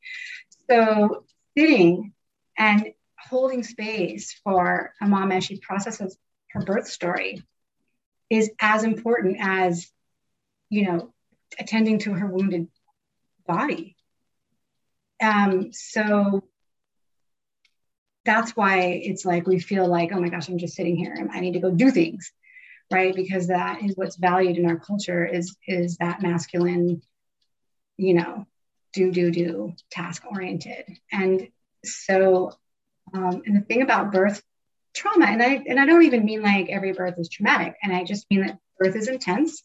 So 0.70 1.24
sitting 1.58 2.12
and 2.56 2.92
holding 3.18 3.64
space 3.64 4.32
for 4.44 4.92
a 5.00 5.08
mom 5.08 5.32
as 5.32 5.42
she 5.42 5.58
processes 5.58 6.16
her 6.52 6.60
birth 6.60 6.86
story 6.86 7.42
is 8.30 8.52
as 8.60 8.84
important 8.84 9.38
as, 9.40 9.90
you 10.70 10.86
know, 10.86 11.12
attending 11.58 11.98
to 11.98 12.12
her 12.12 12.28
wounded 12.28 12.68
body. 13.48 13.96
Um, 15.20 15.72
so 15.72 16.44
that's 18.26 18.56
why 18.56 18.80
it's 18.80 19.24
like 19.24 19.46
we 19.46 19.58
feel 19.58 19.86
like, 19.86 20.10
oh 20.12 20.20
my 20.20 20.28
gosh, 20.28 20.48
I'm 20.48 20.58
just 20.58 20.74
sitting 20.74 20.96
here 20.96 21.14
and 21.14 21.30
I 21.30 21.40
need 21.40 21.54
to 21.54 21.60
go 21.60 21.70
do 21.70 21.90
things, 21.90 22.32
right? 22.92 23.14
Because 23.14 23.46
that 23.46 23.82
is 23.82 23.96
what's 23.96 24.16
valued 24.16 24.58
in 24.58 24.66
our 24.66 24.78
culture 24.78 25.24
is 25.24 25.56
is 25.66 25.96
that 25.98 26.20
masculine, 26.20 27.02
you 27.96 28.14
know, 28.14 28.46
do 28.92 29.10
do 29.12 29.30
do 29.30 29.74
task 29.90 30.24
oriented. 30.30 30.98
And 31.12 31.48
so, 31.84 32.52
um, 33.14 33.42
and 33.46 33.56
the 33.56 33.64
thing 33.64 33.82
about 33.82 34.12
birth 34.12 34.42
trauma, 34.94 35.26
and 35.26 35.42
I 35.42 35.62
and 35.66 35.78
I 35.78 35.86
don't 35.86 36.04
even 36.04 36.24
mean 36.24 36.42
like 36.42 36.68
every 36.68 36.92
birth 36.92 37.14
is 37.18 37.28
traumatic, 37.28 37.76
and 37.82 37.94
I 37.94 38.04
just 38.04 38.28
mean 38.30 38.40
that 38.40 38.58
birth 38.78 38.96
is 38.96 39.08
intense, 39.08 39.62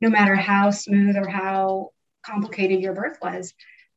no 0.00 0.08
matter 0.08 0.36
how 0.36 0.70
smooth 0.70 1.16
or 1.16 1.28
how 1.28 1.90
complicated 2.24 2.80
your 2.80 2.94
birth 2.94 3.18
was. 3.20 3.52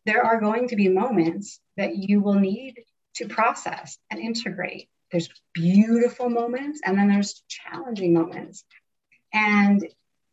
There 0.05 0.23
are 0.25 0.41
going 0.41 0.67
to 0.69 0.75
be 0.75 0.89
moments 0.89 1.61
that 1.77 1.95
you 1.95 2.19
will 2.19 2.33
need 2.33 2.75
to 3.15 3.27
process 3.27 3.97
and 4.09 4.19
integrate. 4.19 4.89
There's 5.11 5.29
beautiful 5.53 6.29
moments 6.29 6.81
and 6.83 6.97
then 6.97 7.07
there's 7.07 7.43
challenging 7.47 8.13
moments. 8.13 8.65
And 9.33 9.87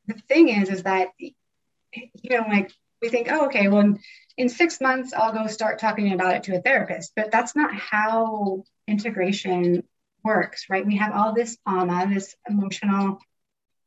the 0.06 0.14
thing 0.28 0.48
is, 0.48 0.70
is 0.70 0.82
that, 0.84 1.08
you 1.18 2.30
know, 2.30 2.44
like 2.48 2.72
we 3.02 3.08
think, 3.08 3.28
oh, 3.30 3.46
okay, 3.46 3.68
well, 3.68 3.94
in, 4.36 4.48
six 4.48 4.80
months, 4.80 5.12
I'll 5.12 5.32
go 5.32 5.46
start 5.46 5.78
talking 5.78 6.12
about 6.12 6.36
it 6.36 6.42
to 6.44 6.56
a 6.56 6.62
therapist. 6.62 7.12
But 7.14 7.30
that's 7.30 7.54
not 7.54 7.74
how 7.74 8.64
integration 8.86 9.84
works, 10.24 10.66
right? 10.70 10.86
We 10.86 10.96
have 10.96 11.12
all 11.12 11.34
this 11.34 11.58
trauma, 11.66 12.08
this 12.10 12.34
emotional, 12.48 13.18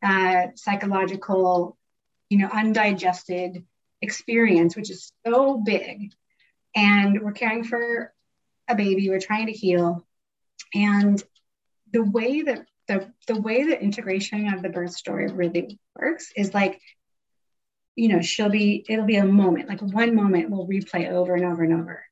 uh, 0.03 0.47
psychological, 0.55 1.77
you 2.29 2.37
know, 2.39 2.49
undigested 2.51 3.65
experience, 4.01 4.75
which 4.75 4.91
is 4.91 5.11
so 5.25 5.57
big. 5.57 6.11
And 6.75 7.21
we're 7.21 7.31
caring 7.31 7.63
for 7.63 8.12
a 8.67 8.75
baby, 8.75 9.09
we're 9.09 9.19
trying 9.19 9.47
to 9.47 9.53
heal. 9.53 10.05
And 10.73 11.21
the 11.91 12.03
way 12.03 12.41
that 12.43 12.65
the, 12.87 13.11
the 13.27 13.39
way 13.39 13.65
that 13.65 13.81
integration 13.81 14.51
of 14.53 14.61
the 14.61 14.69
birth 14.69 14.93
story 14.93 15.27
really 15.27 15.79
works 15.95 16.31
is 16.35 16.53
like, 16.53 16.81
you 17.95 18.09
know, 18.09 18.21
she'll 18.21 18.49
be, 18.49 18.85
it'll 18.89 19.05
be 19.05 19.17
a 19.17 19.25
moment, 19.25 19.69
like 19.69 19.81
one 19.81 20.15
moment 20.15 20.49
will 20.49 20.67
replay 20.67 21.09
over 21.09 21.35
and 21.35 21.45
over 21.45 21.63
and 21.63 21.73
over. 21.73 22.03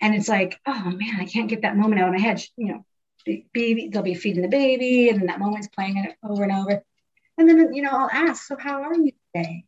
And 0.00 0.14
it's 0.14 0.28
like, 0.28 0.58
oh 0.66 0.90
man, 0.90 1.20
I 1.20 1.24
can't 1.24 1.48
get 1.48 1.62
that 1.62 1.76
moment 1.76 2.00
out 2.00 2.08
of 2.08 2.14
my 2.14 2.20
head. 2.20 2.42
You 2.56 2.68
know, 2.68 2.84
baby, 3.52 3.90
they'll 3.92 4.02
be 4.02 4.14
feeding 4.14 4.42
the 4.42 4.48
baby, 4.48 5.08
and 5.08 5.20
then 5.20 5.26
that 5.26 5.38
moment's 5.38 5.68
playing 5.68 5.98
it 5.98 6.16
over 6.22 6.42
and 6.42 6.52
over. 6.52 6.82
And 7.38 7.48
then, 7.48 7.72
you 7.72 7.82
know, 7.82 7.90
I'll 7.90 8.10
ask, 8.10 8.46
so 8.46 8.56
how 8.58 8.82
are 8.82 8.94
you 8.94 9.12
today? 9.34 9.64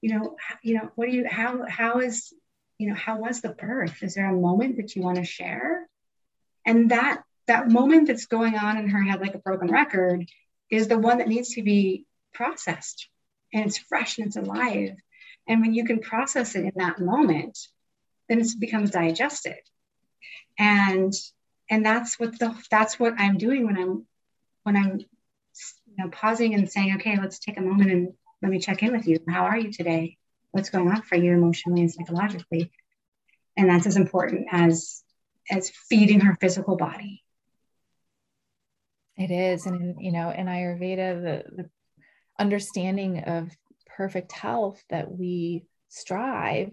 You 0.00 0.18
know, 0.18 0.36
you 0.62 0.74
know, 0.74 0.90
what 0.96 1.10
do 1.10 1.16
you, 1.16 1.26
how, 1.28 1.66
how 1.68 2.00
is 2.00 2.32
you 2.78 2.88
know, 2.88 2.94
how 2.94 3.18
was 3.18 3.40
the 3.40 3.50
birth? 3.50 4.02
Is 4.02 4.14
there 4.14 4.28
a 4.28 4.36
moment 4.36 4.76
that 4.76 4.94
you 4.96 5.02
want 5.02 5.16
to 5.16 5.24
share? 5.24 5.88
And 6.66 6.90
that 6.90 7.22
that 7.46 7.68
moment 7.68 8.08
that's 8.08 8.26
going 8.26 8.56
on 8.56 8.78
in 8.78 8.88
her 8.88 9.02
head 9.02 9.20
like 9.20 9.34
a 9.34 9.38
broken 9.38 9.68
record 9.68 10.26
is 10.70 10.88
the 10.88 10.98
one 10.98 11.18
that 11.18 11.28
needs 11.28 11.50
to 11.50 11.62
be 11.62 12.06
processed 12.32 13.08
and 13.52 13.66
it's 13.66 13.78
fresh 13.78 14.18
and 14.18 14.26
it's 14.26 14.36
alive. 14.36 14.96
And 15.46 15.60
when 15.60 15.74
you 15.74 15.84
can 15.84 16.00
process 16.00 16.54
it 16.54 16.64
in 16.64 16.72
that 16.76 16.98
moment, 16.98 17.58
then 18.28 18.40
it 18.40 18.48
becomes 18.58 18.90
digested. 18.90 19.58
And 20.58 21.12
and 21.70 21.84
that's 21.84 22.18
what 22.18 22.38
the 22.38 22.54
that's 22.70 22.98
what 22.98 23.14
I'm 23.18 23.38
doing 23.38 23.66
when 23.66 23.76
I'm 23.76 24.06
when 24.62 24.76
I'm 24.76 24.98
you 24.98 25.96
know 25.98 26.08
pausing 26.10 26.54
and 26.54 26.70
saying, 26.70 26.96
okay, 26.96 27.18
let's 27.20 27.38
take 27.38 27.58
a 27.58 27.62
moment 27.62 27.90
and 27.90 28.12
let 28.42 28.50
me 28.50 28.58
check 28.58 28.82
in 28.82 28.92
with 28.92 29.06
you. 29.06 29.18
How 29.28 29.44
are 29.44 29.58
you 29.58 29.72
today? 29.72 30.16
What's 30.54 30.70
going 30.70 30.88
on 30.88 31.02
for 31.02 31.16
you 31.16 31.32
emotionally 31.32 31.80
and 31.80 31.92
psychologically. 31.92 32.70
And 33.56 33.68
that's 33.68 33.86
as 33.86 33.96
important 33.96 34.46
as 34.52 35.02
as 35.50 35.68
feeding 35.68 36.20
her 36.20 36.36
physical 36.40 36.76
body. 36.76 37.24
It 39.16 39.32
is. 39.32 39.66
And 39.66 39.96
you 40.00 40.12
know 40.12 40.30
in 40.30 40.46
ayurveda 40.46 41.22
the, 41.22 41.62
the 41.62 41.70
understanding 42.38 43.18
of 43.24 43.50
perfect 43.96 44.30
health 44.30 44.80
that 44.90 45.10
we 45.10 45.64
strive 45.88 46.70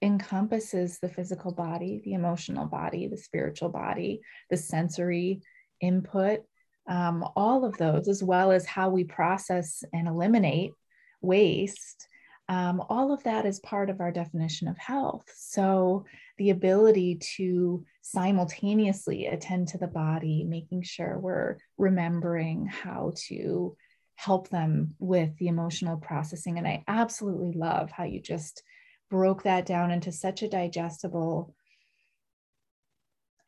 encompasses 0.00 0.98
the 1.00 1.08
physical 1.08 1.52
body 1.52 2.00
the 2.04 2.14
emotional 2.14 2.64
body 2.64 3.06
the 3.06 3.18
spiritual 3.18 3.68
body 3.68 4.20
the 4.48 4.56
sensory 4.56 5.42
input 5.80 6.40
um, 6.88 7.24
all 7.36 7.64
of 7.64 7.76
those 7.76 8.08
as 8.08 8.22
well 8.22 8.50
as 8.50 8.64
how 8.66 8.88
we 8.88 9.04
process 9.04 9.84
and 9.92 10.08
eliminate 10.08 10.72
waste 11.20 12.08
um, 12.50 12.82
all 12.88 13.12
of 13.12 13.22
that 13.22 13.46
is 13.46 13.60
part 13.60 13.90
of 13.90 14.00
our 14.00 14.10
definition 14.10 14.66
of 14.66 14.76
health. 14.76 15.32
So, 15.36 16.04
the 16.36 16.50
ability 16.50 17.20
to 17.36 17.84
simultaneously 18.02 19.26
attend 19.26 19.68
to 19.68 19.78
the 19.78 19.86
body, 19.86 20.42
making 20.42 20.82
sure 20.82 21.16
we're 21.16 21.58
remembering 21.78 22.66
how 22.66 23.12
to 23.28 23.76
help 24.16 24.48
them 24.48 24.96
with 24.98 25.36
the 25.38 25.46
emotional 25.46 25.96
processing. 25.96 26.58
And 26.58 26.66
I 26.66 26.82
absolutely 26.88 27.52
love 27.52 27.92
how 27.92 28.02
you 28.02 28.20
just 28.20 28.64
broke 29.10 29.44
that 29.44 29.64
down 29.64 29.92
into 29.92 30.10
such 30.10 30.42
a 30.42 30.48
digestible 30.48 31.54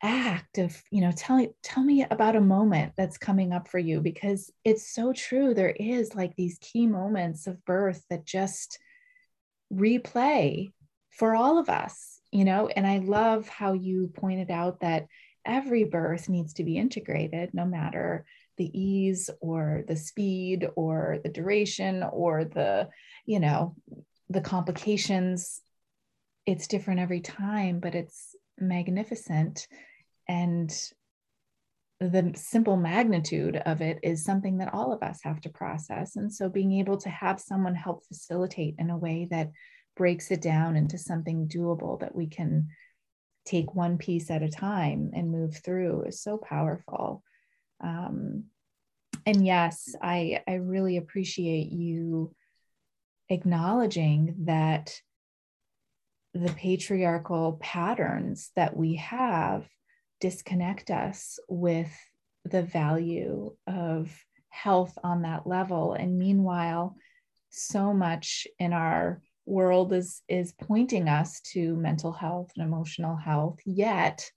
act 0.04 0.58
of 0.58 0.82
you 0.90 1.00
know 1.00 1.12
tell 1.16 1.46
tell 1.62 1.84
me 1.84 2.04
about 2.10 2.34
a 2.34 2.40
moment 2.40 2.92
that's 2.96 3.16
coming 3.16 3.52
up 3.52 3.68
for 3.68 3.78
you 3.78 4.00
because 4.00 4.50
it's 4.64 4.92
so 4.92 5.12
true 5.12 5.54
there 5.54 5.70
is 5.78 6.12
like 6.16 6.34
these 6.34 6.58
key 6.60 6.88
moments 6.88 7.46
of 7.46 7.64
birth 7.64 8.04
that 8.10 8.24
just 8.24 8.80
replay 9.72 10.72
for 11.10 11.34
all 11.34 11.58
of 11.58 11.68
us, 11.68 12.20
you 12.30 12.44
know. 12.44 12.68
And 12.68 12.86
I 12.86 12.98
love 12.98 13.48
how 13.48 13.72
you 13.72 14.10
pointed 14.14 14.50
out 14.50 14.80
that 14.80 15.06
every 15.44 15.84
birth 15.84 16.28
needs 16.28 16.54
to 16.54 16.64
be 16.64 16.78
integrated, 16.78 17.50
no 17.52 17.64
matter 17.64 18.24
the 18.58 18.70
ease 18.78 19.30
or 19.40 19.84
the 19.88 19.96
speed 19.96 20.68
or 20.76 21.18
the 21.22 21.30
duration 21.30 22.02
or 22.02 22.44
the, 22.44 22.88
you 23.26 23.40
know, 23.40 23.74
the 24.28 24.40
complications. 24.40 25.60
It's 26.46 26.66
different 26.66 27.00
every 27.00 27.20
time, 27.20 27.80
but 27.80 27.94
it's 27.94 28.34
magnificent. 28.58 29.66
And 30.28 30.72
the 32.10 32.32
simple 32.34 32.76
magnitude 32.76 33.56
of 33.56 33.80
it 33.80 33.98
is 34.02 34.24
something 34.24 34.58
that 34.58 34.74
all 34.74 34.92
of 34.92 35.02
us 35.02 35.20
have 35.22 35.40
to 35.42 35.48
process. 35.48 36.16
And 36.16 36.32
so 36.32 36.48
being 36.48 36.72
able 36.72 36.96
to 36.98 37.08
have 37.08 37.40
someone 37.40 37.74
help 37.74 38.04
facilitate 38.06 38.74
in 38.78 38.90
a 38.90 38.98
way 38.98 39.28
that 39.30 39.50
breaks 39.96 40.30
it 40.30 40.40
down 40.40 40.76
into 40.76 40.98
something 40.98 41.48
doable 41.48 42.00
that 42.00 42.14
we 42.14 42.26
can 42.26 42.68
take 43.44 43.74
one 43.74 43.98
piece 43.98 44.30
at 44.30 44.42
a 44.42 44.48
time 44.48 45.10
and 45.14 45.30
move 45.30 45.56
through 45.56 46.02
is 46.02 46.22
so 46.22 46.38
powerful. 46.38 47.22
Um, 47.80 48.44
and 49.26 49.44
yes, 49.44 49.94
I, 50.00 50.42
I 50.48 50.54
really 50.54 50.96
appreciate 50.96 51.70
you 51.70 52.34
acknowledging 53.28 54.34
that 54.40 54.94
the 56.34 56.52
patriarchal 56.52 57.58
patterns 57.60 58.50
that 58.56 58.76
we 58.76 58.96
have 58.96 59.66
disconnect 60.22 60.90
us 60.92 61.40
with 61.48 61.90
the 62.44 62.62
value 62.62 63.54
of 63.66 64.16
health 64.50 64.96
on 65.02 65.22
that 65.22 65.48
level. 65.48 65.94
And 65.94 66.16
meanwhile, 66.16 66.94
so 67.50 67.92
much 67.92 68.46
in 68.60 68.72
our 68.72 69.20
world 69.44 69.92
is 69.92 70.22
is 70.28 70.52
pointing 70.52 71.08
us 71.08 71.40
to 71.40 71.74
mental 71.74 72.12
health 72.12 72.52
and 72.56 72.64
emotional 72.64 73.16
health 73.16 73.58
yet 73.66 74.30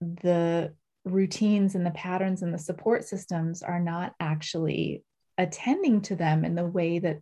the 0.00 0.72
routines 1.04 1.74
and 1.74 1.84
the 1.84 1.90
patterns 1.90 2.42
and 2.42 2.54
the 2.54 2.58
support 2.58 3.04
systems 3.04 3.64
are 3.64 3.80
not 3.80 4.14
actually 4.20 5.02
attending 5.38 6.00
to 6.00 6.14
them 6.14 6.44
in 6.44 6.54
the 6.54 6.64
way 6.64 7.00
that 7.00 7.18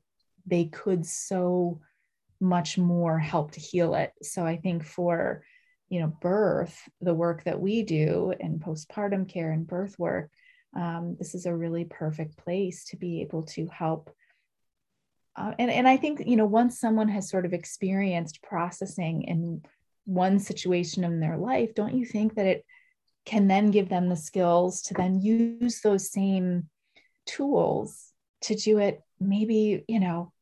they 0.47 0.67
could 0.67 1.07
so 1.07 1.81
much 2.39 2.77
more 2.77 3.19
help 3.19 3.53
to 3.53 3.61
heal 3.61 3.95
it 3.95 4.13
so 4.21 4.45
i 4.45 4.59
think 4.59 4.85
for 4.85 5.43
you 5.89 6.01
know 6.01 6.13
birth 6.21 6.89
the 7.01 7.15
work 7.15 7.45
that 7.45 7.61
we 7.61 7.83
do 7.83 8.35
in 8.39 8.59
postpartum 8.59 9.29
care 9.29 9.51
and 9.51 9.67
birth 9.67 9.99
work 9.99 10.31
um, 10.77 11.17
this 11.19 11.35
is 11.35 11.47
a 11.47 11.55
really 11.55 11.85
perfect 11.85 12.37
place 12.37 12.85
to 12.87 12.97
be 12.97 13.23
able 13.23 13.45
to 13.45 13.67
help. 13.69 14.15
Uh, 15.37 15.53
and, 15.59 15.71
and 15.71 15.89
I 15.89 15.97
think, 15.97 16.23
you 16.27 16.37
know, 16.37 16.47
once 16.47 16.79
someone 16.79 17.09
has 17.09 17.29
sort 17.29 17.47
of 17.47 17.53
experienced 17.53 18.43
processing 18.43 19.23
in 19.23 19.63
one 20.05 20.39
situation 20.39 21.05
in 21.05 21.21
their 21.21 21.37
life, 21.37 21.75
don't 21.75 21.95
you 21.95 22.05
think 22.05 22.35
that 22.35 22.47
it 22.47 22.65
can 23.25 23.47
then 23.47 23.71
give 23.71 23.89
them 23.89 24.09
the 24.09 24.17
skills 24.17 24.83
to 24.83 24.95
then 24.95 25.21
use 25.21 25.81
those 25.81 26.11
same 26.11 26.69
tools 27.27 28.13
to 28.43 28.55
do 28.55 28.79
it 28.79 29.01
maybe, 29.21 29.85
you 29.87 30.01
know, 30.01 30.33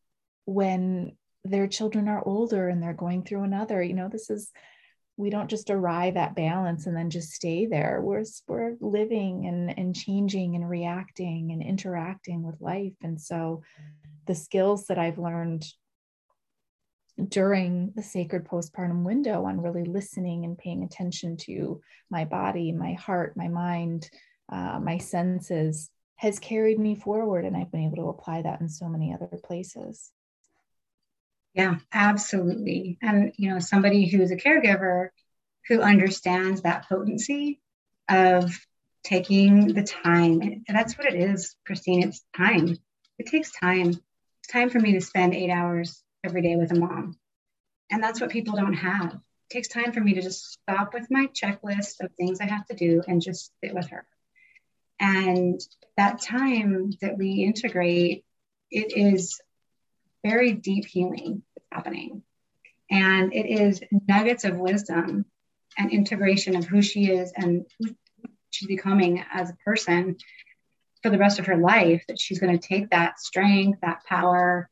when 0.44 1.16
their 1.44 1.66
children 1.66 2.08
are 2.08 2.26
older 2.26 2.68
and 2.68 2.82
they're 2.82 2.92
going 2.92 3.22
through 3.22 3.42
another, 3.42 3.82
you 3.82 3.94
know, 3.94 4.08
this 4.08 4.30
is, 4.30 4.50
we 5.16 5.30
don't 5.30 5.48
just 5.48 5.70
arrive 5.70 6.16
at 6.16 6.36
balance 6.36 6.86
and 6.86 6.96
then 6.96 7.08
just 7.08 7.32
stay 7.32 7.66
there. 7.66 8.00
We're, 8.02 8.24
we're 8.46 8.76
living 8.80 9.46
and, 9.46 9.76
and 9.78 9.96
changing 9.96 10.54
and 10.56 10.68
reacting 10.68 11.52
and 11.52 11.62
interacting 11.62 12.42
with 12.42 12.60
life. 12.60 12.92
And 13.02 13.20
so 13.20 13.62
the 14.26 14.34
skills 14.34 14.86
that 14.86 14.98
I've 14.98 15.18
learned 15.18 15.64
during 17.28 17.92
the 17.96 18.02
sacred 18.02 18.44
postpartum 18.44 19.04
window 19.04 19.46
on 19.46 19.62
really 19.62 19.84
listening 19.84 20.44
and 20.44 20.58
paying 20.58 20.82
attention 20.82 21.38
to 21.38 21.80
my 22.10 22.26
body, 22.26 22.72
my 22.72 22.92
heart, 22.92 23.36
my 23.36 23.48
mind, 23.48 24.10
uh, 24.52 24.78
my 24.82 24.98
senses 24.98 25.90
has 26.16 26.38
carried 26.38 26.78
me 26.78 26.94
forward. 26.94 27.46
And 27.46 27.56
I've 27.56 27.70
been 27.72 27.84
able 27.84 27.96
to 27.96 28.08
apply 28.10 28.42
that 28.42 28.60
in 28.60 28.68
so 28.68 28.86
many 28.86 29.14
other 29.14 29.38
places. 29.42 30.12
Yeah, 31.56 31.76
absolutely. 31.92 32.98
And, 33.02 33.32
you 33.36 33.50
know, 33.50 33.58
somebody 33.58 34.06
who's 34.08 34.30
a 34.30 34.36
caregiver 34.36 35.08
who 35.68 35.80
understands 35.80 36.62
that 36.62 36.88
potency 36.88 37.60
of 38.08 38.52
taking 39.02 39.72
the 39.74 39.82
time. 39.82 40.40
And 40.42 40.76
that's 40.76 40.96
what 40.96 41.12
it 41.12 41.14
is, 41.14 41.56
Christine. 41.66 42.02
It's 42.06 42.24
time. 42.36 42.76
It 43.18 43.26
takes 43.26 43.50
time 43.50 43.94
it's 44.46 44.52
time 44.52 44.70
for 44.70 44.78
me 44.78 44.92
to 44.92 45.00
spend 45.00 45.34
eight 45.34 45.50
hours 45.50 46.04
every 46.22 46.40
day 46.40 46.54
with 46.54 46.70
a 46.70 46.78
mom. 46.78 47.18
And 47.90 48.00
that's 48.00 48.20
what 48.20 48.30
people 48.30 48.54
don't 48.54 48.74
have. 48.74 49.14
It 49.14 49.20
takes 49.50 49.66
time 49.66 49.92
for 49.92 49.98
me 49.98 50.14
to 50.14 50.22
just 50.22 50.52
stop 50.52 50.94
with 50.94 51.10
my 51.10 51.26
checklist 51.34 51.98
of 52.00 52.12
things 52.12 52.40
I 52.40 52.44
have 52.44 52.64
to 52.66 52.76
do 52.76 53.02
and 53.08 53.20
just 53.20 53.50
sit 53.60 53.74
with 53.74 53.88
her. 53.88 54.06
And 55.00 55.60
that 55.96 56.22
time 56.22 56.92
that 57.00 57.18
we 57.18 57.42
integrate, 57.42 58.24
it 58.70 58.96
is 58.96 59.40
very 60.24 60.52
deep 60.52 60.86
healing 60.86 61.42
that's 61.54 61.66
happening. 61.72 62.22
And 62.90 63.32
it 63.34 63.46
is 63.46 63.80
nuggets 64.08 64.44
of 64.44 64.56
wisdom 64.56 65.24
and 65.76 65.90
integration 65.90 66.56
of 66.56 66.64
who 66.64 66.82
she 66.82 67.10
is 67.10 67.32
and 67.36 67.66
who 67.78 67.94
she's 68.50 68.68
becoming 68.68 69.24
as 69.32 69.50
a 69.50 69.56
person 69.64 70.16
for 71.02 71.10
the 71.10 71.18
rest 71.18 71.38
of 71.38 71.46
her 71.46 71.56
life 71.56 72.04
that 72.08 72.20
she's 72.20 72.38
going 72.38 72.58
to 72.58 72.68
take 72.68 72.90
that 72.90 73.20
strength, 73.20 73.80
that 73.82 74.04
power, 74.04 74.68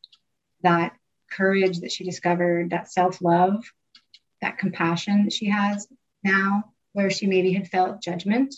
that 0.62 0.92
courage 1.30 1.80
that 1.80 1.92
she 1.92 2.04
discovered, 2.04 2.70
that 2.70 2.90
self 2.90 3.20
love, 3.20 3.64
that 4.40 4.58
compassion 4.58 5.24
that 5.24 5.32
she 5.32 5.46
has 5.46 5.86
now, 6.22 6.72
where 6.92 7.10
she 7.10 7.26
maybe 7.26 7.52
had 7.52 7.68
felt 7.68 8.02
judgment 8.02 8.54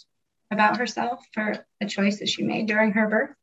about 0.51 0.76
herself 0.76 1.24
for 1.32 1.66
a 1.80 1.87
choice 1.87 2.20
that 2.20 2.28
she 2.28 2.43
made 2.43 2.66
during 2.66 2.93
her 2.93 3.09
birth, 3.09 3.34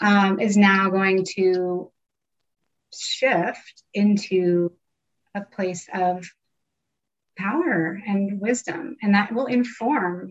um, 0.00 0.40
is 0.40 0.56
now 0.56 0.90
going 0.90 1.24
to 1.36 1.90
shift 2.96 3.82
into 3.94 4.72
a 5.34 5.42
place 5.42 5.88
of 5.92 6.28
power 7.36 8.00
and 8.06 8.40
wisdom. 8.40 8.96
And 9.02 9.14
that 9.14 9.32
will 9.32 9.46
inform 9.46 10.30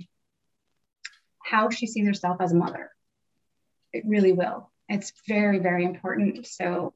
how 1.43 1.69
she 1.69 1.87
sees 1.87 2.05
herself 2.05 2.37
as 2.41 2.51
a 2.51 2.55
mother 2.55 2.91
it 3.93 4.03
really 4.07 4.33
will. 4.33 4.71
It's 4.89 5.11
very, 5.27 5.59
very 5.59 5.83
important. 5.83 6.45
So, 6.47 6.93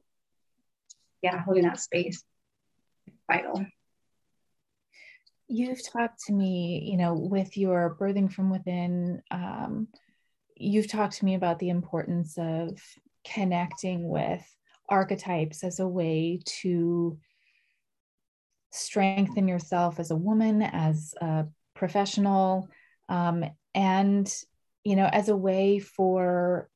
yeah, 1.20 1.42
holding 1.42 1.64
that 1.64 1.80
space 1.80 2.22
vital. 3.30 3.66
You've 5.48 5.86
talked 5.86 6.20
to 6.26 6.32
me, 6.32 6.88
you 6.90 6.96
know, 6.96 7.14
with 7.14 7.56
your 7.56 7.96
birthing 8.00 8.32
from 8.32 8.50
within. 8.50 9.22
Um, 9.30 9.88
you've 10.56 10.90
talked 10.90 11.18
to 11.18 11.24
me 11.24 11.34
about 11.34 11.58
the 11.58 11.68
importance 11.68 12.38
of 12.38 12.78
connecting 13.24 14.08
with 14.08 14.42
archetypes 14.92 15.64
as 15.64 15.80
a 15.80 15.88
way 15.88 16.40
to 16.44 17.18
strengthen 18.70 19.48
yourself 19.48 19.98
as 19.98 20.10
a 20.10 20.16
woman, 20.16 20.62
as 20.62 21.14
a 21.20 21.46
professional, 21.74 22.68
um, 23.08 23.44
and 23.74 24.32
you 24.84 24.96
know, 24.96 25.06
as 25.06 25.28
a 25.28 25.36
way 25.36 25.78
for 25.78 26.68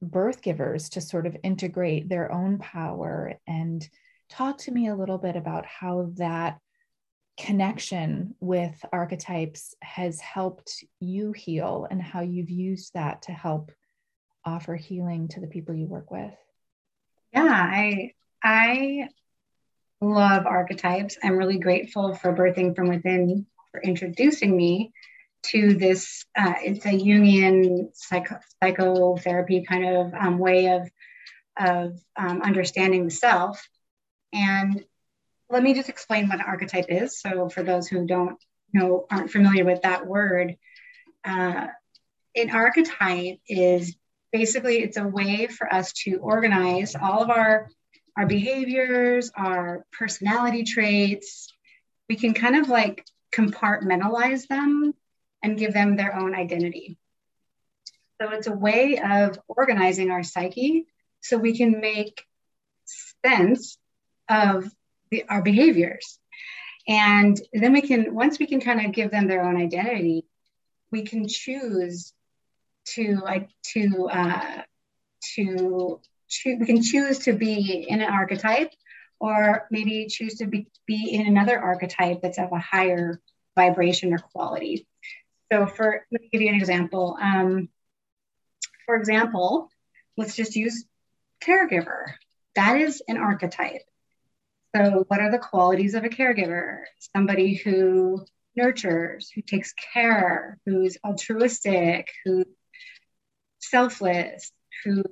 birth 0.00 0.40
givers 0.40 0.88
to 0.90 1.00
sort 1.00 1.26
of 1.26 1.36
integrate 1.42 2.08
their 2.08 2.32
own 2.32 2.58
power. 2.58 3.34
And 3.46 3.86
talk 4.30 4.58
to 4.58 4.70
me 4.70 4.88
a 4.88 4.94
little 4.94 5.18
bit 5.18 5.36
about 5.36 5.66
how 5.66 6.12
that 6.16 6.58
connection 7.36 8.34
with 8.40 8.84
archetypes 8.92 9.74
has 9.82 10.20
helped 10.20 10.84
you 11.00 11.32
heal 11.32 11.86
and 11.90 12.00
how 12.00 12.20
you've 12.20 12.50
used 12.50 12.94
that 12.94 13.22
to 13.22 13.32
help 13.32 13.72
offer 14.44 14.76
healing 14.76 15.26
to 15.28 15.40
the 15.40 15.48
people 15.48 15.74
you 15.74 15.86
work 15.86 16.10
with 16.10 16.34
yeah 17.34 17.68
i 17.70 18.12
i 18.42 19.08
love 20.00 20.46
archetypes. 20.46 21.16
I'm 21.22 21.36
really 21.36 21.58
grateful 21.58 22.14
for 22.14 22.34
birthing 22.34 22.76
from 22.76 22.88
within 22.88 23.46
for 23.72 23.80
introducing 23.80 24.56
me 24.56 24.92
to 25.44 25.74
this 25.74 26.24
uh, 26.36 26.54
it's 26.62 26.86
a 26.86 26.90
jungian 26.90 27.88
psycho- 27.94 28.40
psychotherapy 28.62 29.64
kind 29.68 29.84
of 29.84 30.14
um, 30.14 30.38
way 30.38 30.66
of 30.66 30.90
of 31.58 31.98
um, 32.16 32.42
understanding 32.42 33.04
the 33.04 33.10
self. 33.10 33.66
And 34.32 34.84
let 35.48 35.62
me 35.62 35.74
just 35.74 35.88
explain 35.88 36.28
what 36.28 36.40
an 36.40 36.46
archetype 36.46 36.86
is. 36.88 37.20
So 37.20 37.48
for 37.48 37.62
those 37.62 37.86
who 37.86 38.06
don't 38.06 38.36
know 38.72 39.06
aren't 39.10 39.30
familiar 39.30 39.64
with 39.64 39.82
that 39.82 40.06
word 40.06 40.56
uh, 41.24 41.66
an 42.36 42.50
archetype 42.50 43.38
is 43.48 43.96
basically 44.34 44.82
it's 44.82 44.98
a 44.98 45.06
way 45.06 45.46
for 45.46 45.72
us 45.72 45.92
to 45.92 46.16
organize 46.16 46.94
all 46.94 47.22
of 47.22 47.30
our 47.30 47.70
our 48.16 48.26
behaviors 48.26 49.30
our 49.36 49.86
personality 49.92 50.64
traits 50.64 51.54
we 52.08 52.16
can 52.16 52.34
kind 52.34 52.56
of 52.56 52.68
like 52.68 53.04
compartmentalize 53.34 54.46
them 54.46 54.94
and 55.42 55.58
give 55.58 55.74
them 55.74 55.96
their 55.96 56.14
own 56.16 56.34
identity. 56.34 56.96
So 58.20 58.30
it's 58.30 58.46
a 58.46 58.52
way 58.52 58.98
of 58.98 59.38
organizing 59.48 60.10
our 60.10 60.22
psyche 60.22 60.86
so 61.20 61.36
we 61.36 61.56
can 61.56 61.80
make 61.80 62.24
sense 63.24 63.76
of 64.28 64.70
the, 65.10 65.24
our 65.28 65.42
behaviors. 65.42 66.18
And 66.86 67.40
then 67.52 67.72
we 67.72 67.82
can, 67.82 68.14
once 68.14 68.38
we 68.38 68.46
can 68.46 68.60
kind 68.60 68.84
of 68.84 68.92
give 68.92 69.10
them 69.10 69.26
their 69.26 69.44
own 69.44 69.56
identity, 69.56 70.26
we 70.90 71.02
can 71.02 71.26
choose 71.28 72.12
to 72.86 73.20
like 73.22 73.48
to 73.72 74.08
uh, 74.08 74.62
to 75.34 76.00
choose, 76.28 76.58
we 76.60 76.66
can 76.66 76.82
choose 76.82 77.20
to 77.20 77.32
be 77.32 77.86
in 77.88 78.00
an 78.00 78.10
archetype 78.10 78.70
or 79.20 79.66
maybe 79.70 80.06
choose 80.08 80.34
to 80.36 80.46
be, 80.46 80.66
be 80.86 81.14
in 81.14 81.26
another 81.26 81.58
archetype 81.58 82.20
that's 82.22 82.38
of 82.38 82.52
a 82.52 82.58
higher 82.58 83.20
vibration 83.54 84.12
or 84.12 84.18
quality. 84.18 84.86
So 85.52 85.66
for, 85.66 86.04
let 86.10 86.20
me 86.20 86.28
give 86.32 86.42
you 86.42 86.48
an 86.48 86.56
example. 86.56 87.16
Um, 87.20 87.68
for 88.86 88.96
example, 88.96 89.70
let's 90.16 90.36
just 90.36 90.56
use 90.56 90.84
caregiver. 91.42 92.04
That 92.56 92.80
is 92.80 93.02
an 93.08 93.16
archetype. 93.16 93.82
So, 94.74 95.04
what 95.06 95.20
are 95.20 95.30
the 95.30 95.38
qualities 95.38 95.94
of 95.94 96.04
a 96.04 96.08
caregiver? 96.08 96.80
Somebody 97.14 97.54
who 97.54 98.26
nurtures, 98.56 99.30
who 99.30 99.40
takes 99.40 99.72
care, 99.94 100.58
who's 100.66 100.98
altruistic, 101.04 102.08
who's 102.24 102.46
selfless, 103.70 104.52
who 104.84 105.02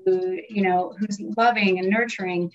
you 0.48 0.62
know, 0.62 0.94
who's 0.98 1.20
loving 1.36 1.78
and 1.78 1.88
nurturing. 1.88 2.52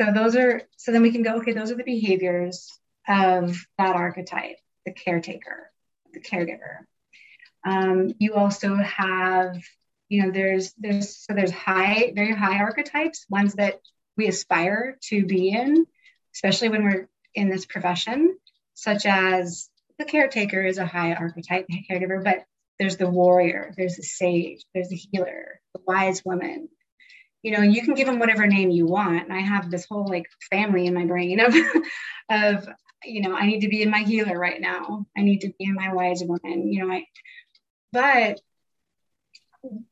So 0.00 0.12
those 0.12 0.36
are 0.36 0.62
so 0.76 0.92
then 0.92 1.02
we 1.02 1.12
can 1.12 1.22
go, 1.22 1.36
okay, 1.36 1.52
those 1.52 1.70
are 1.70 1.76
the 1.76 1.84
behaviors 1.84 2.78
of 3.08 3.56
that 3.78 3.96
archetype, 3.96 4.58
the 4.84 4.92
caretaker, 4.92 5.70
the 6.12 6.20
caregiver. 6.20 6.84
Um, 7.64 8.14
you 8.18 8.34
also 8.34 8.76
have, 8.76 9.56
you 10.08 10.22
know, 10.22 10.30
there's 10.30 10.72
there's 10.78 11.16
so 11.16 11.34
there's 11.34 11.50
high, 11.50 12.12
very 12.14 12.34
high 12.34 12.58
archetypes, 12.58 13.26
ones 13.28 13.54
that 13.54 13.80
we 14.16 14.28
aspire 14.28 14.98
to 15.04 15.24
be 15.24 15.50
in, 15.50 15.86
especially 16.34 16.68
when 16.68 16.84
we're 16.84 17.08
in 17.34 17.48
this 17.48 17.66
profession, 17.66 18.36
such 18.74 19.06
as 19.06 19.68
the 19.98 20.04
caretaker 20.04 20.62
is 20.62 20.78
a 20.78 20.86
high 20.86 21.14
archetype 21.14 21.66
caregiver, 21.90 22.22
but 22.22 22.44
there's 22.78 22.96
the 22.96 23.08
warrior, 23.08 23.72
there's 23.76 23.96
the 23.96 24.02
sage, 24.02 24.64
there's 24.74 24.88
the 24.88 24.96
healer, 24.96 25.60
the 25.74 25.80
wise 25.86 26.24
woman. 26.24 26.68
You 27.42 27.52
know, 27.52 27.62
you 27.62 27.82
can 27.82 27.94
give 27.94 28.06
them 28.06 28.18
whatever 28.18 28.46
name 28.46 28.70
you 28.70 28.86
want. 28.86 29.24
And 29.24 29.32
I 29.32 29.40
have 29.40 29.70
this 29.70 29.86
whole 29.88 30.06
like 30.06 30.26
family 30.50 30.86
in 30.86 30.94
my 30.94 31.06
brain 31.06 31.40
of, 31.40 31.54
of, 32.30 32.68
you 33.04 33.22
know, 33.22 33.36
I 33.36 33.46
need 33.46 33.60
to 33.60 33.68
be 33.68 33.82
in 33.82 33.90
my 33.90 34.02
healer 34.02 34.38
right 34.38 34.60
now. 34.60 35.06
I 35.16 35.22
need 35.22 35.40
to 35.40 35.52
be 35.58 35.64
in 35.64 35.74
my 35.74 35.92
wise 35.92 36.22
woman. 36.24 36.72
You 36.72 36.86
know, 36.86 36.92
I, 36.92 37.06
but 37.92 38.40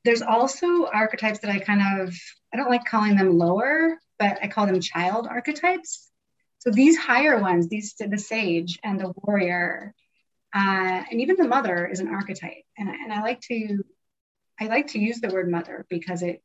there's 0.04 0.22
also 0.22 0.86
archetypes 0.86 1.40
that 1.40 1.50
I 1.50 1.58
kind 1.58 2.00
of, 2.02 2.14
I 2.52 2.56
don't 2.56 2.70
like 2.70 2.84
calling 2.84 3.16
them 3.16 3.38
lower, 3.38 3.98
but 4.18 4.38
I 4.42 4.48
call 4.48 4.66
them 4.66 4.80
child 4.80 5.26
archetypes. 5.28 6.08
So 6.58 6.70
these 6.70 6.96
higher 6.96 7.40
ones, 7.40 7.68
these 7.68 7.94
the 7.98 8.18
sage 8.18 8.78
and 8.82 8.98
the 8.98 9.12
warrior, 9.16 9.94
uh, 10.56 11.04
and 11.10 11.20
even 11.20 11.36
the 11.36 11.48
mother 11.48 11.86
is 11.86 12.00
an 12.00 12.08
archetype. 12.08 12.64
And, 12.78 12.88
and 12.88 13.12
I 13.12 13.20
like 13.20 13.40
to 13.42 13.84
I 14.58 14.68
like 14.68 14.88
to 14.88 14.98
use 14.98 15.20
the 15.20 15.28
word 15.28 15.50
mother 15.50 15.86
because 15.90 16.22
it 16.22 16.42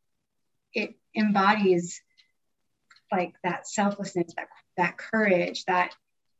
it 0.73 0.95
embodies 1.15 2.01
like 3.11 3.33
that 3.43 3.67
selflessness, 3.67 4.33
that 4.35 4.47
that 4.77 4.97
courage, 4.97 5.63
that 5.65 5.95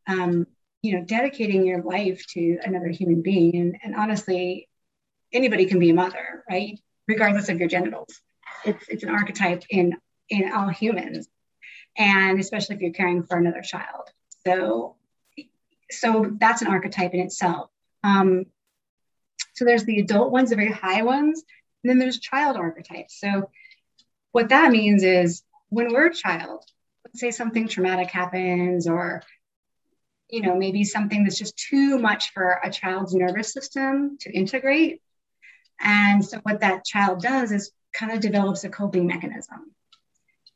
um, 0.08 0.48
you 0.82 0.98
know, 0.98 1.06
dedicating 1.06 1.66
your 1.66 1.82
life 1.82 2.26
to 2.34 2.58
another 2.64 2.90
human 2.90 3.22
being. 3.22 3.56
And, 3.56 3.78
and 3.84 3.96
honestly, 3.96 4.68
anybody 5.32 5.66
can 5.66 5.80
be 5.80 5.92
a 5.92 5.94
mother, 5.94 6.44
right? 6.50 6.80
Regardless 7.08 7.50
of 7.50 7.60
your 7.60 7.70
genitals. 7.70 8.20
It's 8.66 8.90
it's 8.90 9.04
an 9.04 9.10
archetype 9.10 9.64
in 9.70 9.96
in 10.30 10.52
all 10.52 10.70
humans 10.70 11.28
and 11.98 12.40
especially 12.40 12.76
if 12.76 12.82
you're 12.82 12.94
caring 12.94 13.24
for 13.24 13.38
another 13.38 13.62
child. 13.62 14.10
So, 14.46 14.96
so 15.92 16.32
that's 16.40 16.62
an 16.62 16.68
archetype 16.68 17.14
in 17.14 17.20
itself. 17.20 17.70
Um, 18.04 18.46
so 19.54 19.66
there's 19.66 19.86
the 19.86 20.00
adult 20.00 20.32
ones, 20.32 20.50
the 20.50 20.56
very 20.56 20.72
high 20.72 21.04
ones, 21.04 21.44
and 21.84 21.90
then 21.90 22.00
there's 22.00 22.20
child 22.20 22.58
archetypes. 22.58 23.20
So 23.20 23.50
what 24.32 24.50
that 24.50 24.72
means 24.72 25.04
is 25.04 25.44
when 25.70 25.94
we're 25.94 26.08
a 26.08 26.14
child, 26.14 26.64
let's 27.06 27.20
say 27.20 27.32
something 27.32 27.68
traumatic 27.68 28.10
happens 28.10 28.88
or 28.88 29.24
you 30.30 30.42
know 30.42 30.56
maybe 30.56 30.86
something 30.86 31.24
that's 31.24 31.38
just 31.38 31.58
too 31.58 32.00
much 32.00 32.32
for 32.34 32.60
a 32.64 32.72
child's 32.72 33.14
nervous 33.14 33.52
system 33.52 34.18
to 34.22 34.32
integrate 34.32 35.02
and 35.82 36.24
so 36.24 36.38
what 36.44 36.62
that 36.62 36.86
child 36.86 37.20
does 37.20 37.52
is 37.52 37.74
kind 37.94 38.14
of 38.14 38.22
develops 38.22 38.64
a 38.64 38.70
coping 38.70 39.06
mechanism 39.06 39.74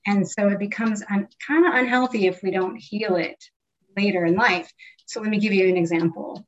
and 0.05 0.27
so 0.29 0.47
it 0.49 0.59
becomes 0.59 1.03
un- 1.09 1.27
kind 1.45 1.65
of 1.65 1.73
unhealthy 1.73 2.27
if 2.27 2.41
we 2.43 2.51
don't 2.51 2.77
heal 2.77 3.15
it 3.15 3.43
later 3.97 4.25
in 4.25 4.35
life. 4.35 4.71
So 5.05 5.21
let 5.21 5.29
me 5.29 5.39
give 5.39 5.53
you 5.53 5.67
an 5.69 5.77
example. 5.77 6.45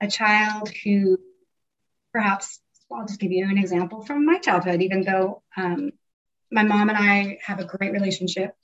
A 0.00 0.08
child 0.08 0.70
who 0.84 1.18
perhaps, 2.12 2.60
I'll 2.92 3.06
just 3.06 3.20
give 3.20 3.32
you 3.32 3.48
an 3.48 3.58
example 3.58 4.02
from 4.04 4.26
my 4.26 4.38
childhood, 4.38 4.82
even 4.82 5.02
though 5.02 5.42
um, 5.56 5.92
my 6.50 6.62
mom 6.64 6.88
and 6.88 6.98
I 6.98 7.38
have 7.44 7.60
a 7.60 7.64
great 7.64 7.92
relationship 7.92 8.54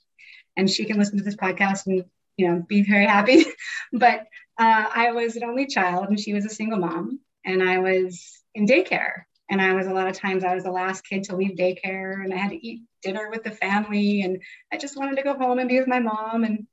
and 0.57 0.69
she 0.69 0.85
can 0.85 0.97
listen 0.97 1.17
to 1.17 1.23
this 1.23 1.35
podcast 1.35 1.85
and, 1.85 2.03
you 2.35 2.47
know, 2.47 2.65
be 2.67 2.83
very 2.83 3.05
happy. 3.05 3.45
but 3.93 4.21
uh, 4.57 4.85
I 4.93 5.11
was 5.11 5.35
an 5.35 5.43
only 5.43 5.67
child 5.67 6.09
and 6.09 6.19
she 6.19 6.33
was 6.33 6.45
a 6.45 6.49
single 6.49 6.79
mom 6.79 7.19
and 7.45 7.63
I 7.63 7.79
was 7.79 8.41
in 8.53 8.65
daycare 8.65 9.23
and 9.49 9.61
I 9.61 9.73
was 9.73 9.87
a 9.87 9.93
lot 9.93 10.07
of 10.07 10.17
times 10.17 10.43
I 10.43 10.55
was 10.55 10.63
the 10.63 10.71
last 10.71 11.07
kid 11.07 11.23
to 11.25 11.35
leave 11.35 11.57
daycare 11.57 12.23
and 12.23 12.33
I 12.33 12.37
had 12.37 12.51
to 12.51 12.67
eat 12.67 12.81
dinner 13.01 13.29
with 13.29 13.43
the 13.43 13.51
family 13.51 14.21
and 14.21 14.41
I 14.73 14.77
just 14.77 14.97
wanted 14.97 15.17
to 15.17 15.23
go 15.23 15.35
home 15.35 15.59
and 15.59 15.69
be 15.69 15.79
with 15.79 15.87
my 15.87 15.99
mom. 15.99 16.43
And 16.43 16.67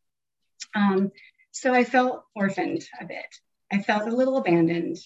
um, 0.75 1.13
so 1.55 1.73
I 1.73 1.85
felt 1.85 2.25
orphaned 2.35 2.85
a 3.01 3.05
bit. 3.05 3.27
I 3.73 3.81
felt 3.81 4.09
a 4.09 4.15
little 4.15 4.39
abandoned. 4.39 4.99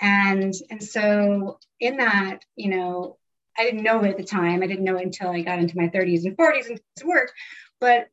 And, 0.00 0.54
and 0.70 0.84
so 0.84 1.58
in 1.80 1.96
that, 1.96 2.44
you 2.56 2.68
know, 2.68 3.16
I 3.58 3.64
didn't 3.64 3.82
know 3.82 4.04
it 4.04 4.10
at 4.10 4.18
the 4.18 4.22
time. 4.22 4.62
I 4.62 4.66
didn't 4.66 4.84
know 4.84 4.98
it 4.98 5.04
until 5.04 5.30
I 5.30 5.40
got 5.40 5.58
into 5.58 5.78
my 5.78 5.88
30s 5.88 6.26
and 6.26 6.36
40s 6.36 6.68
and 6.68 6.80
to 6.98 7.06
work. 7.06 7.32
But 7.80 8.08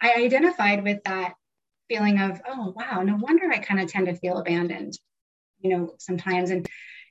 I 0.00 0.14
identified 0.14 0.82
with 0.82 1.04
that 1.04 1.34
feeling 1.88 2.18
of, 2.18 2.40
oh, 2.48 2.72
wow, 2.74 3.02
no 3.02 3.16
wonder 3.16 3.52
I 3.52 3.58
kind 3.58 3.80
of 3.80 3.90
tend 3.90 4.06
to 4.06 4.14
feel 4.14 4.38
abandoned, 4.38 4.98
you 5.60 5.76
know, 5.76 5.94
sometimes. 5.98 6.50
And 6.50 6.66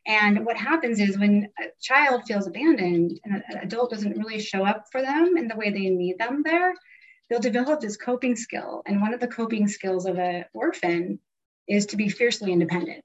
and 0.07 0.45
what 0.45 0.57
happens 0.57 0.99
is 0.99 1.18
when 1.18 1.49
a 1.59 1.65
child 1.82 2.24
feels 2.26 2.47
abandoned 2.47 3.20
and 3.24 3.43
an 3.49 3.57
adult 3.61 3.91
doesn't 3.91 4.18
really 4.18 4.39
show 4.39 4.65
up 4.65 4.86
for 4.91 5.01
them 5.01 5.36
in 5.38 5.47
the 5.47 5.55
way 5.55 5.70
they 5.70 5.89
need 5.89 6.18
them 6.18 6.43
there, 6.43 6.74
they'll 7.30 7.39
develop 7.39 7.80
this 7.80 7.97
coping 7.97 8.36
skill. 8.36 8.82
And 8.86 9.01
one 9.01 9.13
of 9.13 9.19
the 9.19 9.28
coping 9.28 9.67
skills 9.67 10.05
of 10.05 10.17
an 10.17 10.45
orphan 10.53 11.19
is 11.67 11.88
to 11.88 11.97
be 11.97 12.09
fiercely 12.09 12.51
independent. 12.51 13.03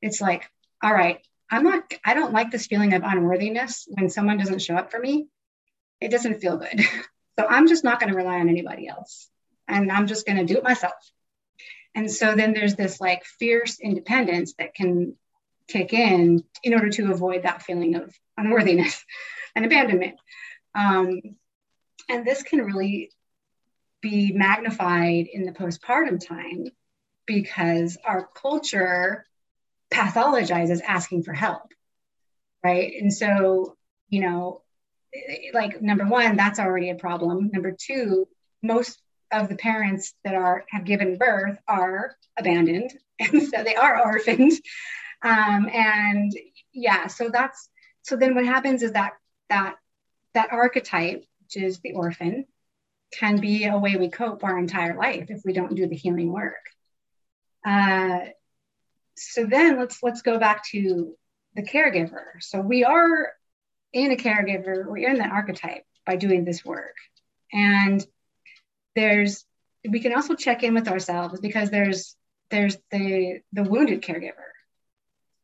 It's 0.00 0.20
like, 0.20 0.48
all 0.82 0.92
right, 0.92 1.18
I'm 1.50 1.64
not, 1.64 1.92
I 2.04 2.14
don't 2.14 2.32
like 2.32 2.50
this 2.50 2.66
feeling 2.66 2.94
of 2.94 3.02
unworthiness 3.04 3.88
when 3.88 4.10
someone 4.10 4.38
doesn't 4.38 4.62
show 4.62 4.76
up 4.76 4.90
for 4.90 5.00
me. 5.00 5.26
It 6.00 6.10
doesn't 6.10 6.40
feel 6.40 6.56
good. 6.56 6.80
so 7.38 7.46
I'm 7.46 7.66
just 7.66 7.84
not 7.84 8.00
going 8.00 8.12
to 8.12 8.16
rely 8.16 8.38
on 8.38 8.48
anybody 8.48 8.86
else. 8.88 9.28
And 9.66 9.90
I'm 9.90 10.06
just 10.06 10.26
going 10.26 10.38
to 10.38 10.44
do 10.44 10.58
it 10.58 10.64
myself. 10.64 10.94
And 11.94 12.10
so 12.10 12.34
then 12.34 12.52
there's 12.52 12.76
this 12.76 13.00
like 13.00 13.24
fierce 13.24 13.80
independence 13.80 14.54
that 14.58 14.74
can 14.74 15.16
kick 15.66 15.92
in 15.92 16.44
in 16.62 16.74
order 16.74 16.90
to 16.90 17.10
avoid 17.10 17.42
that 17.42 17.62
feeling 17.62 17.96
of 17.96 18.14
unworthiness 18.36 19.04
and 19.56 19.64
abandonment. 19.64 20.16
Um, 20.74 21.20
and 22.08 22.24
this 22.24 22.42
can 22.42 22.60
really 22.60 23.10
be 24.00 24.32
magnified 24.32 25.26
in 25.32 25.44
the 25.44 25.52
postpartum 25.52 26.24
time 26.24 26.66
because 27.26 27.98
our 28.04 28.28
culture 28.34 29.26
pathologizes 29.92 30.80
asking 30.82 31.22
for 31.22 31.32
help, 31.32 31.72
right? 32.62 32.92
And 33.00 33.12
so, 33.12 33.76
you 34.08 34.20
know, 34.20 34.62
like 35.52 35.80
number 35.80 36.06
one, 36.06 36.36
that's 36.36 36.58
already 36.58 36.90
a 36.90 36.94
problem. 36.94 37.50
Number 37.52 37.72
two, 37.78 38.28
most 38.62 39.00
of 39.30 39.48
the 39.48 39.56
parents 39.56 40.14
that 40.24 40.34
are 40.34 40.64
have 40.70 40.84
given 40.84 41.18
birth 41.18 41.58
are 41.66 42.16
abandoned, 42.36 42.92
and 43.18 43.42
so 43.42 43.62
they 43.62 43.74
are 43.74 44.04
orphaned. 44.04 44.52
Um, 45.22 45.68
and 45.72 46.32
yeah, 46.72 47.08
so 47.08 47.28
that's 47.30 47.68
so 48.02 48.16
then 48.16 48.34
what 48.34 48.44
happens 48.44 48.82
is 48.82 48.92
that 48.92 49.14
that 49.50 49.76
that 50.34 50.52
archetype, 50.52 51.24
which 51.42 51.62
is 51.62 51.80
the 51.80 51.92
orphan, 51.92 52.46
can 53.12 53.40
be 53.40 53.64
a 53.64 53.78
way 53.78 53.96
we 53.96 54.10
cope 54.10 54.44
our 54.44 54.58
entire 54.58 54.96
life 54.96 55.26
if 55.30 55.42
we 55.44 55.52
don't 55.52 55.74
do 55.74 55.86
the 55.86 55.96
healing 55.96 56.32
work. 56.32 56.64
Uh, 57.64 58.20
so 59.16 59.46
then 59.46 59.78
let's 59.78 60.02
let's 60.02 60.22
go 60.22 60.38
back 60.38 60.64
to 60.66 61.16
the 61.54 61.62
caregiver. 61.62 62.24
So 62.40 62.60
we 62.60 62.84
are 62.84 63.32
in 63.92 64.12
a 64.12 64.16
caregiver, 64.16 64.86
we're 64.86 65.08
in 65.10 65.18
that 65.18 65.32
archetype 65.32 65.84
by 66.06 66.16
doing 66.16 66.44
this 66.44 66.64
work. 66.64 66.94
And 67.52 68.04
there's 68.94 69.44
we 69.88 70.00
can 70.00 70.14
also 70.14 70.34
check 70.34 70.62
in 70.62 70.74
with 70.74 70.88
ourselves 70.88 71.40
because 71.40 71.70
there's 71.70 72.16
there's 72.50 72.76
the 72.90 73.40
the 73.52 73.64
wounded 73.64 74.02
caregiver 74.02 74.48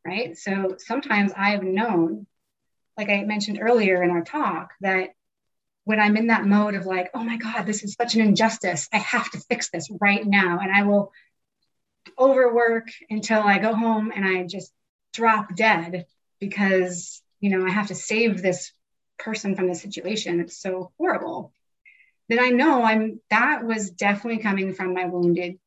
right? 0.04 0.36
So 0.36 0.76
sometimes 0.78 1.32
I've 1.36 1.62
known, 1.62 2.26
like 2.96 3.08
I 3.08 3.24
mentioned 3.24 3.58
earlier 3.60 4.02
in 4.02 4.10
our 4.10 4.22
talk, 4.22 4.72
that 4.80 5.10
when 5.84 6.00
I'm 6.00 6.16
in 6.16 6.28
that 6.28 6.46
mode 6.46 6.74
of 6.74 6.86
like, 6.86 7.10
oh 7.14 7.22
my 7.22 7.36
God, 7.36 7.66
this 7.66 7.84
is 7.84 7.94
such 7.94 8.14
an 8.14 8.22
injustice, 8.22 8.88
I 8.92 8.98
have 8.98 9.30
to 9.32 9.38
fix 9.38 9.70
this 9.70 9.90
right 10.00 10.24
now. 10.26 10.58
And 10.60 10.72
I 10.72 10.82
will 10.82 11.12
overwork 12.18 12.88
until 13.10 13.40
I 13.40 13.58
go 13.58 13.74
home 13.74 14.12
and 14.14 14.24
I 14.24 14.46
just 14.46 14.72
drop 15.12 15.54
dead 15.54 16.06
because, 16.40 17.22
you 17.40 17.50
know, 17.50 17.66
I 17.66 17.70
have 17.70 17.88
to 17.88 17.94
save 17.94 18.40
this 18.42 18.72
person 19.18 19.54
from 19.56 19.68
the 19.68 19.74
situation. 19.74 20.40
It's 20.40 20.58
so 20.58 20.92
horrible. 20.98 21.52
Then 22.28 22.40
I 22.40 22.48
know 22.48 22.82
I'm 22.82 23.20
that 23.30 23.64
was 23.64 23.90
definitely 23.90 24.42
coming 24.42 24.72
from 24.72 24.94
my 24.94 25.04
wounded, 25.04 25.58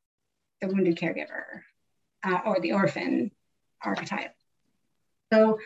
the 0.62 0.68
wounded 0.68 0.98
caregiver 0.98 1.62
uh, 2.24 2.40
or 2.46 2.60
the 2.60 2.74
orphan 2.74 3.32
archetype. 3.82 4.34
So 5.32 5.60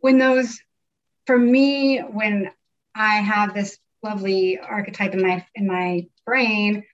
when 0.00 0.18
those, 0.18 0.60
for 1.26 1.38
me, 1.38 1.98
when 1.98 2.50
I 2.94 3.16
have 3.18 3.54
this 3.54 3.78
lovely 4.02 4.58
archetype 4.58 5.14
in 5.14 5.22
my 5.22 5.46
in 5.54 5.66
my 5.66 6.06
brain, 6.26 6.84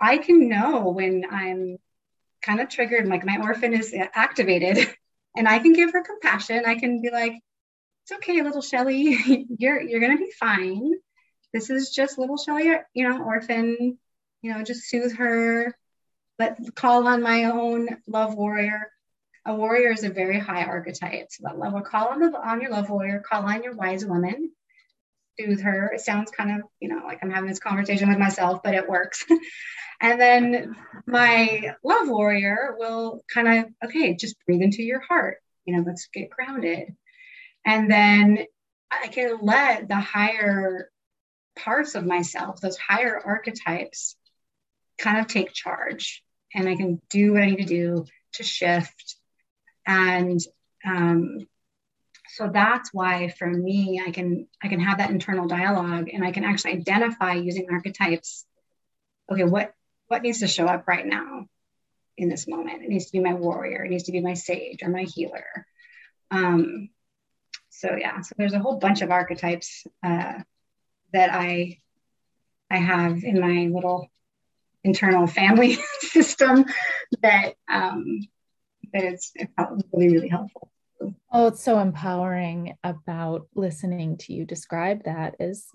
I 0.00 0.18
can 0.18 0.48
know 0.48 0.88
when 0.90 1.24
I'm 1.30 1.78
kind 2.42 2.60
of 2.60 2.68
triggered, 2.68 3.06
like 3.06 3.24
my 3.24 3.38
orphan 3.42 3.74
is 3.74 3.94
activated, 4.14 4.88
and 5.36 5.48
I 5.48 5.58
can 5.58 5.72
give 5.72 5.92
her 5.92 6.02
compassion. 6.02 6.64
I 6.66 6.76
can 6.76 7.02
be 7.02 7.10
like, 7.10 7.34
"It's 8.04 8.12
okay, 8.12 8.42
little 8.42 8.62
Shelly. 8.62 9.46
you're 9.58 9.80
you're 9.80 10.00
gonna 10.00 10.18
be 10.18 10.32
fine. 10.38 10.92
This 11.52 11.70
is 11.70 11.90
just 11.90 12.18
little 12.18 12.36
Shelly, 12.36 12.72
you 12.94 13.08
know, 13.08 13.22
orphan. 13.24 13.98
You 14.42 14.54
know, 14.54 14.62
just 14.62 14.88
soothe 14.88 15.16
her. 15.16 15.74
Let 16.38 16.74
call 16.74 17.06
on 17.06 17.22
my 17.22 17.44
own 17.44 17.88
love 18.06 18.34
warrior. 18.34 18.90
A 19.46 19.54
warrior 19.54 19.90
is 19.92 20.04
a 20.04 20.10
very 20.10 20.38
high 20.38 20.64
archetype. 20.64 21.28
So 21.30 21.44
that 21.44 21.58
love 21.58 21.74
will 21.74 21.82
call 21.82 22.08
on 22.08 22.20
the 22.20 22.32
on 22.38 22.60
your 22.62 22.70
love 22.70 22.88
warrior, 22.88 23.22
call 23.26 23.44
on 23.44 23.62
your 23.62 23.74
wise 23.74 24.04
woman, 24.06 24.52
soothe 25.38 25.60
her. 25.62 25.92
It 25.92 26.00
sounds 26.00 26.30
kind 26.30 26.50
of, 26.50 26.68
you 26.80 26.88
know, 26.88 27.02
like 27.04 27.18
I'm 27.22 27.30
having 27.30 27.48
this 27.48 27.58
conversation 27.58 28.08
with 28.08 28.18
myself, 28.18 28.60
but 28.62 28.74
it 28.74 28.88
works. 28.88 29.24
and 30.00 30.20
then 30.20 30.76
my 31.06 31.74
love 31.84 32.08
warrior 32.08 32.76
will 32.78 33.22
kind 33.32 33.48
of, 33.48 33.88
okay, 33.88 34.14
just 34.14 34.36
breathe 34.46 34.62
into 34.62 34.82
your 34.82 35.00
heart. 35.00 35.38
You 35.64 35.76
know, 35.76 35.84
let's 35.86 36.08
get 36.12 36.30
grounded. 36.30 36.94
And 37.64 37.90
then 37.90 38.38
I 38.90 39.08
can 39.08 39.38
let 39.42 39.88
the 39.88 39.96
higher 39.96 40.90
parts 41.56 41.94
of 41.94 42.06
myself, 42.06 42.60
those 42.60 42.78
higher 42.78 43.18
archetypes, 43.18 44.16
kind 44.98 45.18
of 45.18 45.26
take 45.26 45.52
charge. 45.52 46.22
And 46.54 46.68
I 46.68 46.76
can 46.76 47.00
do 47.10 47.32
what 47.32 47.42
I 47.42 47.46
need 47.46 47.58
to 47.58 47.64
do 47.64 48.06
to 48.34 48.42
shift. 48.42 49.16
And 49.86 50.40
um, 50.84 51.46
so 52.40 52.50
that's 52.52 52.90
why 52.92 53.28
for 53.28 53.46
me 53.46 54.02
i 54.04 54.10
can 54.10 54.46
i 54.62 54.68
can 54.68 54.80
have 54.80 54.98
that 54.98 55.10
internal 55.10 55.46
dialogue 55.46 56.08
and 56.12 56.24
i 56.24 56.32
can 56.32 56.44
actually 56.44 56.72
identify 56.72 57.34
using 57.34 57.66
archetypes 57.70 58.44
okay 59.30 59.44
what 59.44 59.72
what 60.08 60.22
needs 60.22 60.40
to 60.40 60.48
show 60.48 60.66
up 60.66 60.88
right 60.88 61.06
now 61.06 61.46
in 62.16 62.28
this 62.28 62.48
moment? 62.48 62.82
It 62.82 62.88
needs 62.88 63.06
to 63.06 63.12
be 63.12 63.20
my 63.20 63.32
warrior. 63.32 63.84
It 63.84 63.90
needs 63.90 64.02
to 64.04 64.12
be 64.12 64.20
my 64.20 64.34
sage 64.34 64.82
or 64.82 64.90
my 64.90 65.04
healer. 65.04 65.64
Um, 66.32 66.90
so 67.70 67.96
yeah 67.98 68.20
so 68.20 68.34
there's 68.36 68.52
a 68.52 68.58
whole 68.58 68.78
bunch 68.78 69.00
of 69.00 69.10
archetypes 69.10 69.86
uh, 70.02 70.34
that 71.12 71.30
i 71.32 71.78
i 72.70 72.76
have 72.76 73.24
in 73.24 73.40
my 73.40 73.70
little 73.74 74.08
internal 74.84 75.26
family 75.26 75.78
system 76.00 76.66
that 77.22 77.54
um, 77.68 78.20
that 78.92 79.04
it's, 79.04 79.32
really 79.92 80.12
really 80.12 80.28
helpful 80.28 80.69
Oh, 81.32 81.46
it's 81.46 81.62
so 81.62 81.78
empowering 81.78 82.74
about 82.84 83.48
listening 83.54 84.18
to 84.18 84.32
you 84.32 84.44
describe 84.44 85.04
that 85.04 85.36
is 85.40 85.66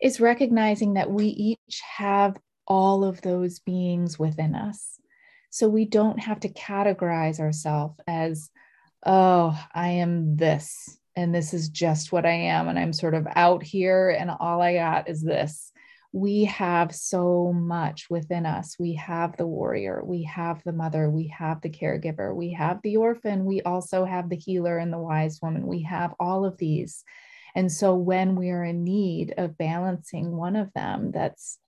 is 0.00 0.20
recognizing 0.20 0.94
that 0.94 1.10
we 1.10 1.26
each 1.26 1.80
have 1.96 2.36
all 2.66 3.04
of 3.04 3.20
those 3.22 3.60
beings 3.60 4.18
within 4.18 4.54
us. 4.54 4.98
So 5.50 5.68
we 5.68 5.84
don't 5.84 6.18
have 6.18 6.40
to 6.40 6.48
categorize 6.48 7.38
ourselves 7.38 8.00
as, 8.06 8.50
oh, 9.04 9.56
I 9.72 9.88
am 9.88 10.36
this, 10.36 10.98
and 11.14 11.34
this 11.34 11.54
is 11.54 11.68
just 11.68 12.10
what 12.10 12.26
I 12.26 12.32
am, 12.32 12.68
and 12.68 12.78
I'm 12.78 12.92
sort 12.92 13.14
of 13.14 13.28
out 13.36 13.62
here, 13.62 14.10
and 14.10 14.30
all 14.30 14.60
I 14.60 14.74
got 14.74 15.08
is 15.08 15.22
this 15.22 15.71
we 16.12 16.44
have 16.44 16.94
so 16.94 17.52
much 17.54 18.08
within 18.10 18.44
us. 18.44 18.76
We 18.78 18.94
have 18.94 19.36
the 19.36 19.46
warrior, 19.46 20.02
we 20.04 20.24
have 20.24 20.62
the 20.62 20.72
mother, 20.72 21.08
we 21.08 21.28
have 21.28 21.62
the 21.62 21.70
caregiver, 21.70 22.34
we 22.34 22.52
have 22.52 22.80
the 22.82 22.98
orphan, 22.98 23.46
we 23.46 23.62
also 23.62 24.04
have 24.04 24.28
the 24.28 24.36
healer 24.36 24.76
and 24.76 24.92
the 24.92 24.98
wise 24.98 25.40
woman. 25.40 25.66
We 25.66 25.82
have 25.84 26.14
all 26.20 26.44
of 26.44 26.58
these. 26.58 27.02
And 27.54 27.72
so 27.72 27.94
when 27.94 28.36
we 28.36 28.50
are 28.50 28.64
in 28.64 28.84
need 28.84 29.34
of 29.38 29.56
balancing 29.56 30.36
one 30.36 30.56
of 30.56 30.72
them 30.74 31.12
that's 31.12 31.58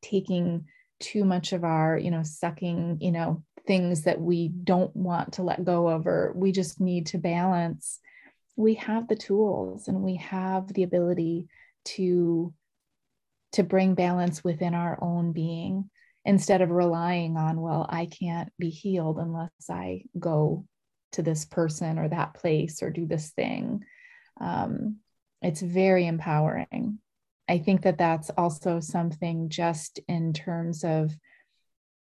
taking 0.00 0.66
too 0.98 1.24
much 1.24 1.52
of 1.52 1.62
our, 1.62 1.96
you 1.96 2.10
know, 2.10 2.22
sucking, 2.24 2.98
you 3.00 3.12
know, 3.12 3.44
things 3.66 4.02
that 4.02 4.20
we 4.20 4.48
don't 4.48 4.94
want 4.96 5.34
to 5.34 5.44
let 5.44 5.64
go 5.64 5.88
of, 5.88 6.08
or 6.08 6.32
we 6.34 6.50
just 6.50 6.80
need 6.80 7.06
to 7.06 7.18
balance, 7.18 8.00
we 8.56 8.74
have 8.74 9.06
the 9.06 9.16
tools 9.16 9.86
and 9.86 10.02
we 10.02 10.16
have 10.16 10.72
the 10.72 10.82
ability 10.82 11.46
to 11.84 12.52
to 13.52 13.62
bring 13.62 13.94
balance 13.94 14.42
within 14.42 14.74
our 14.74 14.98
own 15.02 15.32
being 15.32 15.90
instead 16.24 16.62
of 16.62 16.70
relying 16.70 17.36
on, 17.36 17.60
well, 17.60 17.86
I 17.88 18.06
can't 18.06 18.50
be 18.58 18.70
healed 18.70 19.18
unless 19.18 19.50
I 19.70 20.04
go 20.18 20.64
to 21.12 21.22
this 21.22 21.44
person 21.44 21.98
or 21.98 22.08
that 22.08 22.34
place 22.34 22.82
or 22.82 22.90
do 22.90 23.06
this 23.06 23.30
thing. 23.30 23.84
Um, 24.40 24.96
it's 25.42 25.60
very 25.60 26.06
empowering. 26.06 26.98
I 27.48 27.58
think 27.58 27.82
that 27.82 27.98
that's 27.98 28.30
also 28.30 28.80
something 28.80 29.48
just 29.48 30.00
in 30.08 30.32
terms 30.32 30.84
of 30.84 31.12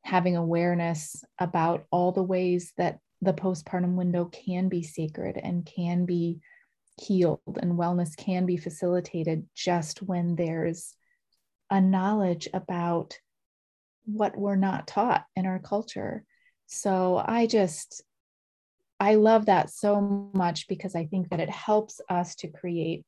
having 0.03 0.35
awareness 0.35 1.23
about 1.37 1.85
all 1.91 2.11
the 2.11 2.23
ways 2.23 2.73
that 2.77 2.99
the 3.21 3.33
postpartum 3.33 3.95
window 3.95 4.25
can 4.25 4.69
be 4.69 4.81
sacred 4.81 5.37
and 5.37 5.65
can 5.65 6.05
be 6.05 6.39
healed 6.99 7.39
and 7.61 7.77
wellness 7.77 8.17
can 8.17 8.45
be 8.45 8.57
facilitated 8.57 9.45
just 9.55 10.01
when 10.01 10.35
there's 10.35 10.95
a 11.69 11.81
knowledge 11.81 12.47
about 12.53 13.17
what 14.05 14.37
we're 14.37 14.55
not 14.55 14.87
taught 14.87 15.25
in 15.35 15.45
our 15.45 15.59
culture. 15.59 16.23
So 16.67 17.23
I 17.23 17.47
just, 17.47 18.03
I 18.99 19.15
love 19.15 19.47
that 19.47 19.69
so 19.69 20.29
much 20.33 20.67
because 20.67 20.95
I 20.95 21.05
think 21.05 21.29
that 21.29 21.39
it 21.39 21.49
helps 21.49 22.01
us 22.09 22.35
to 22.35 22.47
create. 22.47 23.03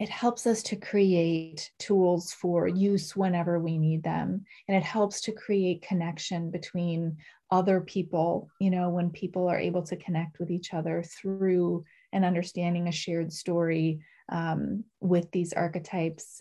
It 0.00 0.08
helps 0.08 0.46
us 0.46 0.62
to 0.64 0.76
create 0.76 1.70
tools 1.78 2.32
for 2.32 2.66
use 2.66 3.16
whenever 3.16 3.58
we 3.58 3.78
need 3.78 4.02
them. 4.02 4.44
And 4.68 4.76
it 4.76 4.82
helps 4.82 5.20
to 5.22 5.32
create 5.32 5.86
connection 5.86 6.50
between 6.50 7.16
other 7.50 7.80
people, 7.80 8.48
you 8.58 8.70
know, 8.70 8.90
when 8.90 9.10
people 9.10 9.48
are 9.48 9.58
able 9.58 9.82
to 9.84 9.96
connect 9.96 10.40
with 10.40 10.50
each 10.50 10.74
other 10.74 11.02
through 11.02 11.84
and 12.12 12.24
understanding 12.24 12.88
a 12.88 12.92
shared 12.92 13.32
story 13.32 14.00
um, 14.30 14.84
with 15.00 15.30
these 15.30 15.52
archetypes 15.52 16.40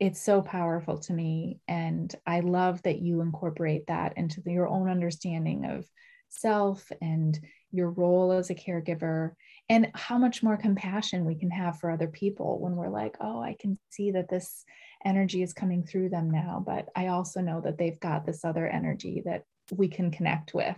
it's 0.00 0.20
so 0.20 0.42
powerful 0.42 0.98
to 0.98 1.12
me. 1.12 1.60
And 1.68 2.12
i 2.26 2.40
love 2.40 2.82
that 2.82 2.98
you 2.98 3.20
incorporate 3.20 3.86
that 3.86 4.14
into 4.16 4.40
the, 4.40 4.52
your 4.52 4.66
own 4.66 4.88
understanding 4.88 5.64
of 5.64 5.86
self 6.28 6.90
and 7.00 7.38
your 7.70 7.90
role 7.90 8.32
as 8.32 8.50
a 8.50 8.54
caregiver 8.54 9.32
and 9.68 9.92
how 9.94 10.18
much 10.18 10.42
more 10.42 10.56
compassion 10.56 11.24
we 11.24 11.36
can 11.36 11.50
have 11.50 11.78
for 11.78 11.90
other 11.90 12.08
people 12.08 12.58
when 12.58 12.74
we're 12.74 12.88
like 12.88 13.16
oh 13.20 13.40
i 13.40 13.54
can 13.60 13.78
see 13.90 14.10
that 14.10 14.28
this 14.28 14.64
energy 15.04 15.42
is 15.42 15.52
coming 15.52 15.84
through 15.84 16.08
them 16.08 16.30
now 16.30 16.62
but 16.64 16.88
i 16.96 17.08
also 17.08 17.40
know 17.40 17.60
that 17.60 17.76
they've 17.76 18.00
got 18.00 18.24
this 18.24 18.44
other 18.44 18.66
energy 18.66 19.22
that 19.24 19.44
we 19.70 19.88
can 19.88 20.10
connect 20.10 20.54
with 20.54 20.76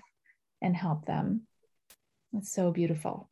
and 0.63 0.77
help 0.77 1.07
them. 1.07 1.43
It's 2.33 2.53
so 2.53 2.73
beautiful 2.73 3.31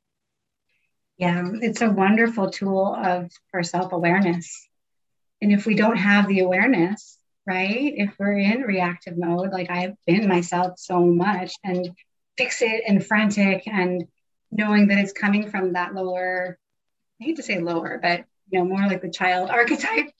yeah, 1.22 1.44
it's 1.60 1.82
a 1.82 1.88
wonderful 1.88 2.50
tool 2.50 2.96
of 3.00 3.30
for 3.52 3.62
self-awareness. 3.62 4.68
And 5.40 5.52
if 5.52 5.66
we 5.66 5.76
don't 5.76 5.94
have 5.96 6.26
the 6.26 6.40
awareness, 6.40 7.16
right? 7.46 7.92
If 7.96 8.16
we're 8.18 8.38
in 8.38 8.62
reactive 8.62 9.16
mode, 9.16 9.52
like 9.52 9.70
I've 9.70 9.94
been 10.04 10.26
myself 10.26 10.80
so 10.80 10.98
much 10.98 11.54
and 11.62 11.90
fix 12.36 12.60
it 12.60 12.82
and 12.88 13.06
frantic 13.06 13.68
and 13.68 14.08
knowing 14.50 14.88
that 14.88 14.98
it's 14.98 15.12
coming 15.12 15.48
from 15.48 15.74
that 15.74 15.94
lower, 15.94 16.58
I 17.20 17.24
hate 17.24 17.36
to 17.36 17.44
say 17.44 17.60
lower, 17.60 18.00
but 18.02 18.24
you 18.50 18.58
know, 18.58 18.64
more 18.64 18.88
like 18.88 19.02
the 19.02 19.08
child 19.08 19.48
archetype 19.60 20.10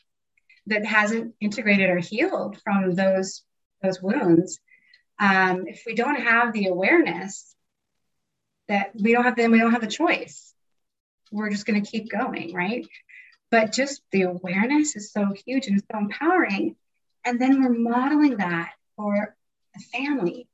that 0.66 0.86
hasn't 0.86 1.34
integrated 1.40 1.90
or 1.90 1.98
healed 1.98 2.60
from 2.62 2.94
those 2.94 3.42
those 3.82 4.00
wounds. 4.00 4.60
Um, 5.18 5.64
if 5.66 5.82
we 5.84 5.96
don't 5.96 6.20
have 6.20 6.52
the 6.52 6.68
awareness 6.68 7.56
that 8.68 8.92
we 8.94 9.10
don't 9.10 9.24
have 9.24 9.34
then 9.34 9.50
we 9.50 9.58
don't 9.58 9.72
have 9.72 9.82
a 9.82 9.88
choice 9.88 10.52
we're 11.32 11.50
just 11.50 11.66
going 11.66 11.82
to 11.82 11.90
keep 11.90 12.10
going, 12.10 12.54
right? 12.54 12.86
But 13.50 13.72
just 13.72 14.02
the 14.12 14.22
awareness 14.22 14.94
is 14.96 15.12
so 15.12 15.34
huge 15.46 15.66
and 15.66 15.80
so 15.80 15.98
empowering. 15.98 16.76
And 17.24 17.40
then 17.40 17.62
we're 17.62 17.70
modeling 17.70 18.36
that 18.36 18.72
for 18.96 19.34
a 19.76 19.80
family. 19.96 20.46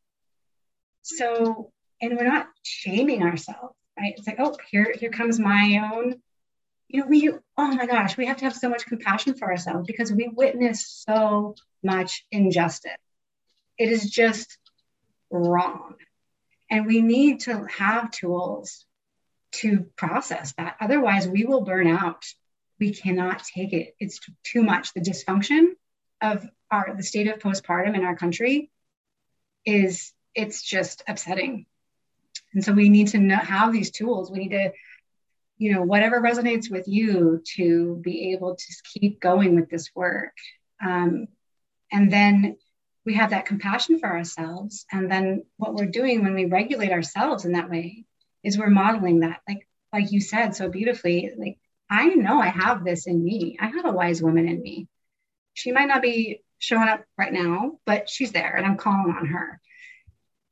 So, 1.02 1.70
and 2.00 2.16
we're 2.16 2.28
not 2.28 2.48
shaming 2.62 3.22
ourselves, 3.22 3.74
right? 3.98 4.14
It's 4.16 4.26
like, 4.26 4.38
oh, 4.38 4.56
here, 4.70 4.94
here 4.98 5.10
comes 5.10 5.38
my 5.38 5.90
own. 5.92 6.20
You 6.88 7.00
know, 7.00 7.06
we, 7.06 7.30
oh 7.30 7.74
my 7.74 7.86
gosh, 7.86 8.16
we 8.16 8.26
have 8.26 8.38
to 8.38 8.44
have 8.44 8.56
so 8.56 8.68
much 8.68 8.86
compassion 8.86 9.34
for 9.34 9.50
ourselves 9.50 9.86
because 9.86 10.12
we 10.12 10.28
witness 10.28 11.04
so 11.06 11.54
much 11.82 12.24
injustice. 12.30 12.92
It 13.76 13.90
is 13.90 14.10
just 14.10 14.58
wrong. 15.30 15.94
And 16.70 16.86
we 16.86 17.00
need 17.00 17.40
to 17.40 17.66
have 17.76 18.10
tools 18.10 18.84
to 19.52 19.86
process 19.96 20.52
that. 20.54 20.76
Otherwise, 20.80 21.26
we 21.28 21.44
will 21.44 21.62
burn 21.62 21.86
out. 21.86 22.24
We 22.78 22.92
cannot 22.92 23.44
take 23.44 23.72
it. 23.72 23.94
It's 23.98 24.20
too 24.44 24.62
much. 24.62 24.94
The 24.94 25.00
dysfunction 25.00 25.72
of 26.20 26.46
our 26.70 26.94
the 26.96 27.02
state 27.02 27.28
of 27.28 27.38
postpartum 27.38 27.94
in 27.96 28.04
our 28.04 28.16
country 28.16 28.70
is 29.64 30.12
it's 30.34 30.62
just 30.62 31.02
upsetting. 31.08 31.66
And 32.54 32.64
so 32.64 32.72
we 32.72 32.88
need 32.88 33.08
to 33.08 33.18
know, 33.18 33.36
have 33.36 33.72
these 33.72 33.90
tools. 33.90 34.30
We 34.30 34.38
need 34.38 34.50
to, 34.50 34.72
you 35.58 35.72
know, 35.72 35.82
whatever 35.82 36.20
resonates 36.20 36.70
with 36.70 36.86
you 36.88 37.42
to 37.56 38.00
be 38.02 38.32
able 38.32 38.56
to 38.56 38.74
keep 38.84 39.20
going 39.20 39.54
with 39.54 39.68
this 39.68 39.90
work 39.94 40.32
Um, 40.84 41.28
and 41.90 42.12
then 42.12 42.56
we 43.04 43.14
have 43.14 43.30
that 43.30 43.46
compassion 43.46 43.98
for 43.98 44.08
ourselves. 44.08 44.84
And 44.92 45.10
then 45.10 45.44
what 45.56 45.74
we're 45.74 45.86
doing 45.86 46.22
when 46.22 46.34
we 46.34 46.44
regulate 46.44 46.92
ourselves 46.92 47.44
in 47.44 47.52
that 47.52 47.70
way 47.70 48.04
is 48.42 48.58
we're 48.58 48.70
modeling 48.70 49.20
that, 49.20 49.40
like 49.48 49.66
like 49.92 50.12
you 50.12 50.20
said 50.20 50.54
so 50.54 50.68
beautifully, 50.68 51.32
like 51.36 51.58
I 51.90 52.08
know 52.08 52.40
I 52.40 52.48
have 52.48 52.84
this 52.84 53.06
in 53.06 53.22
me. 53.22 53.56
I 53.60 53.68
have 53.68 53.86
a 53.86 53.92
wise 53.92 54.22
woman 54.22 54.48
in 54.48 54.60
me. 54.60 54.88
She 55.54 55.72
might 55.72 55.88
not 55.88 56.02
be 56.02 56.42
showing 56.58 56.88
up 56.88 57.04
right 57.16 57.32
now, 57.32 57.78
but 57.86 58.08
she's 58.08 58.32
there 58.32 58.54
and 58.56 58.66
I'm 58.66 58.76
calling 58.76 59.14
on 59.14 59.26
her. 59.26 59.60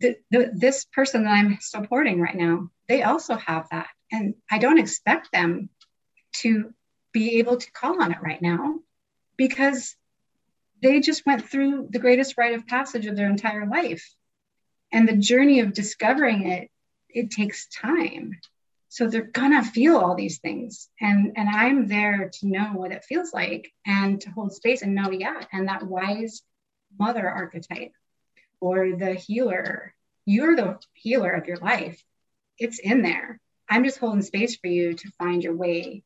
The, 0.01 0.17
the, 0.31 0.51
this 0.55 0.85
person 0.85 1.25
that 1.25 1.31
I'm 1.31 1.59
supporting 1.61 2.21
right 2.21 2.35
now, 2.35 2.71
they 2.89 3.03
also 3.03 3.37
have 3.37 3.69
that. 3.71 3.89
And 4.11 4.35
I 4.51 4.59
don't 4.59 4.79
expect 4.79 5.33
them 5.33 5.69
to 6.37 6.73
be 7.13 7.39
able 7.39 7.57
to 7.57 7.73
call 7.73 8.03
on 8.03 8.13
it 8.13 8.23
right 8.23 8.41
now 8.41 8.81
because 9.37 9.97
they 10.83 11.01
just 11.01 11.25
went 11.27 11.49
through 11.49 11.89
the 11.91 11.99
greatest 11.99 12.37
rite 12.37 12.55
of 12.55 12.67
passage 12.67 13.07
of 13.07 13.17
their 13.17 13.29
entire 13.29 13.67
life. 13.67 14.07
And 14.93 15.09
the 15.09 15.17
journey 15.17 15.61
of 15.61 15.73
discovering 15.73 16.47
it, 16.47 16.71
it 17.09 17.31
takes 17.31 17.69
time. 17.69 18.39
So 18.89 19.09
they're 19.09 19.23
gonna 19.23 19.63
feel 19.63 19.97
all 19.97 20.15
these 20.15 20.39
things. 20.39 20.89
And, 21.01 21.33
and 21.37 21.49
I'm 21.49 21.89
there 21.89 22.31
to 22.41 22.47
know 22.47 22.71
what 22.75 22.93
it 22.93 23.05
feels 23.05 23.33
like 23.33 23.71
and 23.87 24.21
to 24.23 24.31
hold 24.31 24.55
space 24.55 24.83
and 24.83 24.95
know, 24.95 25.11
yeah, 25.11 25.41
and 25.53 25.69
that 25.69 25.83
wise 25.83 26.43
mother 26.99 27.29
archetype 27.29 27.93
or 28.61 28.97
the 28.97 29.15
healer, 29.15 29.95
you're 30.25 30.57
the 30.57 30.79
healer 30.95 31.31
of 31.31 31.47
your 31.47 31.59
life. 31.59 32.03
It's 32.59 32.79
in 32.79 33.03
there. 33.03 33.39
I'm 33.69 33.85
just 33.85 33.99
holding 33.99 34.23
space 34.23 34.57
for 34.57 34.69
you 34.69 34.95
to 34.95 35.11
find 35.19 35.43
your 35.43 35.55
way 35.55 36.05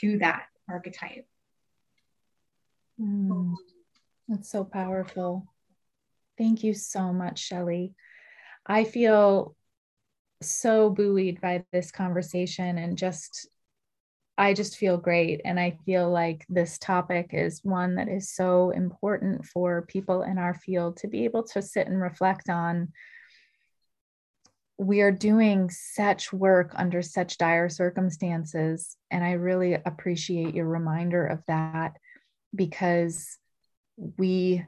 to 0.00 0.18
that 0.18 0.44
archetype. 0.68 1.26
Mm, 3.00 3.54
that's 4.28 4.50
so 4.50 4.64
powerful. 4.64 5.46
Thank 6.38 6.64
you 6.64 6.74
so 6.74 7.12
much, 7.12 7.38
Shelly. 7.38 7.94
I 8.66 8.84
feel 8.84 9.54
so 10.42 10.90
buoyed 10.90 11.40
by 11.40 11.64
this 11.72 11.90
conversation 11.90 12.78
and 12.78 12.98
just 12.98 13.48
I 14.38 14.52
just 14.52 14.76
feel 14.76 14.98
great. 14.98 15.40
And 15.46 15.58
I 15.58 15.78
feel 15.86 16.10
like 16.10 16.44
this 16.50 16.76
topic 16.78 17.30
is 17.32 17.60
one 17.64 17.94
that 17.94 18.08
is 18.08 18.34
so 18.34 18.68
important 18.68 19.46
for 19.46 19.86
people 19.88 20.22
in 20.22 20.36
our 20.36 20.52
field 20.52 20.98
to 20.98 21.08
be 21.08 21.24
able 21.24 21.44
to 21.44 21.62
sit 21.62 21.86
and 21.86 22.00
reflect 22.00 22.50
on 22.50 22.92
we 24.78 25.00
are 25.00 25.12
doing 25.12 25.70
such 25.70 26.32
work 26.32 26.72
under 26.74 27.00
such 27.00 27.38
dire 27.38 27.68
circumstances. 27.68 28.96
And 29.10 29.24
I 29.24 29.32
really 29.32 29.74
appreciate 29.74 30.54
your 30.54 30.66
reminder 30.66 31.26
of 31.26 31.42
that 31.48 31.96
because 32.54 33.38
we 34.18 34.64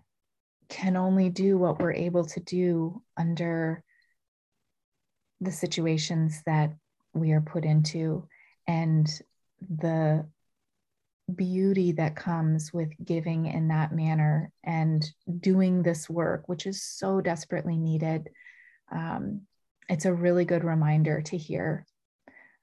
can 0.68 0.96
only 0.96 1.28
do 1.28 1.58
what 1.58 1.78
we're 1.78 1.92
able 1.92 2.24
to 2.24 2.40
do 2.40 3.02
under 3.16 3.82
the 5.40 5.52
situations 5.52 6.42
that 6.46 6.72
we 7.14 7.32
are 7.32 7.40
put 7.40 7.64
into 7.64 8.26
and 8.66 9.08
the 9.60 10.26
beauty 11.34 11.92
that 11.92 12.16
comes 12.16 12.72
with 12.72 12.90
giving 13.04 13.46
in 13.46 13.68
that 13.68 13.92
manner 13.92 14.50
and 14.64 15.04
doing 15.40 15.82
this 15.82 16.08
work, 16.08 16.48
which 16.48 16.66
is 16.66 16.82
so 16.82 17.20
desperately 17.20 17.76
needed. 17.76 18.30
Um, 18.90 19.42
it's 19.88 20.06
a 20.06 20.14
really 20.14 20.44
good 20.44 20.64
reminder 20.64 21.20
to 21.22 21.36
hear 21.36 21.86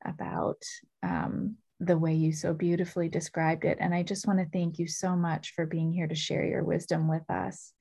about 0.03 0.61
um, 1.03 1.57
the 1.80 1.97
way 1.97 2.13
you 2.13 2.32
so 2.32 2.53
beautifully 2.53 3.09
described 3.09 3.65
it. 3.65 3.78
And 3.80 3.93
I 3.93 4.03
just 4.03 4.28
want 4.28 4.39
to 4.39 4.49
thank 4.51 4.80
you 4.80 4.88
so 4.88 5.15
much 5.15 5.53
for 5.55 5.65
being 5.65 5.91
here 5.91 6.07
to 6.07 6.15
share 6.15 6.45
your 6.45 6.63
wisdom 6.63 7.07
with 7.07 7.30
us. 7.30 7.73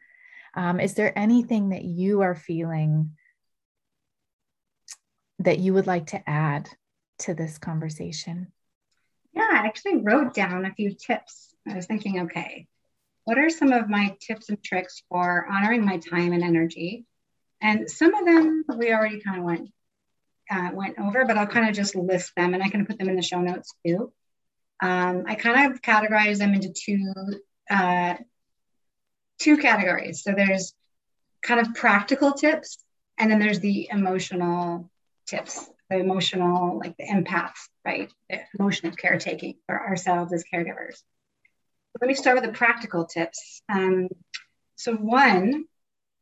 Um, 0.57 0.81
is 0.81 0.95
there 0.95 1.19
anything 1.19 1.71
that 1.71 1.85
you 1.85 2.21
are 2.23 2.35
feeling 2.35 3.11
that 5.45 5.59
you 5.59 5.75
would 5.75 5.87
like 5.87 6.07
to 6.09 6.29
add 6.29 6.69
to 7.21 7.35
this 7.35 7.59
conversation? 7.59 8.53
Yeah, 9.33 9.49
I 9.51 9.67
actually 9.67 9.99
wrote 9.99 10.35
down 10.35 10.65
a 10.65 10.75
few 10.75 10.95
tips. 10.95 11.55
I 11.69 11.75
was 11.75 11.87
thinking, 11.87 12.23
okay, 12.23 12.67
what 13.25 13.39
are 13.39 13.51
some 13.51 13.73
of 13.73 13.89
my 13.89 14.17
tips 14.21 14.49
and 14.49 14.63
tricks 14.63 15.03
for 15.09 15.47
honoring 15.51 15.85
my 15.85 15.99
time 15.99 16.33
and 16.33 16.43
energy 16.43 17.07
and 17.65 17.91
some 17.91 18.15
of 18.15 18.27
them 18.27 18.65
we 18.77 18.93
already 18.93 19.21
kind 19.21 19.39
of 19.39 19.45
went 19.45 19.71
uh, 20.51 20.69
went 20.75 20.99
over, 20.99 21.25
but 21.25 21.39
I'll 21.39 21.47
kind 21.47 21.67
of 21.67 21.75
just 21.75 21.97
list 21.97 22.33
them 22.37 22.53
and 22.53 22.63
I 22.63 22.69
can 22.69 22.85
put 22.85 22.99
them 22.99 23.09
in 23.09 23.17
the 23.17 23.23
show 23.23 23.41
notes 23.41 23.75
too. 23.85 24.13
Um, 24.83 25.25
I 25.27 25.35
kind 25.35 25.73
of 25.73 25.81
categorize 25.81 26.37
them 26.37 26.53
into 26.53 26.75
two 26.75 27.13
uh, 27.71 28.17
two 29.39 29.57
categories. 29.57 30.23
So 30.23 30.33
there's 30.33 30.75
kind 31.43 31.61
of 31.61 31.75
practical 31.75 32.33
tips, 32.33 32.77
and 33.17 33.31
then 33.31 33.39
there's 33.39 33.61
the 33.61 33.89
emotional 33.91 34.91
tips, 35.27 35.69
the 35.91 35.99
emotional, 35.99 36.79
like 36.79 36.97
the 36.97 37.05
empaths, 37.07 37.69
right? 37.85 38.11
The 38.29 38.41
emotional 38.59 38.93
caretaking 38.93 39.57
for 39.67 39.81
ourselves 39.81 40.33
as 40.33 40.45
caregivers. 40.53 41.03
Let 42.01 42.09
me 42.09 42.15
start 42.15 42.37
with 42.37 42.45
the 42.45 42.53
practical 42.53 43.07
tips. 43.07 43.63
Um, 43.69 44.09
so 44.77 44.95
one 44.95 45.67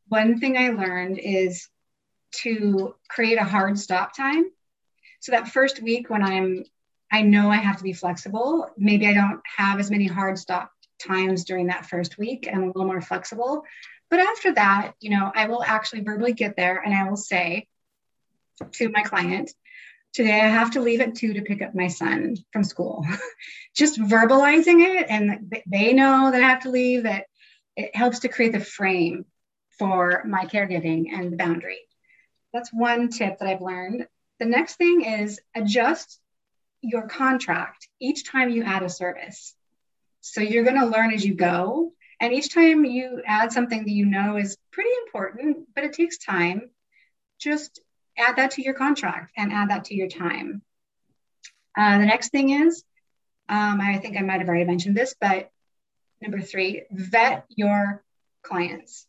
one 0.08 0.38
thing 0.38 0.58
I 0.58 0.68
learned 0.68 1.18
is 1.18 1.68
to 2.42 2.94
create 3.08 3.38
a 3.38 3.44
hard 3.44 3.78
stop 3.78 4.14
time. 4.14 4.44
So 5.20 5.32
that 5.32 5.48
first 5.48 5.82
week 5.82 6.10
when 6.10 6.22
I'm, 6.22 6.64
I 7.10 7.22
know 7.22 7.50
I 7.50 7.56
have 7.56 7.78
to 7.78 7.82
be 7.82 7.94
flexible. 7.94 8.68
Maybe 8.76 9.06
I 9.06 9.14
don't 9.14 9.40
have 9.56 9.80
as 9.80 9.90
many 9.90 10.06
hard 10.06 10.38
stop 10.38 10.70
times 10.98 11.44
during 11.44 11.68
that 11.68 11.86
first 11.86 12.18
week. 12.18 12.48
I'm 12.52 12.64
a 12.64 12.66
little 12.66 12.84
more 12.84 13.00
flexible. 13.00 13.64
But 14.10 14.20
after 14.20 14.52
that, 14.54 14.92
you 15.00 15.10
know, 15.10 15.32
I 15.34 15.46
will 15.46 15.62
actually 15.62 16.02
verbally 16.02 16.34
get 16.34 16.56
there 16.56 16.82
and 16.84 16.94
I 16.94 17.08
will 17.08 17.16
say 17.16 17.66
to 18.72 18.88
my 18.90 19.02
client, 19.02 19.50
today 20.12 20.40
I 20.40 20.48
have 20.48 20.72
to 20.72 20.80
leave 20.80 21.00
at 21.00 21.14
two 21.14 21.34
to 21.34 21.42
pick 21.42 21.62
up 21.62 21.74
my 21.74 21.88
son 21.88 22.36
from 22.52 22.64
school. 22.64 23.06
Just 23.76 23.98
verbalizing 23.98 24.98
it 24.98 25.06
and 25.08 25.54
they 25.66 25.92
know 25.92 26.30
that 26.30 26.42
I 26.42 26.48
have 26.48 26.62
to 26.62 26.70
leave, 26.70 27.04
that 27.04 27.26
it 27.76 27.94
helps 27.96 28.20
to 28.20 28.28
create 28.28 28.52
the 28.52 28.60
frame 28.60 29.24
for 29.78 30.22
my 30.26 30.44
caregiving 30.44 31.06
and 31.12 31.32
the 31.32 31.36
boundary. 31.36 31.80
That's 32.52 32.72
one 32.72 33.08
tip 33.08 33.38
that 33.38 33.48
I've 33.48 33.62
learned. 33.62 34.06
The 34.38 34.46
next 34.46 34.76
thing 34.76 35.04
is 35.04 35.40
adjust 35.54 36.20
your 36.82 37.06
contract 37.08 37.88
each 38.00 38.30
time 38.30 38.50
you 38.50 38.64
add 38.64 38.82
a 38.82 38.88
service. 38.88 39.54
So 40.20 40.40
you're 40.40 40.64
going 40.64 40.80
to 40.80 40.86
learn 40.86 41.12
as 41.12 41.24
you 41.24 41.34
go. 41.34 41.92
And 42.20 42.32
each 42.32 42.54
time 42.54 42.84
you 42.84 43.22
add 43.26 43.52
something 43.52 43.84
that 43.84 43.90
you 43.90 44.04
know 44.06 44.36
is 44.36 44.56
pretty 44.70 44.90
important, 45.06 45.68
but 45.74 45.84
it 45.84 45.92
takes 45.92 46.18
time, 46.18 46.70
just 47.40 47.80
add 48.22 48.36
that 48.36 48.52
to 48.52 48.62
your 48.62 48.74
contract 48.74 49.32
and 49.36 49.52
add 49.52 49.70
that 49.70 49.84
to 49.86 49.94
your 49.94 50.08
time. 50.08 50.62
Uh, 51.76 51.98
the 51.98 52.06
next 52.06 52.30
thing 52.30 52.50
is, 52.50 52.84
um, 53.48 53.80
I 53.80 53.98
think 53.98 54.16
I 54.16 54.22
might 54.22 54.40
have 54.40 54.48
already 54.48 54.64
mentioned 54.64 54.96
this, 54.96 55.14
but 55.20 55.50
number 56.20 56.40
three, 56.40 56.84
vet 56.90 57.44
your 57.48 58.02
clients. 58.42 59.06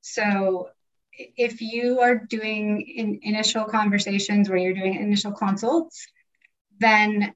So 0.00 0.70
if 1.12 1.60
you 1.60 2.00
are 2.00 2.16
doing 2.16 2.82
in 2.82 3.20
initial 3.22 3.64
conversations 3.64 4.48
where 4.48 4.58
you're 4.58 4.74
doing 4.74 4.94
initial 4.94 5.32
consults, 5.32 6.06
then 6.78 7.34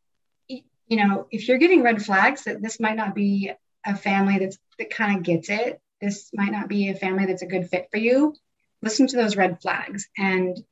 you 0.49 0.97
know 0.97 1.27
if 1.31 1.49
you're 1.49 1.59
getting 1.59 1.83
red 1.83 2.05
flags 2.05 2.45
that 2.45 2.61
this 2.61 2.81
might 2.81 2.97
not 2.97 3.15
be 3.15 3.53
a 3.87 3.97
family 3.97 4.39
that's 4.39 4.59
that 4.79 4.91
kind 4.91 5.17
of 5.17 5.23
gets 5.23 5.49
it, 5.49 5.81
this 6.01 6.31
might 6.35 6.53
not 6.53 6.69
be 6.69 6.89
a 6.89 6.95
family 6.95 7.27
that's 7.27 7.43
a 7.43 7.47
good 7.47 7.69
fit 7.69 7.89
for 7.91 7.97
you. 7.97 8.35
Listen 8.83 9.07
to 9.07 9.17
those 9.17 9.37
red 9.37 9.61
flags 9.61 10.09
and 10.17 10.63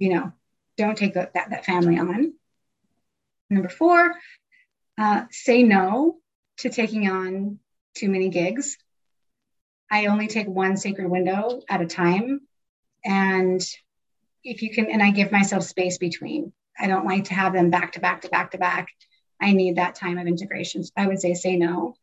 you 0.00 0.12
know 0.12 0.32
don't 0.76 0.98
take 0.98 1.14
that 1.14 1.34
that, 1.34 1.50
that 1.50 1.64
family 1.64 2.00
on. 2.00 2.34
Number 3.48 3.68
four, 3.68 4.12
uh, 4.98 5.24
say 5.30 5.62
no 5.62 6.16
to 6.58 6.70
taking 6.70 7.08
on 7.08 7.60
too 7.94 8.08
many 8.08 8.28
gigs 8.28 8.76
I 9.90 10.06
only 10.06 10.28
take 10.28 10.46
one 10.46 10.76
sacred 10.76 11.08
window 11.08 11.62
at 11.68 11.80
a 11.80 11.86
time. 11.86 12.40
And 13.04 13.60
if 14.44 14.62
you 14.62 14.70
can, 14.70 14.90
and 14.90 15.02
I 15.02 15.10
give 15.10 15.32
myself 15.32 15.64
space 15.64 15.98
between. 15.98 16.52
I 16.78 16.86
don't 16.86 17.04
like 17.04 17.24
to 17.24 17.34
have 17.34 17.52
them 17.52 17.70
back 17.70 17.92
to 17.92 18.00
back 18.00 18.22
to 18.22 18.28
back 18.28 18.52
to 18.52 18.58
back. 18.58 18.88
I 19.40 19.52
need 19.52 19.76
that 19.76 19.96
time 19.96 20.18
of 20.18 20.26
integration. 20.26 20.84
So 20.84 20.92
I 20.96 21.06
would 21.06 21.20
say 21.20 21.34
say 21.34 21.56
no. 21.56 21.94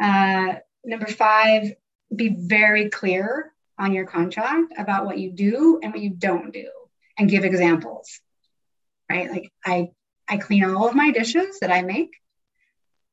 Uh, 0.00 0.54
number 0.84 1.06
five, 1.06 1.74
be 2.14 2.28
very 2.28 2.90
clear 2.90 3.52
on 3.78 3.92
your 3.92 4.06
contract 4.06 4.72
about 4.78 5.04
what 5.04 5.18
you 5.18 5.32
do 5.32 5.80
and 5.82 5.92
what 5.92 6.02
you 6.02 6.10
don't 6.10 6.52
do 6.52 6.68
and 7.20 7.30
give 7.30 7.44
examples. 7.44 8.20
Right? 9.08 9.30
Like 9.30 9.52
I 9.64 9.90
I 10.28 10.38
clean 10.38 10.64
all 10.64 10.88
of 10.88 10.94
my 10.94 11.10
dishes 11.10 11.60
that 11.60 11.70
I 11.70 11.82
make. 11.82 12.10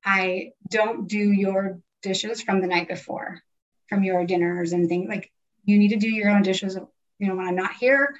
I 0.03 0.51
don't 0.70 1.08
do 1.08 1.18
your 1.18 1.80
dishes 2.01 2.41
from 2.41 2.62
the 2.62 2.68
night 2.68 2.88
before 2.88 3.41
from 3.89 4.03
your 4.03 4.26
dinners 4.26 4.74
and 4.74 4.88
things 4.88 5.10
like 5.10 5.32
you 5.66 5.78
need 5.78 5.89
to 5.89 5.97
do 5.97 6.10
your 6.10 6.30
own 6.30 6.43
dishes 6.43 6.78
you 7.20 7.28
know 7.28 7.36
when 7.36 7.47
i'm 7.47 7.55
not 7.55 7.74
here 7.74 8.16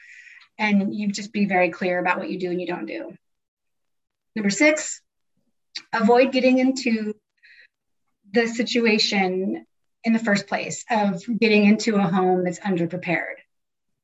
and 0.58 0.96
you 0.96 1.10
just 1.12 1.32
be 1.32 1.46
very 1.46 1.70
clear 1.70 2.00
about 2.00 2.18
what 2.18 2.30
you 2.30 2.40
do 2.40 2.50
and 2.50 2.60
you 2.60 2.66
don't 2.66 2.88
do 2.88 3.14
number 4.36 4.50
six 4.50 5.02
avoid 5.94 6.32
getting 6.32 6.58
into 6.58 7.14
the 8.34 8.48
situation 8.48 9.66
in 10.04 10.14
the 10.14 10.20
first 10.20 10.48
place 10.48 10.86
of 10.90 11.24
getting 11.40 11.66
into 11.66 11.96
a 11.96 12.02
home 12.02 12.44
that's 12.44 12.60
underprepared. 12.60 13.36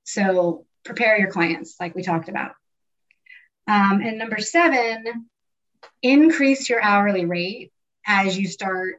So 0.03 0.65
prepare 0.83 1.17
your 1.17 1.31
clients, 1.31 1.75
like 1.79 1.95
we 1.95 2.03
talked 2.03 2.29
about. 2.29 2.51
Um, 3.67 4.01
and 4.01 4.17
number 4.17 4.39
seven, 4.39 5.29
increase 6.01 6.69
your 6.69 6.81
hourly 6.81 7.25
rate 7.25 7.71
as 8.05 8.37
you 8.37 8.47
start 8.47 8.95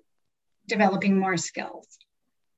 developing 0.66 1.18
more 1.18 1.37
skills. 1.37 1.87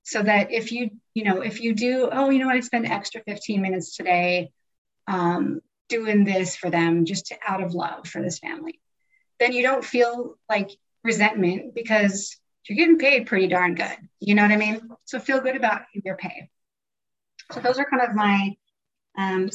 So 0.05 0.23
that 0.23 0.53
if 0.53 0.71
you, 0.71 0.91
you 1.15 1.25
know, 1.25 1.41
if 1.41 1.61
you 1.61 1.75
do, 1.75 2.09
oh, 2.11 2.31
you 2.31 2.39
know 2.39 2.47
what, 2.47 2.57
I 2.57 2.61
spend 2.61 2.87
extra 2.87 3.23
15 3.23 3.61
minutes 3.61 3.97
today 3.97 4.53
um, 5.09 5.61
doing 5.89 6.25
this 6.25 6.55
for 6.55 6.71
them 6.71 7.05
just 7.05 7.27
to, 7.27 7.37
out 7.47 7.63
of 7.63 7.75
love 7.75 8.07
for 8.07 8.23
this 8.23 8.39
family, 8.39 8.81
then 9.41 9.53
you 9.53 9.63
don't 9.63 9.85
feel 9.85 10.37
like 10.49 10.71
resentment 11.03 11.75
because 11.75 12.37
you're 12.69 12.77
getting 12.77 12.99
paid 12.99 13.27
pretty 13.27 13.49
darn 13.49 13.75
good. 13.75 13.97
You 14.21 14.35
know 14.37 14.43
what 14.43 14.53
I 14.53 14.57
mean? 14.57 14.89
So 15.05 15.19
feel 15.19 15.41
good 15.41 15.57
about 15.57 15.83
your 15.93 16.17
pay. 16.17 16.51
So 17.53 17.61
those 17.61 17.79
are 17.79 17.85
kind 17.85 18.03
of 18.03 18.15
my 18.15 18.57
um, 19.17 19.51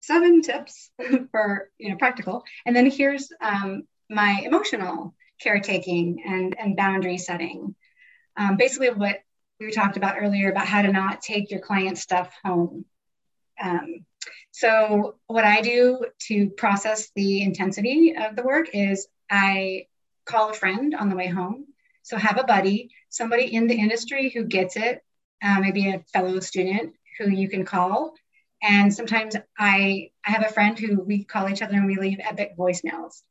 seven 0.00 0.42
tips 0.42 0.90
for 1.30 1.70
you 1.78 1.90
know 1.90 1.96
practical. 1.96 2.44
And 2.66 2.74
then 2.74 2.90
here's 2.90 3.30
um, 3.40 3.84
my 4.10 4.42
emotional 4.44 5.14
caretaking 5.40 6.22
and 6.26 6.56
and 6.58 6.76
boundary 6.76 7.18
setting. 7.18 7.74
Um, 8.36 8.56
basically, 8.56 8.90
what 8.90 9.20
we 9.60 9.70
talked 9.70 9.96
about 9.96 10.16
earlier 10.18 10.50
about 10.50 10.66
how 10.66 10.82
to 10.82 10.92
not 10.92 11.22
take 11.22 11.50
your 11.50 11.60
client 11.60 11.98
stuff 11.98 12.32
home. 12.44 12.84
Um, 13.62 14.04
so 14.50 15.16
what 15.26 15.44
I 15.44 15.60
do 15.60 16.06
to 16.28 16.50
process 16.50 17.10
the 17.14 17.42
intensity 17.42 18.14
of 18.16 18.36
the 18.36 18.42
work 18.42 18.70
is 18.72 19.06
I 19.30 19.86
call 20.24 20.50
a 20.50 20.54
friend 20.54 20.94
on 20.94 21.08
the 21.08 21.16
way 21.16 21.28
home 21.28 21.66
so 22.04 22.18
have 22.18 22.38
a 22.38 22.44
buddy, 22.44 22.90
somebody 23.08 23.54
in 23.54 23.66
the 23.66 23.80
industry 23.80 24.28
who 24.28 24.44
gets 24.44 24.76
it, 24.76 25.02
uh, 25.42 25.58
maybe 25.58 25.88
a 25.88 26.04
fellow 26.12 26.38
student 26.40 26.92
who 27.18 27.30
you 27.30 27.48
can 27.48 27.64
call. 27.64 28.14
And 28.64 28.92
sometimes 28.94 29.36
I, 29.58 30.10
I 30.26 30.30
have 30.30 30.44
a 30.44 30.52
friend 30.52 30.78
who 30.78 31.00
we 31.00 31.24
call 31.24 31.50
each 31.50 31.60
other 31.60 31.74
and 31.74 31.86
we 31.86 31.96
leave 31.96 32.18
epic 32.18 32.56
voicemails. 32.58 33.22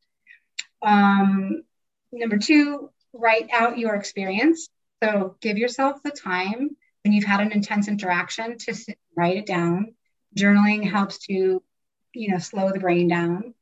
Um, 0.84 1.64
number 2.12 2.38
two, 2.38 2.92
write 3.14 3.50
out 3.52 3.80
your 3.80 3.96
experience. 3.96 4.70
So 5.04 5.36
give 5.42 5.58
yourself 5.58 6.04
the 6.04 6.12
time 6.12 6.78
when 7.04 7.14
you've 7.14 7.26
had 7.26 7.42
an 7.42 7.52
intense 7.52 7.88
interaction 7.88 8.60
to 8.60 8.76
sit, 8.76 9.00
write 9.18 9.38
it 9.38 9.48
down. 9.48 9.96
Journaling 10.38 10.88
helps 10.90 11.18
to, 11.26 11.64
you 12.14 12.32
know, 12.32 12.38
slow 12.38 12.72
the 12.72 12.80
brain 12.80 13.08
down. 13.08 13.56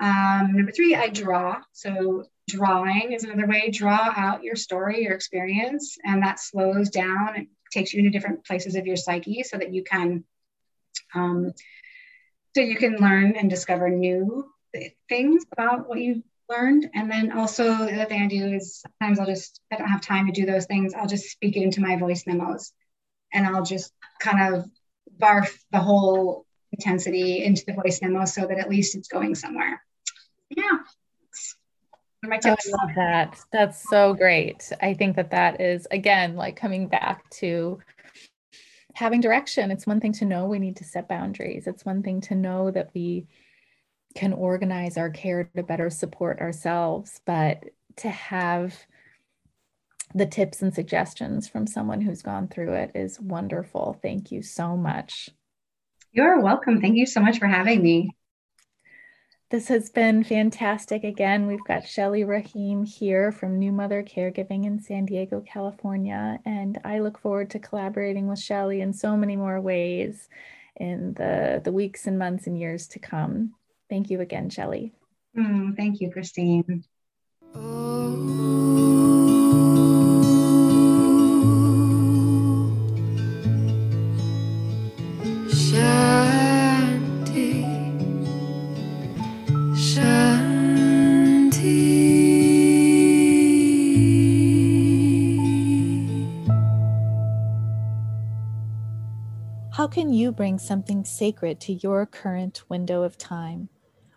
Um, 0.00 0.52
number 0.54 0.72
three, 0.72 0.96
I 0.96 1.08
draw. 1.10 1.60
So 1.72 2.24
drawing 2.48 3.12
is 3.12 3.22
another 3.22 3.46
way. 3.46 3.70
Draw 3.70 4.12
out 4.16 4.42
your 4.42 4.56
story, 4.56 5.02
your 5.02 5.14
experience, 5.14 5.96
and 6.04 6.22
that 6.22 6.40
slows 6.40 6.90
down. 6.90 7.36
It 7.36 7.48
takes 7.72 7.94
you 7.94 8.00
into 8.00 8.10
different 8.10 8.44
places 8.44 8.74
of 8.74 8.86
your 8.86 8.96
psyche 8.96 9.44
so 9.44 9.58
that 9.58 9.72
you 9.72 9.84
can, 9.84 10.24
um, 11.14 11.52
so 12.54 12.62
you 12.62 12.76
can 12.76 12.96
learn 12.96 13.36
and 13.36 13.48
discover 13.48 13.88
new 13.88 14.50
things 15.08 15.44
about 15.52 15.88
what 15.88 15.98
you've 15.98 16.22
learned. 16.48 16.90
And 16.94 17.10
then 17.10 17.32
also 17.32 17.64
the 17.64 17.94
other 17.94 18.04
thing 18.06 18.22
I 18.22 18.26
do 18.26 18.46
is 18.46 18.80
sometimes 18.80 19.18
I'll 19.18 19.26
just 19.26 19.60
I 19.72 19.76
don't 19.76 19.88
have 19.88 20.00
time 20.00 20.26
to 20.26 20.32
do 20.32 20.46
those 20.46 20.66
things. 20.66 20.94
I'll 20.94 21.06
just 21.06 21.30
speak 21.30 21.56
it 21.56 21.62
into 21.62 21.80
my 21.80 21.96
voice 21.96 22.24
memos, 22.26 22.72
and 23.32 23.46
I'll 23.46 23.64
just 23.64 23.92
kind 24.20 24.54
of 24.54 24.68
barf 25.18 25.56
the 25.72 25.80
whole 25.80 26.46
intensity 26.72 27.44
into 27.44 27.64
the 27.66 27.72
voice 27.72 28.00
memo 28.02 28.24
so 28.24 28.46
that 28.46 28.58
at 28.58 28.68
least 28.68 28.94
it's 28.94 29.08
going 29.08 29.34
somewhere. 29.34 29.82
Yeah. 30.50 30.78
I 32.24 32.40
love 32.50 32.90
that. 32.96 33.38
That's 33.52 33.88
so 33.88 34.12
great. 34.12 34.72
I 34.82 34.94
think 34.94 35.16
that 35.16 35.30
that 35.30 35.60
is, 35.60 35.86
again, 35.90 36.34
like 36.34 36.56
coming 36.56 36.88
back 36.88 37.28
to 37.30 37.78
having 38.98 39.20
direction. 39.20 39.70
It's 39.70 39.86
one 39.86 40.00
thing 40.00 40.12
to 40.14 40.24
know 40.24 40.46
we 40.46 40.58
need 40.58 40.76
to 40.76 40.84
set 40.84 41.08
boundaries, 41.08 41.68
it's 41.68 41.84
one 41.84 42.02
thing 42.02 42.20
to 42.22 42.34
know 42.34 42.70
that 42.72 42.90
we 42.94 43.28
can 44.16 44.32
organize 44.32 44.96
our 44.96 45.10
care 45.10 45.44
to 45.54 45.62
better 45.62 45.88
support 45.88 46.40
ourselves, 46.40 47.20
but 47.24 47.64
to 47.96 48.08
have 48.08 48.74
the 50.14 50.26
tips 50.26 50.62
and 50.62 50.74
suggestions 50.74 51.46
from 51.46 51.66
someone 51.66 52.00
who's 52.00 52.22
gone 52.22 52.48
through 52.48 52.72
it 52.72 52.92
is 52.94 53.20
wonderful. 53.20 53.96
Thank 54.02 54.32
you 54.32 54.42
so 54.42 54.76
much. 54.76 55.28
You're 56.10 56.40
welcome. 56.40 56.80
Thank 56.80 56.96
you 56.96 57.06
so 57.06 57.20
much 57.20 57.38
for 57.38 57.46
having 57.46 57.80
me. 57.82 58.16
This 59.50 59.68
has 59.68 59.88
been 59.88 60.24
fantastic. 60.24 61.04
Again, 61.04 61.46
we've 61.46 61.64
got 61.64 61.86
Shelly 61.86 62.22
Rahim 62.22 62.84
here 62.84 63.32
from 63.32 63.58
New 63.58 63.72
Mother 63.72 64.02
Caregiving 64.02 64.66
in 64.66 64.78
San 64.78 65.06
Diego, 65.06 65.40
California. 65.40 66.38
And 66.44 66.78
I 66.84 66.98
look 66.98 67.18
forward 67.18 67.48
to 67.50 67.58
collaborating 67.58 68.28
with 68.28 68.40
Shelly 68.40 68.82
in 68.82 68.92
so 68.92 69.16
many 69.16 69.36
more 69.36 69.58
ways 69.58 70.28
in 70.76 71.14
the, 71.14 71.62
the 71.64 71.72
weeks 71.72 72.06
and 72.06 72.18
months 72.18 72.46
and 72.46 72.58
years 72.58 72.88
to 72.88 72.98
come. 72.98 73.54
Thank 73.88 74.10
you 74.10 74.20
again, 74.20 74.50
Shelly. 74.50 74.92
Mm, 75.34 75.74
thank 75.74 76.02
you, 76.02 76.10
Christine. 76.10 76.84
Oh. 77.54 79.17
Can 99.90 100.12
you 100.12 100.30
bring 100.30 100.58
something 100.58 101.04
sacred 101.04 101.60
to 101.60 101.72
your 101.72 102.04
current 102.04 102.62
window 102.68 103.02
of 103.02 103.16
time? 103.16 103.70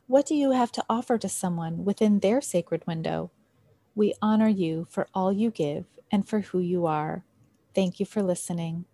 What 0.05 0.25
do 0.25 0.35
you 0.35 0.51
have 0.51 0.71
to 0.73 0.83
offer 0.89 1.17
to 1.17 1.29
someone 1.29 1.85
within 1.85 2.19
their 2.19 2.41
sacred 2.41 2.85
window? 2.85 3.31
We 3.95 4.13
honor 4.21 4.49
you 4.49 4.87
for 4.89 5.07
all 5.13 5.31
you 5.31 5.49
give 5.49 5.85
and 6.11 6.27
for 6.27 6.41
who 6.41 6.59
you 6.59 6.85
are. 6.85 7.23
Thank 7.73 7.99
you 7.99 8.05
for 8.05 8.21
listening. 8.21 8.85